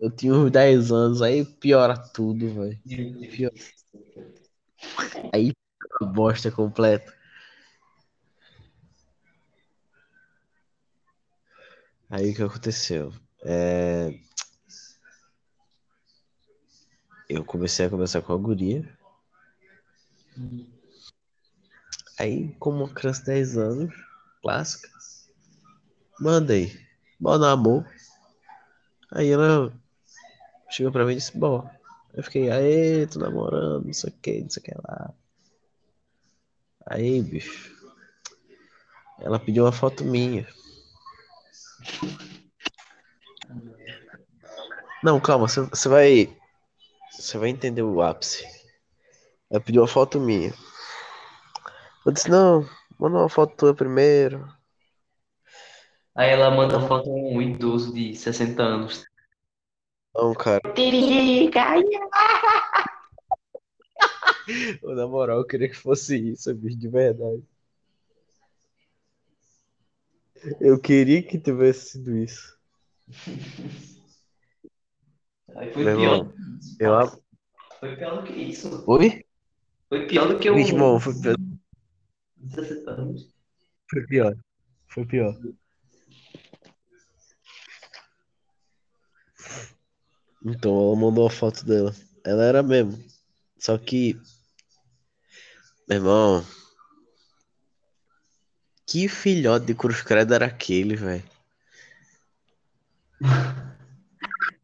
Eu 0.01 0.11
tinha 0.11 0.35
uns 0.35 0.51
10 0.51 0.93
anos, 0.93 1.23
aí 1.23 1.45
piora 1.45 1.97
tudo, 1.97 2.53
velho. 2.53 2.79
Piora. 3.31 3.55
Aí 5.33 5.53
bosta 6.13 6.51
completa. 6.51 7.13
Aí 12.11 12.31
o 12.31 12.35
que 12.35 12.43
aconteceu? 12.43 13.13
É... 13.43 14.15
eu 17.35 17.45
comecei 17.45 17.87
a 17.87 17.91
conversar 17.91 18.23
com 18.23 18.33
a 18.33 18.37
guria. 18.37 18.89
Aí, 22.19 22.55
como 22.59 22.89
criança 22.89 23.21
de 23.21 23.27
10 23.27 23.59
anos, 23.59 23.95
clássica, 24.41 24.89
mandei, 26.21 26.79
bom 27.19 27.37
namoro. 27.37 27.85
Aí 29.11 29.31
ela 29.31 29.73
chegou 30.71 30.93
pra 30.93 31.05
mim 31.05 31.13
e 31.13 31.17
disse, 31.17 31.37
bom. 31.37 31.69
Eu 32.13 32.23
fiquei, 32.23 32.51
aê, 32.51 33.07
tô 33.07 33.19
namorando, 33.19 33.87
não 33.87 33.93
sei 33.93 34.11
o 34.11 34.13
que, 34.13 34.41
não 34.41 34.51
sei 34.51 34.63
o 34.63 34.65
que 34.65 34.75
lá. 34.77 35.13
Aí, 36.87 37.21
bicho. 37.21 37.75
Ela 39.19 39.41
pediu 39.41 39.65
uma 39.65 39.73
foto 39.73 40.05
minha. 40.05 40.47
Não, 45.03 45.21
calma, 45.21 45.49
você 45.49 45.89
vai. 45.89 46.44
Você 47.25 47.39
vai 47.39 47.49
entender 47.49 47.81
o 47.81 48.03
ápice. 48.03 48.45
Ela 49.51 49.59
pediu 49.59 49.81
uma 49.81 49.89
foto 49.89 50.21
minha. 50.21 50.53
Eu 52.05 52.13
disse, 52.13 52.29
não, 52.29 52.69
manda 52.99 53.17
uma 53.17 53.31
foto 53.31 53.57
tua 53.57 53.75
primeiro. 53.75 54.47
Aí 56.15 56.29
ela 56.29 56.51
manda 56.51 56.87
foto 56.87 57.05
de 57.05 57.11
um 57.11 57.41
idoso 57.41 57.95
de 57.95 58.15
60 58.15 58.63
anos. 58.63 59.07
Não, 60.15 60.35
cara. 60.35 60.61
Na 64.83 65.07
moral, 65.07 65.39
eu 65.39 65.47
queria 65.47 65.71
que 65.71 65.77
fosse 65.77 66.33
isso, 66.33 66.55
bicho, 66.55 66.77
de 66.77 66.89
verdade. 66.89 67.43
Eu 70.61 70.79
queria 70.79 71.23
que 71.23 71.39
tivesse 71.39 71.93
sido 71.93 72.19
isso. 72.19 72.55
Aí 75.57 75.73
foi 75.73 75.85
Meu 75.85 75.97
pior. 75.97 76.17
irmão, 76.17 76.35
eu. 76.81 76.95
ab- 76.95 77.19
Foi 77.81 77.97
pior 77.97 78.21
do 78.21 78.27
que 78.27 78.33
isso. 78.33 78.85
Oi? 78.87 79.25
Foi 79.89 80.07
pior 80.07 80.29
do 80.29 80.39
que 80.39 80.51
o 80.51 80.55
Meu 80.55 80.67
irmão, 80.67 81.01
foi 81.01 81.15
pior. 81.15 81.37
60 82.49 82.91
anos. 82.91 83.35
Foi 83.91 84.07
pior. 84.07 84.37
Foi 84.89 85.07
pior. 85.07 85.39
Então, 90.45 90.79
ela 90.89 90.97
mandou 90.97 91.27
a 91.27 91.31
foto 91.31 91.65
dela. 91.65 91.95
Ela 92.25 92.45
era 92.45 92.63
mesmo. 92.63 93.03
Só 93.59 93.79
que. 93.79 94.15
Meu 95.89 95.99
irmão. 95.99 96.45
Que 98.87 99.09
filhote 99.09 99.67
de 99.67 99.75
cruz 99.75 100.03
credo 100.03 100.35
era 100.35 100.47
aquele, 100.47 100.95
velho? 100.97 101.25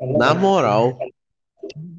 Na 0.01 0.35
moral. 0.35 0.99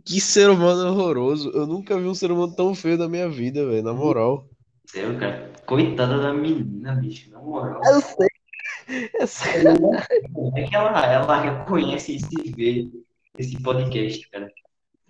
Que 0.04 0.20
ser 0.20 0.50
humano 0.50 0.90
horroroso. 0.90 1.50
Eu 1.52 1.68
nunca 1.68 1.98
vi 1.98 2.06
um 2.06 2.16
ser 2.16 2.32
humano 2.32 2.54
tão 2.56 2.74
feio 2.74 2.98
na 2.98 3.08
minha 3.08 3.30
vida, 3.30 3.66
velho. 3.66 3.84
Na 3.84 3.94
moral. 3.94 4.48
Sério, 4.86 5.18
cara. 5.20 5.52
Coitada 5.66 6.20
da 6.20 6.34
menina, 6.34 6.96
bicho. 6.96 7.30
Na 7.30 7.40
moral. 7.40 7.82
Eu 7.86 8.02
sei. 8.02 8.28
Eu 9.20 9.28
sei. 9.28 9.64
É 10.56 10.64
que 10.68 10.76
ela, 10.76 11.06
ela 11.06 11.42
reconhece 11.42 12.16
e 12.16 12.20
se 12.20 12.52
vê 12.52 12.90
esse 13.38 13.62
podcast, 13.62 14.30
cara. 14.30 14.52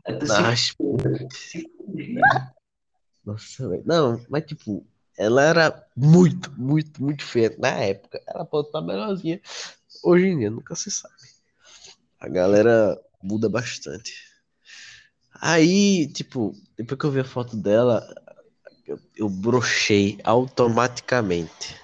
É 0.06 0.20
se 0.26 0.74
fuder. 0.76 1.28
Nossa, 3.26 3.70
velho. 3.70 3.84
Não, 3.86 4.22
mas 4.30 4.46
tipo, 4.46 4.86
ela 5.18 5.44
era 5.44 5.88
muito, 5.96 6.52
muito, 6.60 7.02
muito 7.02 7.24
feia 7.24 7.56
na 7.58 7.70
época. 7.70 8.22
Ela 8.28 8.46
pode 8.46 8.68
estar 8.68 8.82
melhorzinha. 8.82 9.40
Hoje 10.04 10.28
em 10.28 10.40
dia, 10.40 10.50
nunca 10.50 10.76
se 10.76 10.90
sabe. 10.90 11.14
A 12.22 12.30
galera 12.30 13.02
muda 13.22 13.50
bastante. 13.50 14.14
Aí, 15.42 16.08
tipo, 16.14 16.54
depois 16.78 17.00
que 17.00 17.06
eu 17.08 17.12
vi 17.12 17.20
a 17.22 17.26
foto 17.26 17.58
dela, 17.58 18.08
eu, 18.86 19.00
eu 19.16 19.28
brochei 19.28 20.20
automaticamente. 20.24 21.76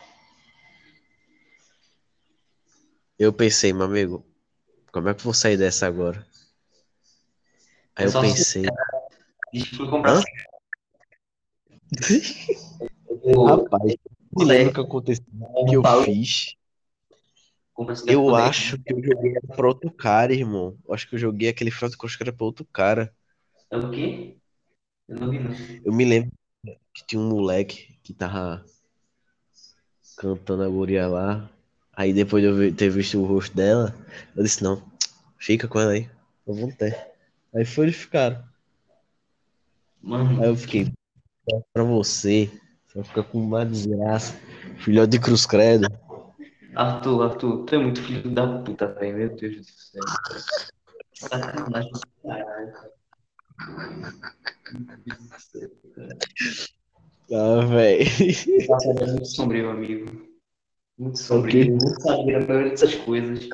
Eu 3.17 3.33
pensei, 3.33 3.73
meu 3.73 3.85
amigo, 3.85 4.23
como 4.91 5.09
é 5.09 5.13
que 5.15 5.21
eu 5.21 5.23
vou 5.25 5.33
sair 5.33 5.57
dessa 5.57 5.87
agora? 5.87 6.23
Aí 7.95 8.05
eu 8.05 8.11
se- 8.11 8.21
pensei, 8.21 8.65
Hã? 10.05 10.21
rapaz, 13.47 13.95
lembro 14.37 14.69
o 14.69 14.73
que 14.75 14.79
aconteceu, 14.81 15.25
que 15.67 15.75
eu 15.75 15.83
fiz. 16.03 16.55
Eu 18.07 18.35
acho 18.35 18.77
que 18.79 18.91
eu 18.91 19.03
joguei 19.03 19.33
pra 19.55 19.67
outro 19.67 19.91
cara, 19.91 20.33
irmão. 20.33 20.77
Eu 20.87 20.93
acho 20.93 21.07
que 21.07 21.15
eu 21.15 21.19
joguei 21.19 21.49
aquele 21.49 21.69
de 21.69 21.97
cross 21.97 22.15
que 22.15 22.23
era 22.23 22.33
pra 22.33 22.45
outro 22.45 22.65
cara. 22.65 23.13
É 23.69 23.77
o 23.77 23.91
quê? 23.91 24.37
Eu 25.07 25.17
não 25.17 25.29
vi, 25.29 25.39
não. 25.39 25.51
Eu 25.85 25.93
me 25.93 26.03
lembro 26.03 26.31
que 26.93 27.05
tinha 27.05 27.21
um 27.21 27.29
moleque 27.29 27.99
que 28.01 28.13
tava 28.13 28.65
cantando 30.17 30.63
a 30.63 30.69
guria 30.69 31.07
lá. 31.07 31.49
Aí 31.93 32.13
depois 32.13 32.43
de 32.43 32.49
eu 32.49 32.75
ter 32.75 32.89
visto 32.89 33.19
o 33.19 33.25
rosto 33.25 33.55
dela, 33.55 33.95
eu 34.35 34.43
disse, 34.43 34.63
não, 34.63 34.83
fica 35.37 35.67
com 35.67 35.79
ela 35.79 35.91
aí. 35.91 36.09
Eu 36.45 36.53
vou 36.53 36.71
ter. 36.71 37.11
Aí 37.53 37.65
foi 37.65 37.85
eles 37.85 37.95
ficaram. 37.95 38.43
Mano, 40.01 40.41
Aí 40.41 40.49
eu 40.49 40.55
fiquei, 40.55 40.91
pra 41.73 41.83
você, 41.83 42.49
você 42.87 42.99
vai 42.99 43.03
ficar 43.03 43.23
com 43.23 43.39
uma 43.39 43.65
desgraça. 43.65 44.33
Filhote 44.79 45.11
de 45.11 45.19
cruz 45.19 45.45
credo. 45.45 45.87
Arthur, 46.75 47.23
Arthur, 47.23 47.65
tu 47.65 47.75
é 47.75 47.77
muito 47.77 48.01
filho 48.01 48.29
da 48.29 48.61
puta, 48.61 48.87
velho. 48.93 49.17
Meu 49.17 49.35
Deus 49.35 49.57
do 49.57 49.63
céu. 49.63 50.03
Sacanagem 51.13 51.91
caralho. 52.21 52.73
Ah, 57.31 57.65
velho. 57.65 58.03
É 58.99 59.05
muito 59.05 59.25
sombrio, 59.25 59.69
amigo. 59.69 60.27
Muito 60.97 61.19
sombrio. 61.19 61.65
Eu 61.65 61.77
não 61.77 61.99
sabia 61.99 62.37
a 62.37 62.45
maioria 62.45 62.69
dessas 62.71 62.95
coisas. 62.95 63.49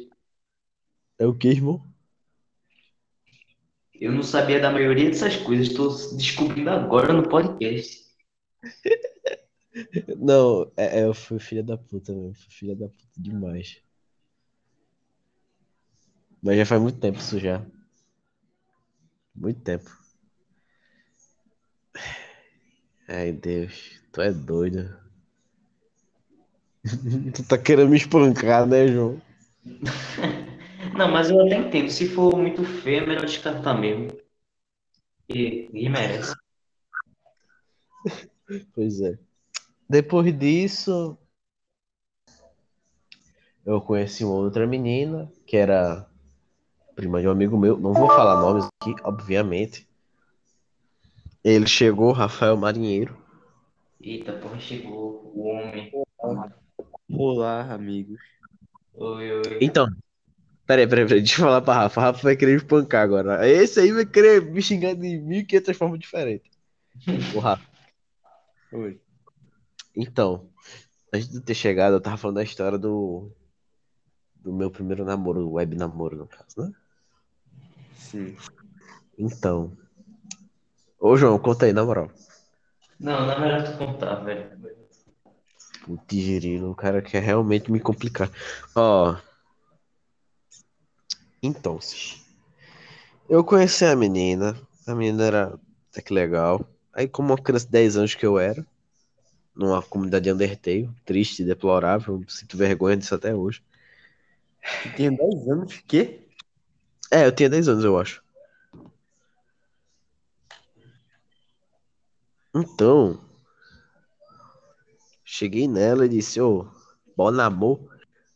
É 1.20 1.26
o 1.26 1.34
que, 1.34 1.50
irmão? 1.50 1.86
Eu 3.94 4.12
não 4.12 4.24
sabia 4.24 4.60
da 4.60 4.72
maioria 4.72 5.10
dessas 5.10 5.38
coisas. 5.38 5.68
Estou 5.68 5.90
descobrindo 6.18 6.70
agora 6.70 7.14
no 7.14 7.28
podcast. 7.30 8.04
Não, 10.18 10.72
é, 10.78 11.00
é, 11.00 11.04
eu 11.06 11.14
fui 11.14 11.40
filha 11.40 11.64
da 11.64 11.78
puta, 11.78 12.14
mesmo. 12.14 12.34
Fui 12.36 12.52
filha 12.52 12.76
da 12.76 12.88
puta 12.88 13.08
demais. 13.18 13.82
Mas 16.42 16.58
já 16.58 16.66
faz 16.66 16.82
muito 16.82 17.00
tempo 17.00 17.18
isso 17.20 17.40
já. 17.40 17.66
Muito 19.36 19.62
tempo. 19.62 19.90
Ai, 23.08 23.32
Deus. 23.32 24.00
Tu 24.12 24.22
é 24.22 24.32
doido. 24.32 24.96
Tu 27.34 27.44
tá 27.48 27.58
querendo 27.58 27.90
me 27.90 27.98
espancar, 27.98 28.68
né, 28.68 28.88
João? 28.88 29.22
Não, 30.98 31.10
mas 31.10 31.30
eu 31.30 31.40
até 31.42 31.56
entendo. 31.56 31.90
Se 31.90 32.08
for 32.08 32.38
muito 32.38 32.64
feio, 32.64 33.04
é 33.04 33.06
melhor 33.08 33.26
descartar 33.26 33.74
mesmo. 33.74 34.10
E 35.30 35.70
ninguém 35.72 35.90
merece. 35.90 36.34
Pois 38.76 39.00
é. 39.02 39.18
Depois 39.90 40.38
disso, 40.38 41.18
eu 43.66 43.80
conheci 43.82 44.24
uma 44.24 44.34
outra 44.36 44.68
menina, 44.68 45.32
que 45.46 45.58
era 45.58 46.08
prima 46.96 47.22
de 47.22 47.28
um 47.28 47.32
amigo 47.32 47.58
meu. 47.58 47.78
Não 47.78 47.94
vou 47.94 48.08
falar 48.08 48.42
nomes 48.42 48.68
aqui, 48.82 48.96
obviamente. 49.04 49.88
Ele 51.44 51.68
chegou, 51.68 52.12
Rafael 52.12 52.56
Marinheiro. 52.56 53.18
Eita, 54.02 54.34
porra, 54.34 54.60
chegou 54.60 55.32
o 55.36 55.48
homem. 55.48 55.92
Olá, 57.10 57.74
amigos. 57.74 58.20
Oi, 58.94 59.32
oi. 59.32 59.58
Então, 59.62 59.88
peraí, 60.66 60.88
peraí, 60.88 61.06
peraí, 61.06 61.22
deixa 61.22 61.42
eu 61.42 61.46
falar 61.46 61.62
pra 61.62 61.74
Rafa. 61.74 62.02
Rafa 62.02 62.24
vai 62.24 62.36
querer 62.36 62.52
me 62.52 62.58
espancar 62.58 63.04
agora. 63.04 63.48
Esse 63.48 63.80
aí 63.80 63.92
vai 63.92 64.06
querer 64.06 64.42
me 64.42 64.62
xingar 64.62 64.94
de 64.96 65.18
1500 65.18 65.78
formas 65.78 66.00
diferentes. 66.00 66.52
O 67.36 67.40
Rafa. 67.40 67.66
Oi. 68.72 69.03
Então, 69.96 70.50
antes 71.14 71.30
de 71.30 71.40
ter 71.42 71.54
chegado, 71.54 71.94
eu 71.94 72.02
tava 72.02 72.18
falando 72.18 72.38
da 72.38 72.44
história 72.44 72.78
do, 72.78 73.32
do 74.36 74.52
meu 74.52 74.72
primeiro 74.72 75.06
namoro, 75.06 75.52
web 75.52 75.76
namoro, 75.76 76.18
no 76.18 76.28
caso, 76.28 76.56
né? 76.58 76.72
Sim. 77.96 78.36
Então. 79.18 79.78
Ô, 81.00 81.16
João, 81.16 81.38
conta 81.38 81.66
aí, 81.66 81.74
na 81.74 81.84
moral. 81.84 82.10
Não, 83.00 83.26
na 83.26 83.38
melhor 83.40 83.64
tu 83.64 83.78
contar, 83.78 84.16
velho. 84.24 84.52
Putz, 85.86 86.18
girino, 86.18 86.72
o 86.72 86.76
cara 86.76 87.02
quer 87.02 87.22
realmente 87.22 87.72
me 87.72 87.80
complicar. 87.80 88.32
Ó. 88.76 89.18
Então, 91.42 91.78
eu 93.28 93.44
conheci 93.44 93.84
a 93.84 93.96
menina. 93.96 94.56
A 94.88 94.96
menina 94.96 95.26
era 95.26 95.60
até 95.92 96.02
que 96.02 96.14
legal. 96.14 96.66
Aí, 96.94 97.08
como 97.08 97.30
uma 97.30 97.42
criança 97.42 97.66
de 97.66 97.72
10 97.72 97.98
anos 97.98 98.16
que 98.16 98.26
eu 98.26 98.40
era, 98.40 98.66
numa 99.56 99.82
comunidade 99.82 100.26
de 100.26 100.32
Undertale, 100.32 100.90
triste, 101.06 101.44
deplorável, 101.44 102.24
sinto 102.28 102.58
vergonha 102.58 102.98
disso 102.98 103.16
até 103.16 103.36
hoje. 103.36 103.64
Tu 104.82 104.96
tinha 104.96 105.12
10 105.12 105.48
anos, 105.50 105.84
quê? 105.88 106.28
É, 107.12 107.26
eu 107.26 107.32
tinha 107.32 107.50
10 107.50 107.68
anos, 107.68 107.84
eu 107.84 108.00
acho. 108.00 108.24
Então, 112.56 113.20
cheguei 115.24 115.68
nela 115.68 116.06
e 116.06 116.10
disse, 116.10 116.40
ô, 116.40 116.68
bom 117.18 117.32
namoro. 117.32 117.90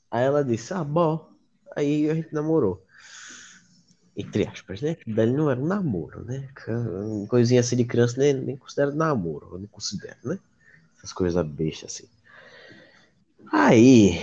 Aí 0.09 0.24
ela 0.24 0.43
disse, 0.43 0.74
ah, 0.74 0.84
bom. 0.84 1.30
Aí 1.76 2.09
a 2.09 2.15
gente 2.15 2.34
namorou. 2.34 2.84
Entre 4.15 4.47
aspas, 4.47 4.82
né? 4.82 4.95
Que 4.95 5.13
Dali 5.13 5.32
não 5.32 5.51
era 5.51 5.59
um 5.59 5.68
namoro, 5.68 6.26
né? 6.26 6.49
Coisinha 7.30 7.61
assim 7.61 7.76
de 7.76 7.86
criança 7.86 8.20
nem, 8.20 8.34
nem 8.34 8.57
considero 8.57 8.95
namoro, 8.95 9.49
eu 9.51 9.59
não 9.59 9.68
considero, 9.68 10.18
né? 10.24 10.39
Essas 11.08 11.14
coisas 11.14 11.47
bestas 11.47 11.93
assim. 11.95 12.10
Aí, 13.49 14.20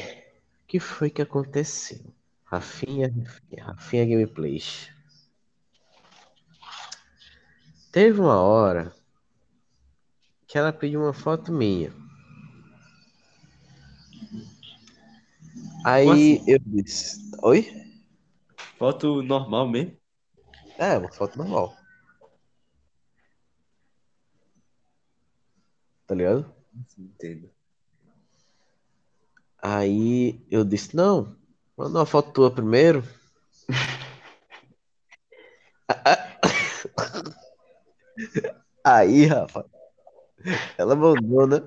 o 0.62 0.66
que 0.66 0.78
foi 0.78 1.08
que 1.08 1.22
aconteceu? 1.22 1.98
Rafinha, 2.44 3.08
Rafinha, 3.08 3.64
Rafinha 3.64 4.04
Gameplays. 4.04 4.90
Teve 7.90 8.20
uma 8.20 8.38
hora 8.38 8.94
que 10.46 10.58
ela 10.58 10.74
pediu 10.74 11.00
uma 11.00 11.14
foto 11.14 11.50
minha. 11.50 11.90
Aí 15.86 16.10
assim? 16.10 16.44
eu 16.46 16.58
disse, 16.66 17.30
oi? 17.42 17.66
Foto 18.78 19.22
normal 19.22 19.68
mesmo. 19.68 19.96
É, 20.76 20.98
uma 20.98 21.10
foto 21.10 21.38
normal. 21.38 21.74
Tá 26.06 26.14
ligado? 26.14 26.53
Entendo. 26.98 27.50
Aí 29.62 30.40
eu 30.50 30.64
disse, 30.64 30.94
não, 30.94 31.36
manda 31.76 31.98
uma 31.98 32.06
foto 32.06 32.32
tua 32.32 32.50
primeiro. 32.50 33.02
Aí, 38.84 39.24
Rafa, 39.26 39.64
ela 40.76 40.94
mandou, 40.94 41.46
né? 41.46 41.62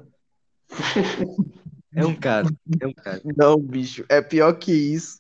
É 1.93 2.05
um 2.05 2.15
cara. 2.15 2.47
É 2.79 2.87
um 2.87 2.93
cara. 2.93 3.21
Não, 3.35 3.59
bicho, 3.59 4.05
é 4.07 4.21
pior 4.21 4.53
que 4.53 4.71
isso. 4.71 5.19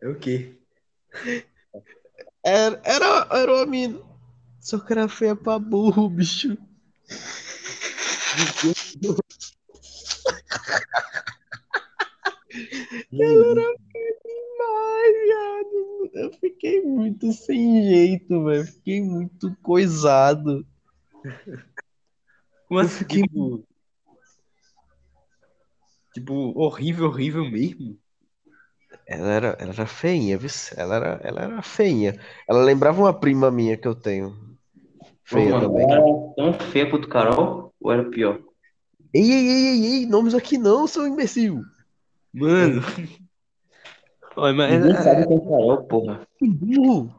É 0.00 0.08
o 0.08 0.16
quê? 0.18 0.56
Era, 2.44 2.80
era, 2.84 3.26
era 3.30 3.52
uma 3.52 3.66
mina. 3.66 4.00
Só 4.60 4.78
que 4.78 4.92
era 4.92 5.08
feia 5.08 5.34
pra 5.34 5.58
burro, 5.58 6.08
bicho. 6.08 6.56
Ela 13.12 13.46
era 13.46 13.74
feia 13.92 14.16
demais, 14.24 15.14
viado. 15.24 16.10
Eu 16.14 16.32
fiquei 16.40 16.80
muito 16.82 17.32
sem 17.32 17.82
jeito, 17.82 18.44
velho. 18.44 18.64
Fiquei 18.66 19.02
muito 19.02 19.56
coisado. 19.62 20.66
Como 22.68 22.80
Eu 22.80 22.86
assim? 22.86 22.98
fiquei- 22.98 23.22
Tipo, 23.22 23.64
tipo, 26.12 26.34
horrível, 26.58 27.06
horrível 27.06 27.50
mesmo. 27.50 27.98
Ela 29.06 29.30
era, 29.32 29.56
ela 29.58 29.72
era 29.72 29.86
feinha, 29.86 30.38
viu? 30.38 30.50
Ela 30.76 30.96
era, 30.96 31.20
ela 31.22 31.42
era 31.42 31.62
feinha. 31.62 32.18
Ela 32.48 32.62
lembrava 32.62 33.00
uma 33.02 33.12
prima 33.12 33.50
minha 33.50 33.76
que 33.76 33.86
eu 33.88 33.94
tenho. 33.94 34.34
Feia 35.24 35.48
Ô, 35.54 35.60
mano, 35.60 35.68
também. 35.68 35.90
Era 35.90 36.02
tão 36.36 36.52
feia 36.70 36.88
quanto 36.90 37.08
Carol 37.08 37.63
ou 37.84 37.92
era 37.92 38.08
pior? 38.08 38.40
Ei, 39.12 39.30
ei, 39.30 39.46
ei, 39.46 39.66
ei, 39.66 39.84
ei, 39.98 40.06
nomes 40.06 40.34
aqui 40.34 40.56
não, 40.58 40.86
seu 40.86 41.06
imbecil. 41.06 41.62
Mano. 42.32 42.82
Olha, 44.34 44.54
mas 44.54 44.80
Ninguém 44.80 44.96
é- 44.96 45.02
sabe 45.02 45.26
quem 45.28 45.36
é 45.36 45.40
Carol, 45.40 45.84
porra. 45.84 46.26
Que 46.38 46.48
burro. 46.48 47.14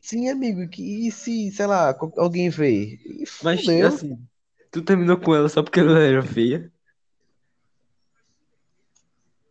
Sim, 0.00 0.28
amigo, 0.28 0.68
que 0.68 1.08
e 1.08 1.10
se, 1.10 1.50
sei 1.50 1.66
lá, 1.66 1.96
alguém 2.18 2.50
vê? 2.50 2.98
E 3.04 3.24
mas 3.42 3.62
fudeu. 3.62 3.88
assim, 3.88 4.18
tu 4.70 4.82
terminou 4.82 5.16
com 5.16 5.34
ela 5.34 5.48
só 5.48 5.62
porque 5.62 5.80
ela 5.80 5.98
era 5.98 6.22
feia. 6.22 6.70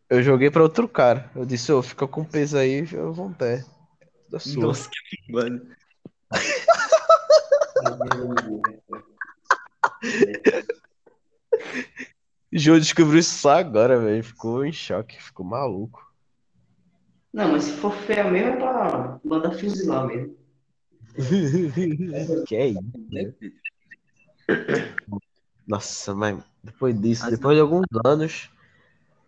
Eu 0.07 0.21
joguei 0.21 0.51
pra 0.51 0.61
outro 0.61 0.87
cara. 0.87 1.31
Eu 1.35 1.45
disse, 1.45 1.71
ô, 1.71 1.81
fica 1.81 2.07
com 2.07 2.23
peso 2.23 2.57
aí, 2.57 2.87
eu 2.93 3.11
vou 3.11 3.31
pé. 3.31 3.65
Da 4.29 4.39
sua. 4.39 4.67
Nossa, 4.67 4.87
que 4.87 5.17
mano. 5.33 5.65
João 12.51 12.77
descobriu 12.77 13.19
isso 13.19 13.39
só 13.39 13.57
agora, 13.57 13.99
velho. 13.99 14.23
Ficou 14.23 14.63
em 14.63 14.71
choque, 14.71 15.21
ficou 15.21 15.45
maluco. 15.45 16.13
Não, 17.33 17.51
mas 17.51 17.63
se 17.63 17.71
for 17.77 17.91
feia 17.91 18.29
mesmo 18.29 18.49
é 18.49 18.55
pra 18.57 19.19
mandar 19.23 19.51
fuzilar 19.57 20.05
mesmo. 20.05 20.37
que 22.47 22.55
é 22.55 22.67
isso? 22.67 22.81
né? 23.09 23.33
Nossa, 25.67 26.13
mas 26.13 26.43
depois 26.63 26.99
disso, 26.99 27.29
depois 27.31 27.55
de 27.55 27.61
alguns 27.61 27.85
anos, 28.05 28.49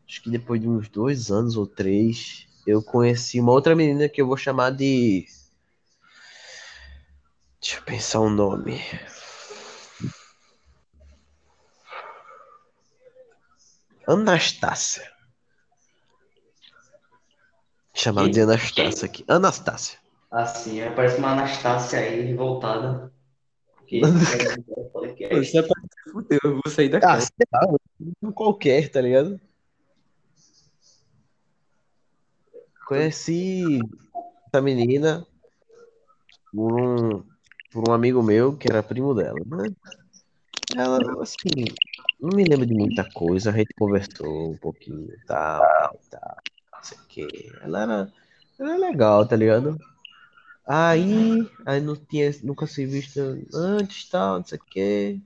acho 0.07 0.21
que 0.21 0.29
depois 0.29 0.61
de 0.61 0.67
uns 0.67 0.87
dois 0.87 1.31
anos 1.31 1.57
ou 1.57 1.65
três, 1.65 2.47
eu 2.67 2.83
conheci 2.83 3.39
uma 3.39 3.51
outra 3.51 3.75
menina 3.75 4.07
que 4.07 4.21
eu 4.21 4.27
vou 4.27 4.37
chamar 4.37 4.71
de. 4.71 5.25
Deixa 7.59 7.77
eu 7.77 7.83
pensar 7.83 8.19
um 8.19 8.29
nome. 8.29 8.79
Anastácia. 14.07 15.11
Chamar 17.93 18.29
de 18.29 18.41
Anastácia 18.41 19.05
aqui. 19.05 19.23
Anastácia. 19.27 19.99
Assim, 20.29 20.79
é, 20.81 20.89
parece 20.91 21.17
uma 21.17 21.31
Anastácia 21.31 21.99
aí, 21.99 22.21
revoltada. 22.21 23.11
Que 23.87 24.01
que 25.15 25.23
é 25.23 25.27
aparecer, 25.27 25.67
fudeu, 26.11 26.39
eu 26.43 26.53
vou 26.53 26.73
sair 26.73 26.89
da 26.89 26.97
Ah, 26.97 27.01
casa. 27.01 27.27
sei 27.27 27.47
lá, 27.53 27.77
um 28.21 28.31
qualquer, 28.31 28.89
tá 28.89 28.99
ligado? 28.99 29.39
Conheci 32.87 33.79
essa 34.47 34.61
menina 34.61 35.25
por 36.51 36.79
um, 36.79 37.23
por 37.71 37.89
um 37.89 37.93
amigo 37.93 38.21
meu 38.21 38.57
que 38.57 38.67
era 38.69 38.83
primo 38.83 39.13
dela, 39.13 39.39
né? 39.45 39.69
Ela, 40.73 41.21
assim, 41.21 41.65
não 42.19 42.35
me 42.35 42.43
lembro 42.43 42.65
de 42.65 42.73
muita 42.73 43.03
coisa, 43.03 43.49
a 43.49 43.53
gente 43.53 43.73
conversou 43.77 44.51
um 44.51 44.57
pouquinho 44.57 45.13
e 45.13 45.25
tal, 45.25 45.61
tal, 46.09 46.37
não 46.73 46.83
sei 46.83 46.97
o 46.97 47.01
quê. 47.07 47.51
Ela 47.61 47.81
era, 47.83 48.13
ela 48.57 48.69
era 48.71 48.77
legal, 48.77 49.27
tá 49.27 49.35
ligado? 49.35 49.77
Aí, 50.65 51.47
aí 51.65 51.79
não 51.79 51.95
tinha, 51.95 52.31
nunca 52.41 52.65
se 52.65 52.85
visto 52.85 53.19
antes, 53.53 54.09
tal, 54.09 54.39
não 54.39 54.45
sei 54.45 54.57
o 54.57 54.61
quê. 54.71 55.19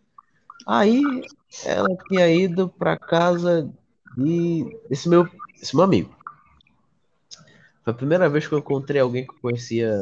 Aí, 0.68 1.24
ela 1.64 1.88
tinha 2.08 2.28
ido 2.28 2.68
pra 2.68 2.98
casa 2.98 3.72
de, 4.18 4.66
desse 4.90 5.08
meu, 5.08 5.28
desse 5.58 5.76
meu 5.76 5.86
amigo. 5.86 6.14
Foi 7.84 7.94
a 7.94 7.96
primeira 7.96 8.30
vez 8.30 8.46
que 8.46 8.54
eu 8.54 8.60
encontrei 8.60 9.00
alguém 9.00 9.26
que 9.26 9.34
eu 9.34 9.40
conhecia 9.42 9.96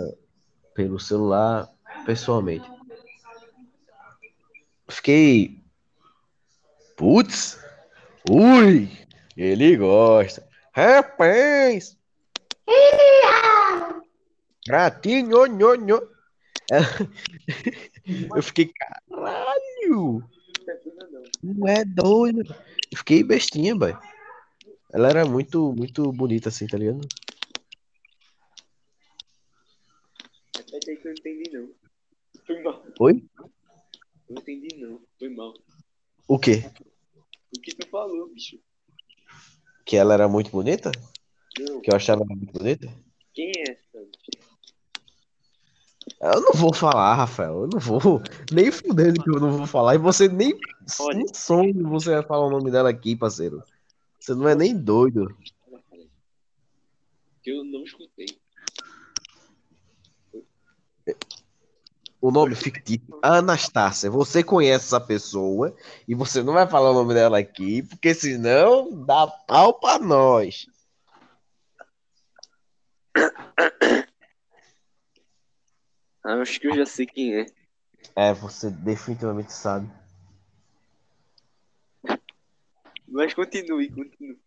pelo 0.74 1.00
celular, 1.00 1.70
pessoalmente. 2.06 2.77
Fiquei. 4.90 5.62
Putz! 6.96 7.60
Ui! 8.30 8.90
Ele 9.36 9.78
gosta. 9.78 10.48
Rapaz! 10.74 11.98
Ratinho, 14.70 15.46
nho, 15.48 15.76
nho. 15.76 16.10
Eu 18.36 18.44
fiquei, 18.44 18.72
caralho! 18.74 20.24
Não 21.44 21.68
é 21.68 21.86
doido. 21.86 22.44
Eu 22.92 22.98
fiquei 22.98 23.24
bestinha, 23.24 23.76
boy. 23.76 23.96
Ela 24.92 25.10
era 25.10 25.26
muito, 25.26 25.74
muito 25.74 26.12
bonita 26.12 26.50
assim, 26.50 26.68
tá 26.68 26.78
ligado? 26.78 27.02
Aí 30.74 30.80
que 30.80 30.92
eu 30.92 30.98
não 31.06 31.12
entendi, 31.12 31.52
não. 31.52 32.84
Oi? 33.00 33.24
Não 34.30 34.42
entendi, 34.42 34.76
não. 34.78 35.02
Foi 35.18 35.30
mal. 35.30 35.54
O 36.28 36.38
quê? 36.38 36.64
O 37.56 37.62
que 37.62 37.76
tu 37.76 37.88
falou, 37.90 38.28
bicho? 38.34 38.60
Que 39.86 39.96
ela 39.96 40.14
era 40.14 40.28
muito 40.28 40.52
bonita? 40.52 40.92
Não. 41.60 41.82
Que 41.82 41.92
eu 41.92 41.96
achava 41.96 42.24
ela 42.24 42.36
muito 42.36 42.52
bonita? 42.52 42.88
Quem 43.34 43.52
é 43.58 43.72
essa? 43.72 44.00
bicho? 44.00 44.48
Eu 46.22 46.42
não 46.42 46.54
vou 46.54 46.74
falar, 46.74 47.16
Rafael. 47.16 47.62
Eu 47.62 47.70
não 47.72 47.80
vou. 47.80 48.22
Nem 48.52 48.72
fudendo 48.72 49.24
que 49.24 49.30
eu 49.30 49.40
não 49.40 49.52
vou 49.52 49.68
falar. 49.68 49.96
E 49.96 50.00
você 50.00 50.28
nem. 50.28 50.58
Olha. 51.00 51.20
Um 51.20 51.34
sonho 51.34 51.90
você 51.90 52.12
vai 52.12 52.24
falar 52.24 52.48
o 52.48 52.50
nome 52.50 52.72
dela 52.72 52.90
aqui, 52.90 53.16
parceiro. 53.16 53.62
Você 54.20 54.34
não 54.34 54.48
é 54.48 54.56
nem 54.56 54.76
doido. 54.76 55.38
Que 57.44 57.52
eu 57.52 57.64
não 57.64 57.84
escutei. 57.84 58.26
O 62.28 62.32
nome 62.32 62.56
fictício. 62.56 63.18
Anastácia. 63.22 64.12
Você 64.12 64.44
conhece 64.44 64.88
essa 64.88 65.00
pessoa 65.00 65.74
e 66.06 66.14
você 66.14 66.44
não 66.44 66.52
vai 66.52 66.68
falar 66.68 66.92
o 66.92 66.94
nome 66.94 67.14
dela 67.14 67.40
aqui, 67.40 67.82
porque 67.84 68.14
senão 68.14 68.92
dá 69.06 69.26
pau 69.26 69.80
pra 69.80 69.98
nós. 69.98 70.68
Ah, 76.22 76.42
acho 76.42 76.60
que 76.60 76.68
eu 76.68 76.76
já 76.76 76.86
sei 76.86 77.06
quem 77.06 77.34
é. 77.34 77.46
É, 78.14 78.34
você 78.34 78.70
definitivamente 78.70 79.54
sabe. 79.54 79.90
Mas 83.08 83.34
continue, 83.34 83.88
continue. 83.90 84.38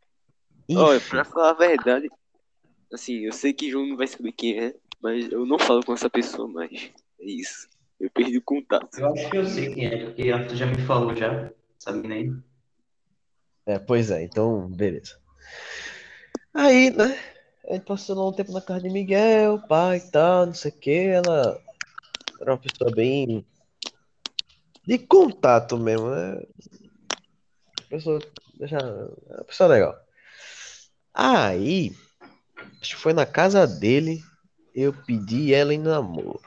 Enfim, 0.68 0.82
Olha, 0.82 1.00
pra 1.00 1.24
falar 1.24 1.50
a 1.52 1.54
verdade, 1.54 2.10
assim, 2.92 3.20
eu 3.24 3.32
sei 3.32 3.54
que 3.54 3.70
João 3.70 3.86
não 3.86 3.96
vai 3.96 4.06
saber 4.06 4.32
quem 4.32 4.62
é, 4.62 4.74
mas 5.00 5.32
eu 5.32 5.46
não 5.46 5.58
falo 5.58 5.82
com 5.82 5.94
essa 5.94 6.10
pessoa 6.10 6.46
mais. 6.46 6.92
É 7.20 7.26
isso. 7.26 7.68
Eu 8.00 8.10
perdi 8.10 8.38
o 8.38 8.42
contato. 8.42 8.98
Eu 8.98 9.12
acho 9.12 9.30
que 9.30 9.36
eu 9.36 9.46
sei 9.46 9.74
quem 9.74 9.86
é, 9.86 10.04
porque 10.06 10.30
Arthur 10.30 10.56
já 10.56 10.66
me 10.66 10.80
falou 10.86 11.14
já, 11.14 11.52
sabe 11.78 12.08
nem? 12.08 12.42
é, 13.66 13.78
pois 13.78 14.10
é, 14.10 14.22
então, 14.22 14.68
beleza. 14.68 15.20
Aí, 16.54 16.90
né? 16.90 17.18
A 17.68 17.74
gente 17.74 17.84
passou 17.84 18.16
lá 18.16 18.28
um 18.28 18.32
tempo 18.32 18.52
na 18.52 18.60
casa 18.60 18.80
de 18.80 18.90
Miguel, 18.90 19.60
pai 19.68 19.98
e 19.98 20.10
tal, 20.10 20.46
não 20.46 20.54
sei 20.54 20.70
o 20.70 20.74
que. 20.74 20.90
Ela 20.90 21.62
era 22.40 22.52
uma 22.52 22.58
pessoa 22.58 22.90
bem. 22.90 23.46
de 24.86 24.98
contato 24.98 25.78
mesmo, 25.78 26.10
né? 26.10 26.42
Pessoa, 27.88 28.18
deixa, 28.54 28.78
uma 28.78 29.44
pessoa 29.44 29.68
legal. 29.68 29.94
Aí, 31.12 31.94
acho 32.80 32.96
que 32.96 33.02
foi 33.02 33.12
na 33.12 33.26
casa 33.26 33.66
dele, 33.66 34.22
eu 34.74 34.92
pedi 34.92 35.52
ela 35.52 35.74
em 35.74 35.78
namoro. 35.78 36.40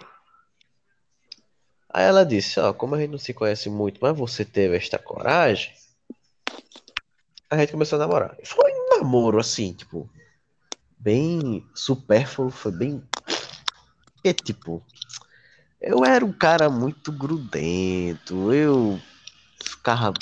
Aí 1.94 2.06
ela 2.06 2.26
disse, 2.26 2.60
ó, 2.60 2.74
como 2.74 2.96
a 2.96 3.00
gente 3.00 3.12
não 3.12 3.20
se 3.20 3.34
conhece 3.34 3.70
muito, 3.70 4.00
mas 4.02 4.18
você 4.18 4.44
teve 4.44 4.76
esta 4.76 4.98
coragem, 4.98 5.72
a 7.50 7.58
gente 7.58 7.72
começou 7.72 7.98
a 7.98 8.00
namorar. 8.00 8.36
Foi 8.44 8.72
um 8.72 8.98
namoro, 8.98 9.40
assim, 9.40 9.74
tipo, 9.74 10.10
bem 10.98 11.64
supérfluo, 11.76 12.50
foi 12.50 12.72
bem. 12.72 13.04
É 14.24 14.34
tipo, 14.34 14.84
eu 15.80 16.04
era 16.04 16.26
um 16.26 16.34
cara 16.34 16.68
muito 16.68 17.12
grudento, 17.12 18.52
eu 18.52 19.00
ficava 19.64 20.14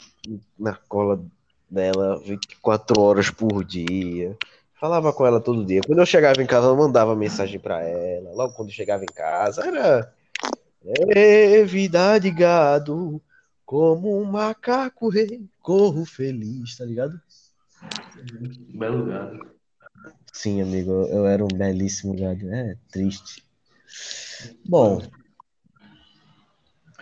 na 0.59 0.75
cola 0.75 1.23
dela 1.69 2.19
24 2.19 2.99
horas 2.99 3.29
por 3.29 3.63
dia. 3.63 4.35
Falava 4.73 5.13
com 5.13 5.25
ela 5.25 5.39
todo 5.39 5.63
dia. 5.63 5.79
Quando 5.85 5.99
eu 5.99 6.05
chegava 6.05 6.41
em 6.41 6.47
casa, 6.47 6.67
eu 6.67 6.75
mandava 6.75 7.15
mensagem 7.15 7.59
pra 7.59 7.81
ela. 7.81 8.31
Logo 8.33 8.55
quando 8.55 8.71
chegava 8.71 9.03
em 9.03 9.13
casa, 9.13 9.65
era. 9.65 10.11
É 10.85 11.63
vida 11.63 12.17
de 12.17 12.31
gado, 12.31 13.21
como 13.65 14.19
um 14.19 14.25
macaco 14.25 15.09
rei, 15.09 15.47
corro 15.61 16.05
feliz, 16.05 16.77
tá 16.77 16.85
ligado? 16.85 17.21
Belo 18.73 19.05
gado. 19.05 19.51
Sim, 20.33 20.61
amigo, 20.61 20.91
eu 20.91 21.25
era 21.27 21.43
um 21.43 21.47
belíssimo 21.47 22.15
gado. 22.17 22.51
É 22.51 22.75
triste. 22.91 23.45
Bom, 24.65 25.01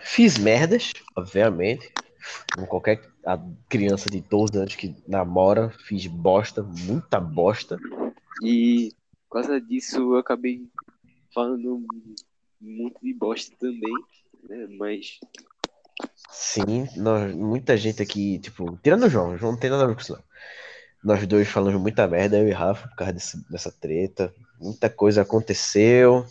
fiz 0.02 0.36
merdas, 0.36 0.92
obviamente. 1.16 1.90
Como 2.54 2.66
qualquer 2.66 3.00
a- 3.24 3.40
criança 3.68 4.10
de 4.10 4.20
12 4.20 4.58
anos 4.58 4.74
que 4.76 4.94
namora, 5.08 5.70
fiz 5.86 6.06
bosta, 6.06 6.62
muita 6.62 7.18
bosta. 7.18 7.78
E 8.42 8.92
por 9.28 9.40
causa 9.40 9.60
disso 9.60 9.96
eu 9.96 10.16
acabei 10.16 10.68
falando 11.32 11.82
muito 12.60 12.98
de 13.02 13.14
bosta 13.14 13.54
também, 13.58 13.94
né? 14.48 14.66
Mas 14.78 15.18
Sim, 16.30 16.88
nós, 16.96 17.34
muita 17.34 17.76
gente 17.76 18.02
aqui, 18.02 18.38
tipo, 18.38 18.78
tirando 18.82 19.04
o 19.04 19.08
João, 19.10 19.34
o 19.34 19.36
João 19.38 19.52
não 19.52 19.58
tem 19.58 19.70
nada 19.70 19.84
a 19.84 19.86
ver 19.86 19.94
com 19.94 20.00
isso, 20.00 20.12
não. 20.12 20.22
Nós 21.02 21.26
dois 21.26 21.48
falamos 21.48 21.80
muita 21.80 22.06
merda, 22.06 22.38
eu 22.38 22.46
e 22.48 22.52
Rafa, 22.52 22.88
por 22.88 22.96
causa 22.96 23.12
desse- 23.12 23.50
dessa 23.50 23.72
treta. 23.72 24.34
Muita 24.60 24.90
coisa 24.90 25.22
aconteceu. 25.22 26.26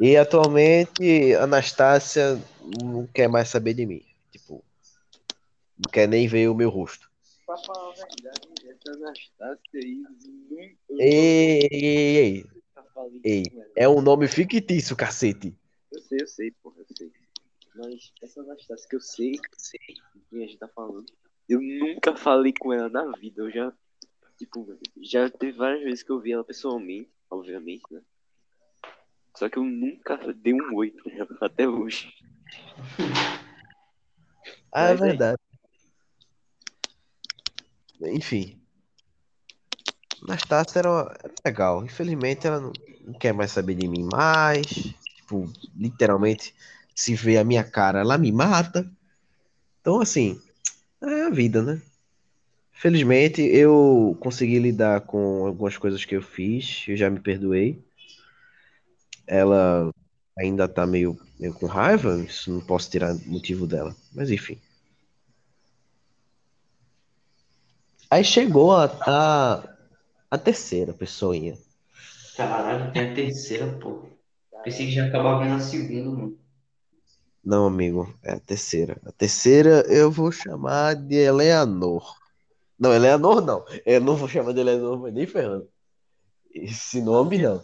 E 0.00 0.16
atualmente, 0.16 1.34
Anastácia 1.36 2.40
não 2.82 3.06
quer 3.06 3.28
mais 3.28 3.48
saber 3.48 3.74
de 3.74 3.86
mim. 3.86 4.02
Tipo, 4.32 4.64
não 5.78 5.90
quer 5.90 6.08
nem 6.08 6.26
ver 6.26 6.48
o 6.48 6.54
meu 6.54 6.68
rosto. 6.68 7.08
pra 7.46 7.56
falar 7.58 7.90
a 7.90 7.94
verdade, 7.94 8.48
essa 8.68 8.90
Anastácia 8.96 9.58
aí 9.74 10.02
Ei, 10.98 11.68
ei, 11.70 12.16
ei, 12.16 12.46
ei. 13.24 13.44
é 13.76 13.88
um 13.88 14.00
nome 14.00 14.28
fictício, 14.28 14.96
cacete. 14.96 15.56
Eu 15.90 16.00
sei, 16.00 16.18
eu 16.20 16.26
sei, 16.26 16.50
porra, 16.62 16.76
eu 16.78 16.96
sei. 16.96 17.12
Mas 17.74 18.12
essa 18.22 18.40
Anastácia 18.40 18.88
que 18.88 18.96
eu 18.96 19.00
sei, 19.00 19.38
sei 19.56 19.80
de 20.14 20.20
quem 20.28 20.44
a 20.44 20.46
gente 20.46 20.58
tá 20.58 20.68
falando, 20.68 21.06
eu 21.48 21.60
nunca 21.60 22.16
falei 22.16 22.52
com 22.52 22.72
ela 22.72 22.88
na 22.88 23.10
vida. 23.12 23.42
Eu 23.42 23.50
já, 23.50 23.72
tipo, 24.38 24.78
já 25.00 25.30
teve 25.30 25.56
várias 25.56 25.82
vezes 25.82 26.02
que 26.02 26.10
eu 26.10 26.20
vi 26.20 26.32
ela 26.32 26.44
pessoalmente, 26.44 27.10
obviamente, 27.30 27.82
né? 27.90 28.02
Só 29.36 29.48
que 29.48 29.58
eu 29.58 29.64
nunca 29.64 30.16
dei 30.34 30.52
um 30.52 30.74
oi 30.74 30.90
pra 30.90 31.12
ela 31.12 31.28
até 31.40 31.66
hoje. 31.66 32.12
Ah, 34.70 34.88
é 34.88 34.92
Mas 34.92 35.00
é 35.00 35.04
verdade. 35.04 35.38
Enfim. 38.02 38.61
Anastácia 40.26 40.78
era, 40.78 40.88
era 41.22 41.34
legal. 41.44 41.84
Infelizmente, 41.84 42.46
ela 42.46 42.60
não, 42.60 42.72
não 43.06 43.14
quer 43.14 43.32
mais 43.32 43.50
saber 43.50 43.74
de 43.74 43.88
mim 43.88 44.08
mais. 44.10 44.66
Tipo, 45.16 45.50
literalmente, 45.76 46.54
se 46.94 47.14
vê 47.14 47.38
a 47.38 47.44
minha 47.44 47.64
cara, 47.64 48.00
ela 48.00 48.18
me 48.18 48.30
mata. 48.30 48.88
Então, 49.80 50.00
assim, 50.00 50.40
é 51.02 51.22
a 51.24 51.30
vida, 51.30 51.62
né? 51.62 51.82
Felizmente, 52.72 53.42
eu 53.42 54.16
consegui 54.20 54.58
lidar 54.58 55.02
com 55.02 55.46
algumas 55.46 55.76
coisas 55.76 56.04
que 56.04 56.16
eu 56.16 56.22
fiz. 56.22 56.84
Eu 56.88 56.96
já 56.96 57.08
me 57.08 57.20
perdoei. 57.20 57.82
Ela 59.26 59.90
ainda 60.36 60.68
tá 60.68 60.86
meio, 60.86 61.18
meio 61.38 61.54
com 61.54 61.66
raiva. 61.66 62.18
Isso 62.18 62.52
não 62.52 62.60
posso 62.60 62.90
tirar 62.90 63.14
motivo 63.26 63.66
dela. 63.66 63.94
Mas, 64.12 64.30
enfim. 64.30 64.58
Aí 68.10 68.22
chegou 68.24 68.72
a, 68.76 68.84
a, 69.06 69.71
a 70.32 70.38
terceira 70.38 70.94
pessoinha. 70.94 71.58
Caralho, 72.34 72.90
tem 72.90 73.10
a 73.10 73.14
terceira, 73.14 73.66
pô. 73.78 74.06
Pensei 74.64 74.86
que 74.86 74.92
já 74.92 75.06
acabava 75.06 75.44
na 75.44 75.60
segunda, 75.60 76.08
mano. 76.10 76.38
Não, 77.44 77.66
amigo, 77.66 78.14
é 78.22 78.32
a 78.32 78.40
terceira. 78.40 78.98
A 79.04 79.12
terceira 79.12 79.84
eu 79.88 80.10
vou 80.10 80.32
chamar 80.32 80.94
de 80.94 81.16
Eleanor. 81.16 82.16
Não, 82.78 82.94
Eleanor 82.94 83.42
não. 83.42 83.62
Eu 83.84 84.00
não 84.00 84.16
vou 84.16 84.26
chamar 84.26 84.54
de 84.54 84.60
Eleanor, 84.60 84.98
mas 84.98 85.12
nem 85.12 85.26
ferrando. 85.26 85.68
Esse 86.54 87.02
nome 87.02 87.36
não. 87.36 87.62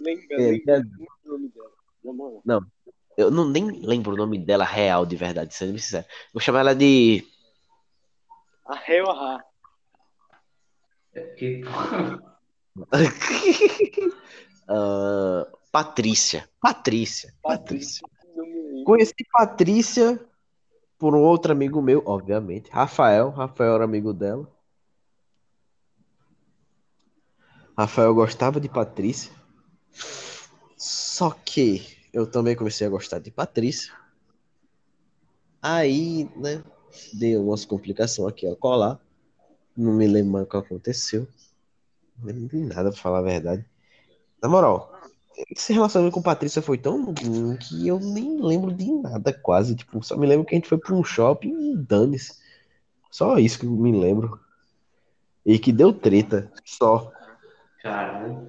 Lembra, 0.00 0.36
É, 0.36 0.50
lembra 0.52 0.76
é- 0.76 0.82
muito 0.84 1.12
o 1.24 1.28
nome 1.30 1.48
dela. 1.48 1.70
Na 2.04 2.12
moral. 2.12 2.42
eu 3.16 3.30
não 3.30 3.48
nem 3.48 3.70
lembro 3.84 4.12
o 4.12 4.16
nome 4.16 4.38
dela 4.38 4.64
real 4.64 5.04
de 5.04 5.16
verdade, 5.16 5.52
sendo 5.52 5.76
sincero. 5.78 6.06
Vou 6.32 6.40
chamar 6.40 6.60
ela 6.60 6.74
de. 6.76 7.26
A 8.66 8.76
Hel 8.88 9.06
Ah, 14.66 15.46
Patrícia. 15.70 16.48
Patrícia. 16.58 17.34
Patrícia. 17.42 18.08
Conheci 18.86 19.24
Patrícia 19.30 20.18
por 20.98 21.14
um 21.14 21.20
outro 21.20 21.52
amigo 21.52 21.82
meu, 21.82 22.02
obviamente. 22.06 22.70
Rafael. 22.70 23.30
Rafael 23.30 23.74
era 23.74 23.84
amigo 23.84 24.12
dela. 24.14 24.50
Rafael 27.76 28.14
gostava 28.14 28.58
de 28.58 28.68
Patrícia. 28.68 29.32
Só 30.76 31.30
que 31.30 31.82
eu 32.12 32.26
também 32.26 32.56
comecei 32.56 32.86
a 32.86 32.90
gostar 32.90 33.18
de 33.18 33.30
Patrícia. 33.30 33.92
Aí, 35.60 36.30
né, 36.36 36.62
deu 37.12 37.42
umas 37.42 37.64
complicações 37.64 38.28
aqui 38.28 38.46
a 38.46 38.54
colar. 38.54 39.00
Não 39.76 39.92
me 39.92 40.06
lembro 40.06 40.32
mais 40.32 40.46
o 40.46 40.48
que 40.48 40.56
aconteceu. 40.56 41.26
Não 42.18 42.26
lembro 42.26 42.48
de 42.48 42.64
nada, 42.64 42.90
pra 42.90 43.00
falar 43.00 43.18
a 43.18 43.22
verdade. 43.22 43.64
Na 44.42 44.48
moral, 44.48 44.92
esse 45.50 45.72
relacionamento 45.72 46.14
com 46.14 46.22
Patrícia 46.22 46.62
foi 46.62 46.78
tão 46.78 47.12
ruim 47.12 47.56
que 47.56 47.88
eu 47.88 47.98
nem 47.98 48.40
lembro 48.40 48.72
de 48.72 48.90
nada 48.92 49.32
quase. 49.32 49.74
Tipo, 49.74 50.02
só 50.02 50.16
me 50.16 50.26
lembro 50.26 50.46
que 50.46 50.54
a 50.54 50.58
gente 50.58 50.68
foi 50.68 50.78
pra 50.78 50.94
um 50.94 51.02
shopping 51.02 51.72
e 51.72 51.76
dane-se. 51.76 52.34
Só 53.10 53.38
isso 53.38 53.58
que 53.58 53.66
eu 53.66 53.70
me 53.70 53.92
lembro. 53.92 54.40
E 55.44 55.58
que 55.58 55.72
deu 55.72 55.92
treta. 55.92 56.50
Só. 56.64 57.10
caralho. 57.82 58.48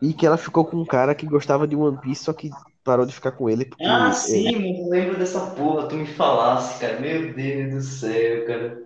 E 0.00 0.12
que 0.12 0.26
ela 0.26 0.36
ficou 0.36 0.64
com 0.64 0.76
um 0.76 0.84
cara 0.84 1.14
que 1.14 1.26
gostava 1.26 1.66
de 1.66 1.74
One 1.74 1.98
Piece, 1.98 2.24
só 2.24 2.32
que 2.32 2.50
parou 2.84 3.06
de 3.06 3.14
ficar 3.14 3.32
com 3.32 3.48
ele 3.48 3.64
porque. 3.64 3.84
Ah, 3.84 4.08
é, 4.08 4.12
sim, 4.12 4.52
mano, 4.52 4.66
eu 4.66 4.88
lembro 4.88 5.18
dessa 5.18 5.40
porra. 5.52 5.88
Tu 5.88 5.96
me 5.96 6.06
falasse, 6.06 6.78
cara. 6.78 7.00
Meu 7.00 7.34
Deus 7.34 7.72
do 7.72 7.82
céu, 7.82 8.46
cara. 8.46 8.84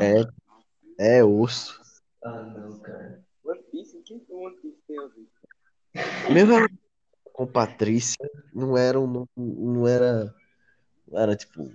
É, 0.00 1.16
é 1.18 1.24
osso. 1.24 1.80
Ah, 2.22 2.42
não, 2.42 2.78
cara. 2.80 3.24
One 3.44 3.62
Piece? 3.70 3.96
O 3.96 4.02
que 4.02 4.24
One 4.28 4.56
Piece 4.60 4.78
tem 4.86 4.98
a 4.98 5.06
ver? 5.06 5.26
Meu 6.32 6.68
com 7.32 7.46
Patrícia 7.46 8.30
não 8.52 8.76
era 8.76 9.00
um, 9.00 9.06
não, 9.06 9.28
não 9.36 9.88
era. 9.88 10.34
Não 11.08 11.18
era 11.18 11.34
tipo. 11.34 11.72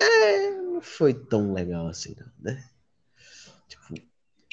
É, 0.00 0.50
não 0.50 0.82
foi 0.82 1.14
tão 1.14 1.52
legal 1.52 1.86
assim, 1.88 2.14
não, 2.18 2.30
né? 2.38 2.68
Tipo, 3.66 3.94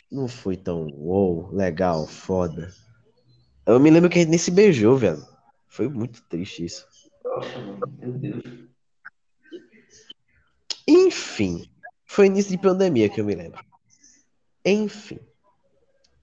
não 0.09 0.27
foi 0.27 0.55
tão 0.55 0.87
uou, 0.87 1.51
legal, 1.53 2.07
foda. 2.07 2.73
Eu 3.65 3.79
me 3.79 3.89
lembro 3.89 4.09
que 4.09 4.17
a 4.17 4.21
gente 4.21 4.29
nem 4.29 4.39
se 4.39 4.51
beijou, 4.51 4.97
velho. 4.97 5.25
Foi 5.67 5.87
muito 5.87 6.21
triste 6.23 6.65
isso. 6.65 6.87
Meu 7.99 8.13
Deus. 8.13 8.72
Enfim, 11.05 11.69
foi 12.05 12.27
início 12.27 12.51
de 12.51 12.57
pandemia 12.57 13.09
que 13.09 13.19
eu 13.19 13.25
me 13.25 13.35
lembro. 13.35 13.63
Enfim, 14.65 15.19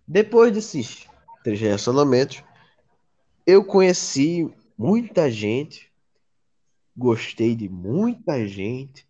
depois 0.07 0.52
desses 0.52 1.07
três 1.44 1.61
relacionamentos, 1.61 2.43
eu 3.47 3.65
conheci 3.65 4.52
muita 4.78 5.31
gente, 5.31 5.93
gostei 6.97 7.55
de 7.55 7.69
muita 7.69 8.47
gente, 8.47 9.07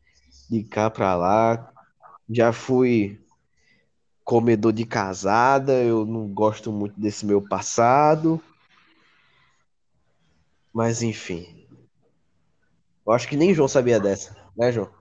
de 0.49 0.65
cá 0.65 0.91
pra 0.91 1.15
lá. 1.15 1.73
Já 2.29 2.53
fui 2.53 3.21
comedor 4.25 4.73
de 4.73 4.85
casada, 4.85 5.73
eu 5.83 6.05
não 6.05 6.29
gosto 6.29 6.73
muito 6.73 6.99
desse 6.99 7.25
meu 7.25 7.41
passado. 7.41 8.43
Mas 10.73 11.03
enfim. 11.03 11.67
Eu 13.07 13.13
acho 13.13 13.29
que 13.29 13.37
nem 13.37 13.55
João 13.55 13.69
sabia 13.69 13.99
dessa, 13.99 14.37
né, 14.57 14.71
João? 14.71 15.00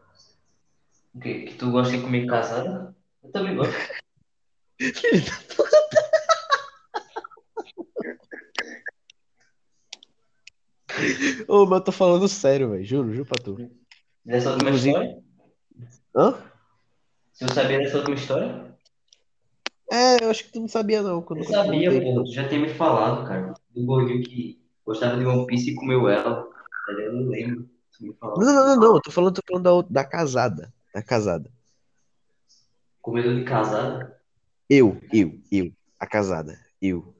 O 1.14 1.19
quê? 1.19 1.45
Que 1.45 1.56
tu 1.56 1.72
gosta 1.72 1.95
de 1.95 2.02
comer 2.03 2.27
casada? 2.27 2.95
Eu 3.23 3.31
também 3.31 3.56
gosto. 3.56 3.73
Ô, 11.48 11.65
mas 11.65 11.80
eu 11.80 11.84
tô 11.86 11.91
falando 11.91 12.27
sério, 12.27 12.72
velho. 12.72 12.84
Juro, 12.84 13.14
juro 13.14 13.26
pra 13.26 13.41
tu. 13.44 13.56
Dessa 14.26 14.52
última 14.52 14.69
Inclusive- 14.69 14.91
história? 14.98 15.23
Hã? 16.15 16.38
Se 17.34 17.44
eu 17.45 17.49
sabia 17.53 17.80
dessa 17.80 17.98
última 17.98 18.15
história? 18.15 18.76
É, 19.91 20.23
eu 20.23 20.30
acho 20.30 20.44
que 20.45 20.52
tu 20.52 20.60
não 20.60 20.68
sabia, 20.68 21.02
não. 21.02 21.22
Quando 21.22 21.40
Eu 21.44 21.45
sabia, 21.49 21.91
contei. 21.91 22.14
pô. 22.14 22.23
Tu 22.23 22.31
já 22.34 22.48
tinha 22.48 22.60
me 22.60 22.69
falado, 22.69 23.26
cara. 23.27 23.53
Do 23.72 23.86
gordinho 23.86 24.22
que 24.23 24.61
gostava 24.86 25.18
de 25.18 25.26
One 25.26 25.45
Piece 25.48 25.72
e 25.72 25.76
comeu 25.76 26.07
ela. 26.10 26.44
Tá? 26.44 26.91
Eu 26.94 27.14
lembro. 27.27 27.69
Me 28.02 28.14
falou. 28.14 28.40
Não, 28.40 28.45
não, 28.53 28.65
não, 28.65 28.76
não. 28.76 28.95
Eu 28.95 29.02
tô 29.02 29.11
falando, 29.11 29.36
tô 29.36 29.41
falando 29.48 29.84
da, 29.84 30.03
da 30.03 30.10
casada. 30.10 30.73
Da 31.00 31.04
casada. 31.04 31.50
Comedor 33.02 33.34
de 33.34 33.46
casada? 33.46 34.20
Eu, 34.70 35.00
eu, 35.14 35.40
eu. 35.50 35.72
A 35.98 36.06
casada. 36.06 36.60
Eu. 36.82 37.16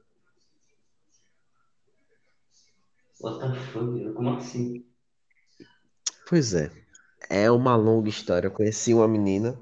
What 3.22 3.40
the 3.40 3.58
fuck? 3.72 4.12
Como 4.12 4.36
assim? 4.36 4.84
Pois 6.28 6.52
é. 6.52 6.70
É 7.30 7.50
uma 7.50 7.74
longa 7.74 8.10
história. 8.10 8.48
Eu 8.48 8.52
conheci 8.52 8.92
uma 8.92 9.08
menina, 9.08 9.58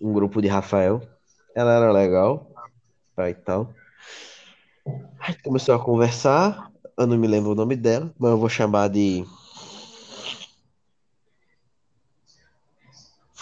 um 0.00 0.12
grupo 0.12 0.40
de 0.40 0.46
Rafael. 0.46 1.02
Ela 1.52 1.72
era 1.74 1.90
legal, 1.90 2.48
tá, 3.16 3.28
e 3.28 3.34
tal. 3.34 3.74
A 5.18 5.32
gente 5.32 5.42
começou 5.42 5.74
a 5.74 5.84
conversar. 5.84 6.70
Eu 6.96 7.08
não 7.08 7.18
me 7.18 7.26
lembro 7.26 7.50
o 7.50 7.56
nome 7.56 7.74
dela, 7.74 8.14
mas 8.16 8.30
eu 8.30 8.38
vou 8.38 8.48
chamar 8.48 8.88
de 8.88 9.26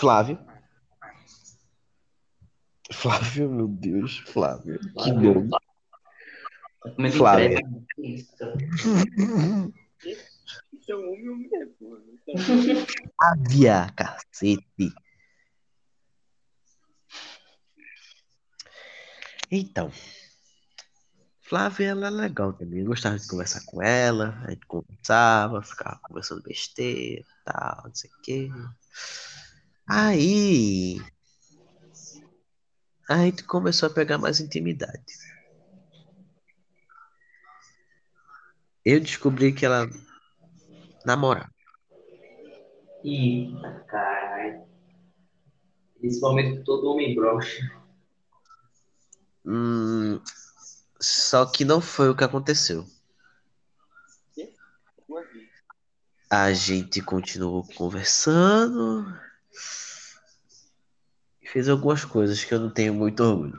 Flávio. 0.04 0.38
Flávio, 2.92 3.50
meu 3.50 3.66
Deus, 3.68 4.18
Flávio. 4.18 4.78
Que 4.78 4.90
Flávio. 4.92 5.34
nome. 5.34 5.50
Entrega? 7.08 7.62
Que 7.94 8.06
isso, 8.06 8.36
cara? 8.36 8.54
Isso 10.04 10.92
é 10.92 10.96
um 10.96 11.10
homem 11.10 11.28
ou 11.30 11.36
mulher, 11.36 11.68
pô. 11.78 11.98
Flávia, 13.16 13.90
cacete. 13.96 14.92
Então, 19.50 19.90
Flávia, 21.40 21.86
ela 21.86 22.08
é 22.08 22.10
legal 22.10 22.52
também. 22.52 22.80
Eu 22.80 22.86
gostava 22.88 23.18
de 23.18 23.26
conversar 23.26 23.64
com 23.64 23.80
ela. 23.80 24.38
A 24.44 24.50
gente 24.50 24.66
conversava, 24.66 25.62
ficava 25.62 25.98
conversando 26.02 26.42
besteira 26.42 27.22
e 27.22 27.24
tal, 27.46 27.84
não 27.86 27.94
sei 27.94 28.10
o 28.10 28.22
quê. 28.22 28.50
Aí, 29.86 30.98
a 33.08 33.18
gente 33.18 33.44
começou 33.44 33.88
a 33.88 33.92
pegar 33.92 34.16
mais 34.16 34.40
intimidade. 34.40 35.04
Eu 38.84 39.00
descobri 39.00 39.52
que 39.52 39.66
ela 39.66 39.88
namorava. 41.04 41.52
Eita, 43.02 43.84
caralho. 43.86 44.66
Principalmente 45.98 46.64
todo 46.64 46.90
homem 46.90 47.14
broxa. 47.14 47.62
Hum, 49.44 50.20
só 50.98 51.44
que 51.44 51.64
não 51.64 51.82
foi 51.82 52.08
o 52.08 52.16
que 52.16 52.24
aconteceu. 52.24 52.86
A 56.30 56.52
gente 56.54 57.02
continuou 57.02 57.66
conversando 57.74 59.06
e 61.42 61.48
fez 61.48 61.68
algumas 61.68 62.04
coisas 62.04 62.44
que 62.44 62.54
eu 62.54 62.60
não 62.60 62.70
tenho 62.70 62.94
muito 62.94 63.22
orgulho. 63.22 63.56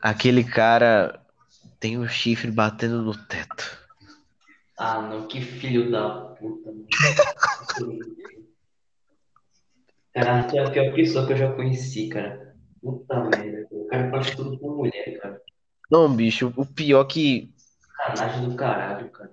Aquele 0.00 0.44
cara 0.44 1.24
tem 1.80 1.98
um 1.98 2.06
chifre 2.06 2.50
batendo 2.50 3.02
no 3.02 3.16
teto. 3.26 3.86
Ah, 4.78 5.00
não, 5.00 5.26
que 5.26 5.40
filho 5.40 5.90
da 5.90 6.08
puta, 6.34 6.70
mano. 6.70 6.86
Cara, 10.12 10.44
tu 10.44 10.56
é 10.56 10.64
a 10.64 10.70
pior 10.70 10.94
pessoa 10.94 11.26
que 11.26 11.32
eu 11.32 11.36
já 11.36 11.52
conheci, 11.52 12.08
cara. 12.08 12.54
Puta 12.80 13.24
merda. 13.24 13.66
O 13.70 13.86
cara 13.86 14.10
faz 14.10 14.34
tudo 14.34 14.58
com 14.58 14.76
mulher, 14.76 15.18
cara. 15.20 15.42
Não, 15.90 16.14
bicho, 16.14 16.52
o 16.56 16.66
pior 16.66 17.04
que 17.04 17.54
Sacanagem 17.96 18.48
do 18.48 18.56
caralho, 18.56 19.08
cara. 19.10 19.32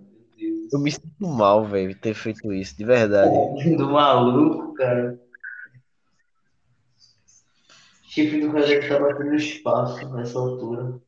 Eu 0.73 0.79
me 0.79 0.91
sinto 0.91 1.27
mal, 1.27 1.67
velho, 1.67 1.93
ter 1.93 2.15
feito 2.15 2.51
isso, 2.51 2.75
de 2.75 2.83
verdade. 2.83 3.31
Do 3.77 3.91
maluco, 3.91 4.73
cara. 4.73 5.19
Chifre 8.01 8.41
do 8.41 8.51
cara 8.51 8.65
deve 8.65 8.79
estar 8.79 8.99
batendo 8.99 9.29
no 9.29 9.35
espaço 9.35 10.09
nessa 10.15 10.39
altura. 10.39 10.99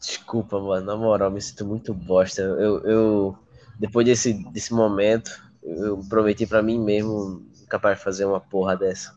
Desculpa, 0.00 0.58
mano, 0.58 0.86
na 0.86 0.96
moral, 0.96 1.30
me 1.30 1.42
sinto 1.42 1.66
muito 1.66 1.92
bosta. 1.92 2.40
Eu, 2.40 2.80
eu 2.80 3.38
depois 3.78 4.06
desse, 4.06 4.32
desse 4.50 4.72
momento, 4.72 5.30
eu 5.62 6.00
prometi 6.08 6.46
pra 6.46 6.62
mim 6.62 6.78
mesmo 6.78 7.46
capaz 7.68 7.98
de 7.98 8.04
fazer 8.04 8.24
uma 8.24 8.40
porra 8.40 8.76
dessa. 8.78 9.14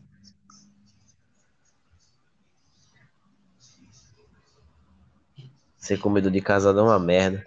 Ser 5.78 5.98
comedor 5.98 6.30
de 6.30 6.42
casado 6.42 6.80
é 6.80 6.82
uma 6.82 6.98
merda. 6.98 7.46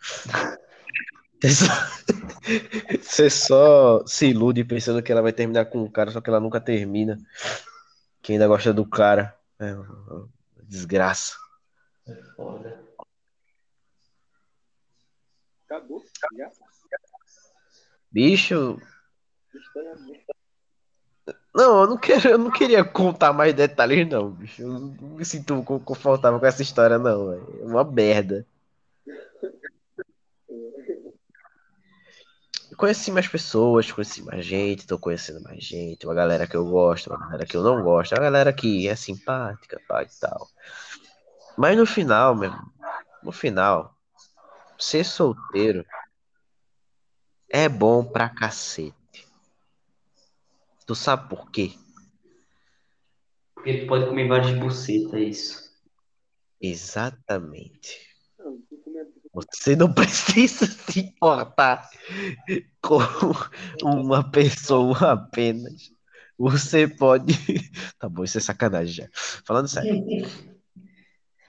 Você 1.40 1.50
só, 1.54 1.66
você 3.02 3.30
só 3.30 4.06
se 4.06 4.26
ilude 4.28 4.64
pensando 4.64 5.02
que 5.02 5.12
ela 5.12 5.22
vai 5.22 5.32
terminar 5.32 5.66
com 5.66 5.82
o 5.82 5.90
cara, 5.90 6.10
só 6.10 6.20
que 6.20 6.28
ela 6.30 6.40
nunca 6.40 6.60
termina. 6.60 7.18
Quem 8.22 8.34
ainda 8.36 8.46
gosta 8.48 8.72
do 8.72 8.86
cara. 8.86 9.34
É 9.58 9.74
uma 9.74 10.28
desgraça. 10.62 11.34
É 12.08 12.14
foda. 12.36 12.80
Acabou. 15.66 16.04
Já? 16.36 16.50
Bicho, 18.12 18.78
boa. 19.74 19.98
Não, 21.54 21.80
eu 21.82 21.86
não 21.88 21.96
quero, 21.98 22.28
eu 22.28 22.38
não 22.38 22.50
queria 22.50 22.84
contar 22.84 23.32
mais 23.32 23.54
detalhes, 23.54 24.08
não, 24.08 24.30
bicho. 24.30 24.62
Eu 24.62 24.68
não 24.68 24.80
me 25.16 25.24
sinto 25.24 25.62
co- 25.64 25.80
confortável 25.80 26.38
com 26.38 26.46
essa 26.46 26.62
história, 26.62 26.98
não. 26.98 27.32
É 27.32 27.38
uma 27.64 27.84
merda. 27.84 28.46
Conheci 32.78 33.10
mais 33.10 33.26
pessoas, 33.26 33.90
conheci 33.90 34.22
mais 34.22 34.46
gente, 34.46 34.86
tô 34.86 34.98
conhecendo 34.98 35.42
mais 35.42 35.62
gente, 35.62 36.06
uma 36.06 36.14
galera 36.14 36.46
que 36.46 36.56
eu 36.56 36.64
gosto, 36.64 37.10
uma 37.10 37.18
galera 37.18 37.44
que 37.44 37.56
eu 37.56 37.62
não 37.62 37.82
gosto, 37.82 38.12
uma 38.12 38.20
galera 38.20 38.52
que 38.52 38.88
é 38.88 38.94
simpática, 38.94 39.82
pá, 39.86 40.04
e 40.04 40.08
tal. 40.20 40.48
Mas 41.56 41.76
no 41.76 41.84
final, 41.84 42.36
mesmo, 42.36 42.72
no 43.20 43.32
final, 43.32 43.94
ser 44.78 45.04
solteiro 45.04 45.84
é 47.50 47.68
bom 47.68 48.04
pra 48.04 48.28
cacete. 48.28 48.94
Tu 50.86 50.94
sabe 50.94 51.28
por 51.28 51.50
quê? 51.50 51.72
Porque 53.54 53.78
tu 53.78 53.86
pode 53.88 54.06
comer 54.06 54.28
várias 54.28 54.56
bucetas, 54.56 55.14
é 55.14 55.20
isso. 55.20 55.68
Exatamente. 56.60 58.07
Você 59.40 59.76
não 59.76 59.92
precisa 59.92 60.66
se 60.66 61.00
importar 61.00 61.88
com 62.80 62.98
uma 63.84 64.28
pessoa 64.28 65.12
apenas. 65.12 65.92
Você 66.38 66.88
pode. 66.88 67.34
Tá 67.98 68.08
bom, 68.08 68.22
isso 68.22 68.38
é 68.38 68.40
sacanagem 68.40 68.94
já. 68.94 69.08
Falando 69.44 69.68
sério. 69.68 70.04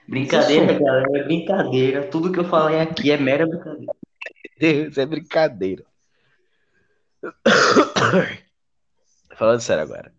Brincadeira, 0.08 0.78
galera, 0.78 1.18
é 1.18 1.22
brincadeira. 1.24 2.08
Tudo 2.08 2.32
que 2.32 2.40
eu 2.40 2.44
falei 2.44 2.80
aqui 2.80 3.12
é 3.12 3.16
mera 3.16 3.46
brincadeira. 3.46 3.92
Isso 4.60 5.00
é 5.00 5.06
brincadeira. 5.06 5.84
Falando 9.36 9.60
sério 9.60 9.84
agora. 9.84 10.12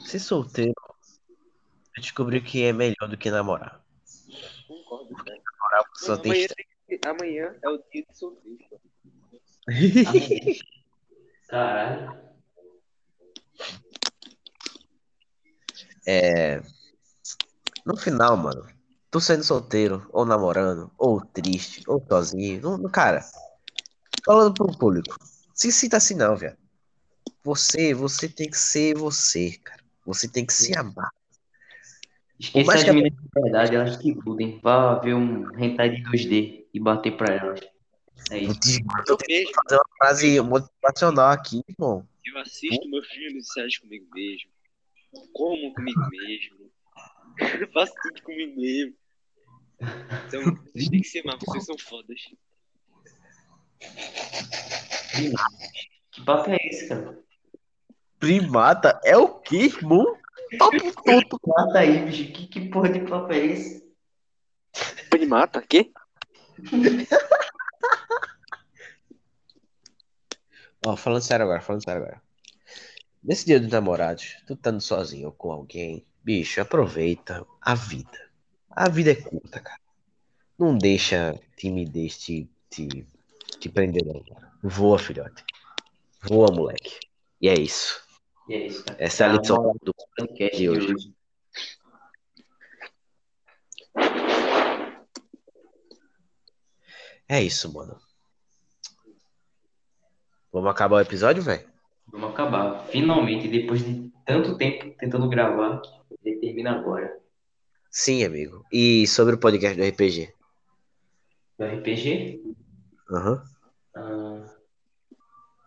Ser 0.00 0.18
solteiro 0.18 0.74
descobriu 2.00 2.42
que 2.42 2.62
é 2.64 2.72
melhor 2.72 3.08
do 3.08 3.16
que 3.16 3.30
namorar. 3.30 3.80
Concordo, 4.66 5.14
cara. 5.14 5.38
Namorar 5.52 5.84
só 5.94 6.16
tem 6.16 6.32
amanhã, 6.32 6.48
tem 6.56 6.98
que- 6.98 7.08
amanhã 7.08 7.54
é 7.62 7.68
o 7.68 7.78
dia 7.92 8.04
de 8.08 8.18
solteiro. 8.18 8.58
Caralho. 11.48 12.26
É. 16.06 16.60
No 17.84 17.96
final, 17.96 18.36
mano, 18.36 18.66
tu 19.10 19.20
sendo 19.20 19.44
solteiro, 19.44 20.08
ou 20.12 20.24
namorando, 20.24 20.90
ou 20.98 21.20
triste, 21.24 21.82
ou 21.86 22.04
sozinho, 22.06 22.60
não, 22.60 22.78
não- 22.78 22.90
cara, 22.90 23.24
falando 24.24 24.54
pro 24.54 24.76
público, 24.78 25.16
se 25.54 25.70
sinta 25.72 25.96
assim 25.96 26.14
não, 26.14 26.36
velho. 26.36 26.56
Você, 27.44 27.94
você 27.94 28.28
tem 28.28 28.50
que 28.50 28.58
ser 28.58 28.96
você, 28.96 29.52
cara. 29.62 29.82
Você 30.04 30.28
tem 30.28 30.44
que 30.44 30.52
se 30.52 30.76
amar. 30.76 31.10
Esqueça 32.38 32.74
as 32.74 32.84
que 32.84 32.90
a- 32.90 32.92
meninas 32.92 33.18
de 33.18 33.40
verdade, 33.42 33.76
elas 33.76 33.96
que 33.96 34.10
iludem. 34.10 34.60
Vá 34.62 34.98
ver 34.98 35.14
um 35.14 35.48
hentai 35.58 35.90
de 35.90 36.02
2D 36.02 36.66
e 36.72 36.80
bater 36.80 37.16
pra 37.16 37.34
elas. 37.34 37.60
É 38.30 38.38
isso. 38.38 38.80
Eu 39.08 39.16
tenho 39.16 39.46
que 39.46 39.52
fazer 39.54 39.76
uma 39.76 39.96
frase 39.98 40.40
motivacional 40.40 41.30
aqui, 41.30 41.62
irmão. 41.68 42.06
Eu 42.24 42.38
assisto 42.38 42.88
meus 42.88 43.06
filmes 43.08 43.46
e 43.46 43.52
séries 43.52 43.78
comigo 43.78 44.06
mesmo. 44.14 44.50
Como 45.32 45.72
comigo 45.74 46.00
mesmo. 46.10 46.70
Faço 47.72 47.92
tudo 48.02 48.22
comigo 48.22 48.60
mesmo. 48.60 48.94
Então, 50.26 50.42
vocês 50.72 50.88
têm 50.88 51.00
que 51.00 51.08
se 51.08 51.20
amar, 51.20 51.38
vocês 51.38 51.64
são 51.64 51.76
fodas. 51.78 52.20
Que 56.12 56.24
papo 56.24 56.50
é 56.50 56.56
esse, 56.64 56.88
cara? 56.88 57.18
Primata 58.18 59.00
é 59.04 59.16
o 59.16 59.28
quê, 59.28 59.64
irmão? 59.66 60.16
Papo 60.58 61.02
todo. 61.02 61.40
Mata 61.46 61.78
aí, 61.80 62.04
bicho. 62.06 62.32
Que, 62.32 62.46
que 62.46 62.68
porra 62.68 62.88
de 62.88 63.00
papo 63.00 63.32
é 63.32 63.38
esse? 63.46 63.84
Ele 65.12 65.26
mata? 65.26 65.62
Quê? 65.62 65.92
Ó, 70.86 70.96
falando 70.96 71.22
sério 71.22 71.44
agora, 71.44 71.60
falando 71.60 71.82
sério 71.84 72.02
agora. 72.02 72.22
Nesse 73.22 73.44
dia 73.44 73.58
dos 73.58 73.70
namorados, 73.70 74.36
tu 74.46 74.54
estando 74.54 74.80
sozinho 74.80 75.26
ou 75.26 75.32
com 75.32 75.50
alguém, 75.50 76.06
bicho, 76.22 76.60
aproveita 76.60 77.44
a 77.60 77.74
vida. 77.74 78.30
A 78.70 78.88
vida 78.88 79.10
é 79.10 79.16
curta, 79.16 79.58
cara. 79.58 79.80
Não 80.56 80.78
deixa 80.78 81.34
timidez 81.56 82.18
te, 82.18 82.48
te, 82.70 83.04
te 83.58 83.68
prender, 83.68 84.04
não, 84.04 84.22
cara. 84.22 84.52
Voa, 84.62 84.98
filhote. 84.98 85.44
Voa, 86.22 86.54
moleque. 86.54 87.00
E 87.40 87.48
é 87.48 87.54
isso. 87.54 88.05
É 88.48 88.66
isso, 88.66 88.84
cara. 88.84 88.96
Essa 89.02 89.24
é 89.24 89.28
a 89.28 89.32
lição 89.32 89.56
bom. 89.62 89.76
do 89.82 89.94
podcast 90.16 90.56
de 90.56 90.68
hoje. 90.70 91.12
É 97.28 97.42
isso, 97.42 97.72
mano. 97.72 97.98
Vamos 100.52 100.70
acabar 100.70 100.96
o 100.96 101.00
episódio, 101.00 101.42
velho? 101.42 101.68
Vamos 102.06 102.30
acabar. 102.30 102.86
Finalmente, 102.86 103.48
depois 103.48 103.84
de 103.84 104.10
tanto 104.24 104.56
tempo 104.56 104.94
tentando 104.98 105.28
gravar, 105.28 105.82
ele 106.24 106.38
termina 106.38 106.78
agora. 106.78 107.18
Sim, 107.90 108.24
amigo. 108.24 108.64
E 108.72 109.06
sobre 109.06 109.34
o 109.34 109.40
podcast 109.40 109.76
do 109.76 109.84
RPG? 109.84 110.32
Do 111.58 111.64
RPG, 111.64 112.42
Aham. 113.10 113.42
ah, 113.96 114.55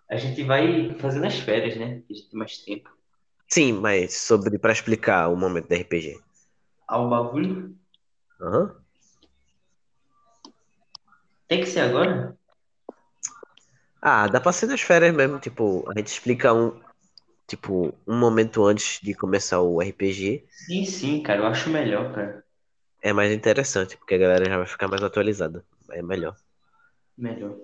a 0.10 0.18
gente 0.18 0.44
vai 0.44 0.94
fazer 0.96 1.20
nas 1.20 1.38
férias, 1.40 1.78
né? 1.78 2.02
A 2.10 2.14
gente 2.14 2.30
tem 2.30 2.40
mais 2.40 2.58
tempo. 2.58 2.90
Sim, 3.48 3.74
mas 3.74 4.18
sobre 4.18 4.58
pra 4.58 4.72
explicar 4.72 5.28
o 5.30 5.36
momento 5.36 5.68
do 5.68 5.76
RPG. 5.76 6.20
Ao 6.88 7.10
bagulho, 7.10 7.76
Aham. 8.42 8.76
tem 11.48 11.62
que 11.62 11.68
ser 11.68 11.82
agora? 11.82 12.36
Ah, 14.02 14.28
dá 14.28 14.40
pra 14.40 14.52
ser 14.52 14.68
nas 14.68 14.82
férias 14.82 15.14
mesmo, 15.14 15.40
tipo, 15.40 15.84
a 15.90 15.98
gente 15.98 16.08
explica 16.08 16.54
um, 16.54 16.80
tipo, 17.48 17.94
um 18.08 18.18
momento 18.18 18.66
antes 18.66 19.00
de 19.02 19.14
começar 19.14 19.60
o 19.62 19.82
RPG. 19.82 20.46
Sim, 20.50 20.86
sim, 20.86 21.24
cara. 21.24 21.42
Eu 21.42 21.48
acho 21.48 21.70
melhor, 21.70 22.14
cara. 22.14 22.44
É 23.02 23.12
mais 23.14 23.32
interessante, 23.32 23.98
porque 23.98 24.16
a 24.16 24.18
galera 24.18 24.46
já 24.46 24.58
vai 24.58 24.66
ficar 24.66 24.88
mais 24.88 25.04
atualizada. 25.04 25.66
É 25.92 26.02
melhor. 26.02 26.36
Melhor. 27.18 27.56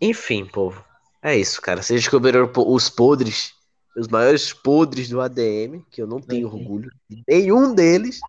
Enfim, 0.00 0.46
povo. 0.46 0.84
É 1.24 1.34
isso, 1.34 1.62
cara. 1.62 1.80
Vocês 1.80 2.02
descobriram 2.02 2.52
os 2.54 2.90
podres, 2.90 3.54
os 3.96 4.08
maiores 4.08 4.52
podres 4.52 5.08
do 5.08 5.22
ADM, 5.22 5.82
que 5.90 6.02
eu 6.02 6.06
não 6.06 6.20
tenho 6.20 6.46
orgulho 6.46 6.90
de 7.08 7.24
nenhum 7.26 7.74
deles. 7.74 8.20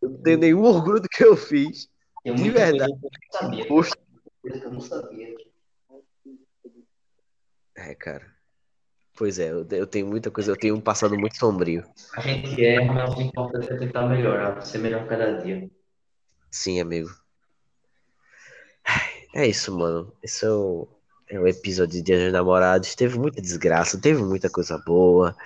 Eu 0.00 0.08
não 0.08 0.22
tenho 0.22 0.38
nenhum 0.38 0.62
orgulho 0.64 0.98
do 0.98 1.08
que 1.08 1.22
eu 1.22 1.36
fiz. 1.36 1.86
Tem 2.24 2.34
De 2.34 2.50
verdade. 2.50 2.94
eu 2.94 4.70
não 4.70 4.80
sabia. 4.80 5.34
Eu 5.34 6.70
não. 6.70 6.80
É, 7.76 7.94
cara. 7.94 8.26
Pois 9.16 9.38
é, 9.38 9.50
eu, 9.50 9.66
eu 9.70 9.86
tenho 9.86 10.06
muita 10.06 10.30
coisa, 10.30 10.52
eu 10.52 10.56
tenho 10.56 10.74
um 10.74 10.80
passado 10.80 11.14
muito 11.14 11.36
sombrio. 11.36 11.84
A 12.16 12.22
gente 12.22 12.64
erra, 12.64 12.90
mas 12.90 13.14
o 13.14 13.20
importante 13.20 13.70
é 13.70 13.76
tentar 13.76 14.08
melhorar, 14.08 14.62
ser 14.62 14.78
melhor 14.78 15.06
cada 15.06 15.42
dia. 15.42 15.70
Sim, 16.50 16.80
amigo. 16.80 17.10
É 19.34 19.46
isso, 19.46 19.76
mano. 19.76 20.12
Esse 20.22 20.44
é 20.44 20.50
o, 20.50 20.88
é 21.28 21.38
o 21.38 21.46
episódio 21.46 21.92
de 21.94 22.02
Dia 22.02 22.24
dos 22.24 22.32
Namorados. 22.32 22.94
Teve 22.94 23.18
muita 23.18 23.40
desgraça, 23.40 24.00
teve 24.00 24.22
muita 24.22 24.50
coisa 24.50 24.76
boa. 24.78 25.36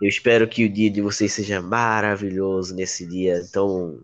Eu 0.00 0.08
espero 0.08 0.48
que 0.48 0.64
o 0.64 0.72
dia 0.72 0.90
de 0.90 1.02
vocês 1.02 1.32
seja 1.32 1.60
maravilhoso 1.60 2.74
nesse 2.74 3.06
dia 3.06 3.46
tão, 3.52 4.02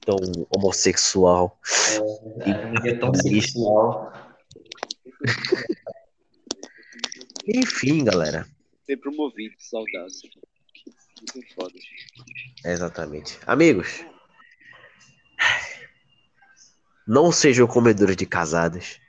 tão 0.00 0.16
homossexual. 0.50 1.58
É 2.40 2.66
um 2.66 2.82
dia 2.82 2.98
tão 2.98 3.14
sexual. 3.14 4.12
Enfim, 7.46 8.04
galera. 8.04 8.46
Sempre 8.86 9.10
promovido, 9.10 9.54
saudável. 9.58 10.08
Muito 11.34 11.54
foda. 11.54 11.74
Exatamente. 12.64 13.38
Amigos, 13.46 14.04
não 17.08 17.32
sejam 17.32 17.66
comedores 17.66 18.14
de 18.14 18.26
casadas. 18.26 19.00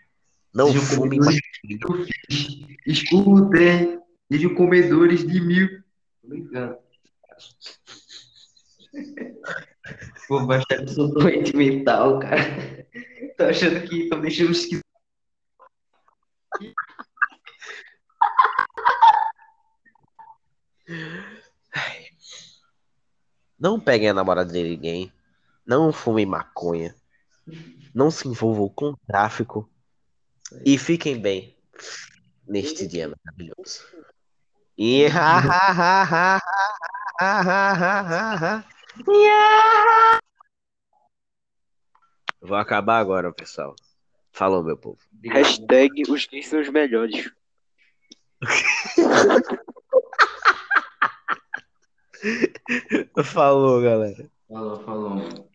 Não 0.53 0.73
fumem 0.73 1.19
comedores 1.19 1.41
Escutem, 2.88 4.01
sejam 4.31 4.55
comedores 4.55 5.27
de 5.27 5.41
mil. 5.41 5.84
Tô 6.21 6.30
brincando. 6.30 6.77
Pô, 10.30 10.47
que 10.47 10.73
eu 10.76 10.88
sou 10.88 11.13
doente 11.13 11.53
mental, 11.57 12.19
cara. 12.19 12.88
Tô 13.38 13.43
achando 13.43 13.81
que 13.88 14.07
tô 14.07 14.17
deixando 14.17 14.51
esquisito. 14.51 14.84
Não 23.59 23.80
peguem 23.80 24.09
a 24.09 24.13
namorada 24.13 24.53
de 24.53 24.63
ninguém. 24.63 25.11
Não 25.65 25.91
fumem 25.91 26.26
maconha 26.26 26.95
não 27.93 28.11
se 28.11 28.27
envolvam 28.27 28.69
com 28.69 28.95
tráfico 29.07 29.69
e 30.65 30.77
fiquem 30.77 31.19
bem 31.19 31.57
neste 32.47 32.87
dia 32.87 33.07
maravilhoso. 33.07 33.83
E 34.77 35.07
Vou 42.41 42.57
acabar 42.57 42.99
agora, 42.99 43.33
pessoal. 43.33 43.75
Falou, 44.31 44.63
meu 44.63 44.77
povo. 44.77 44.97
Hashtag 45.25 46.03
os 46.09 46.25
que 46.25 46.41
são 46.41 46.61
os 46.61 46.69
melhores. 46.69 47.29
falou, 53.23 53.81
galera. 53.81 54.31
Falou, 54.47 54.83
falou. 54.85 55.48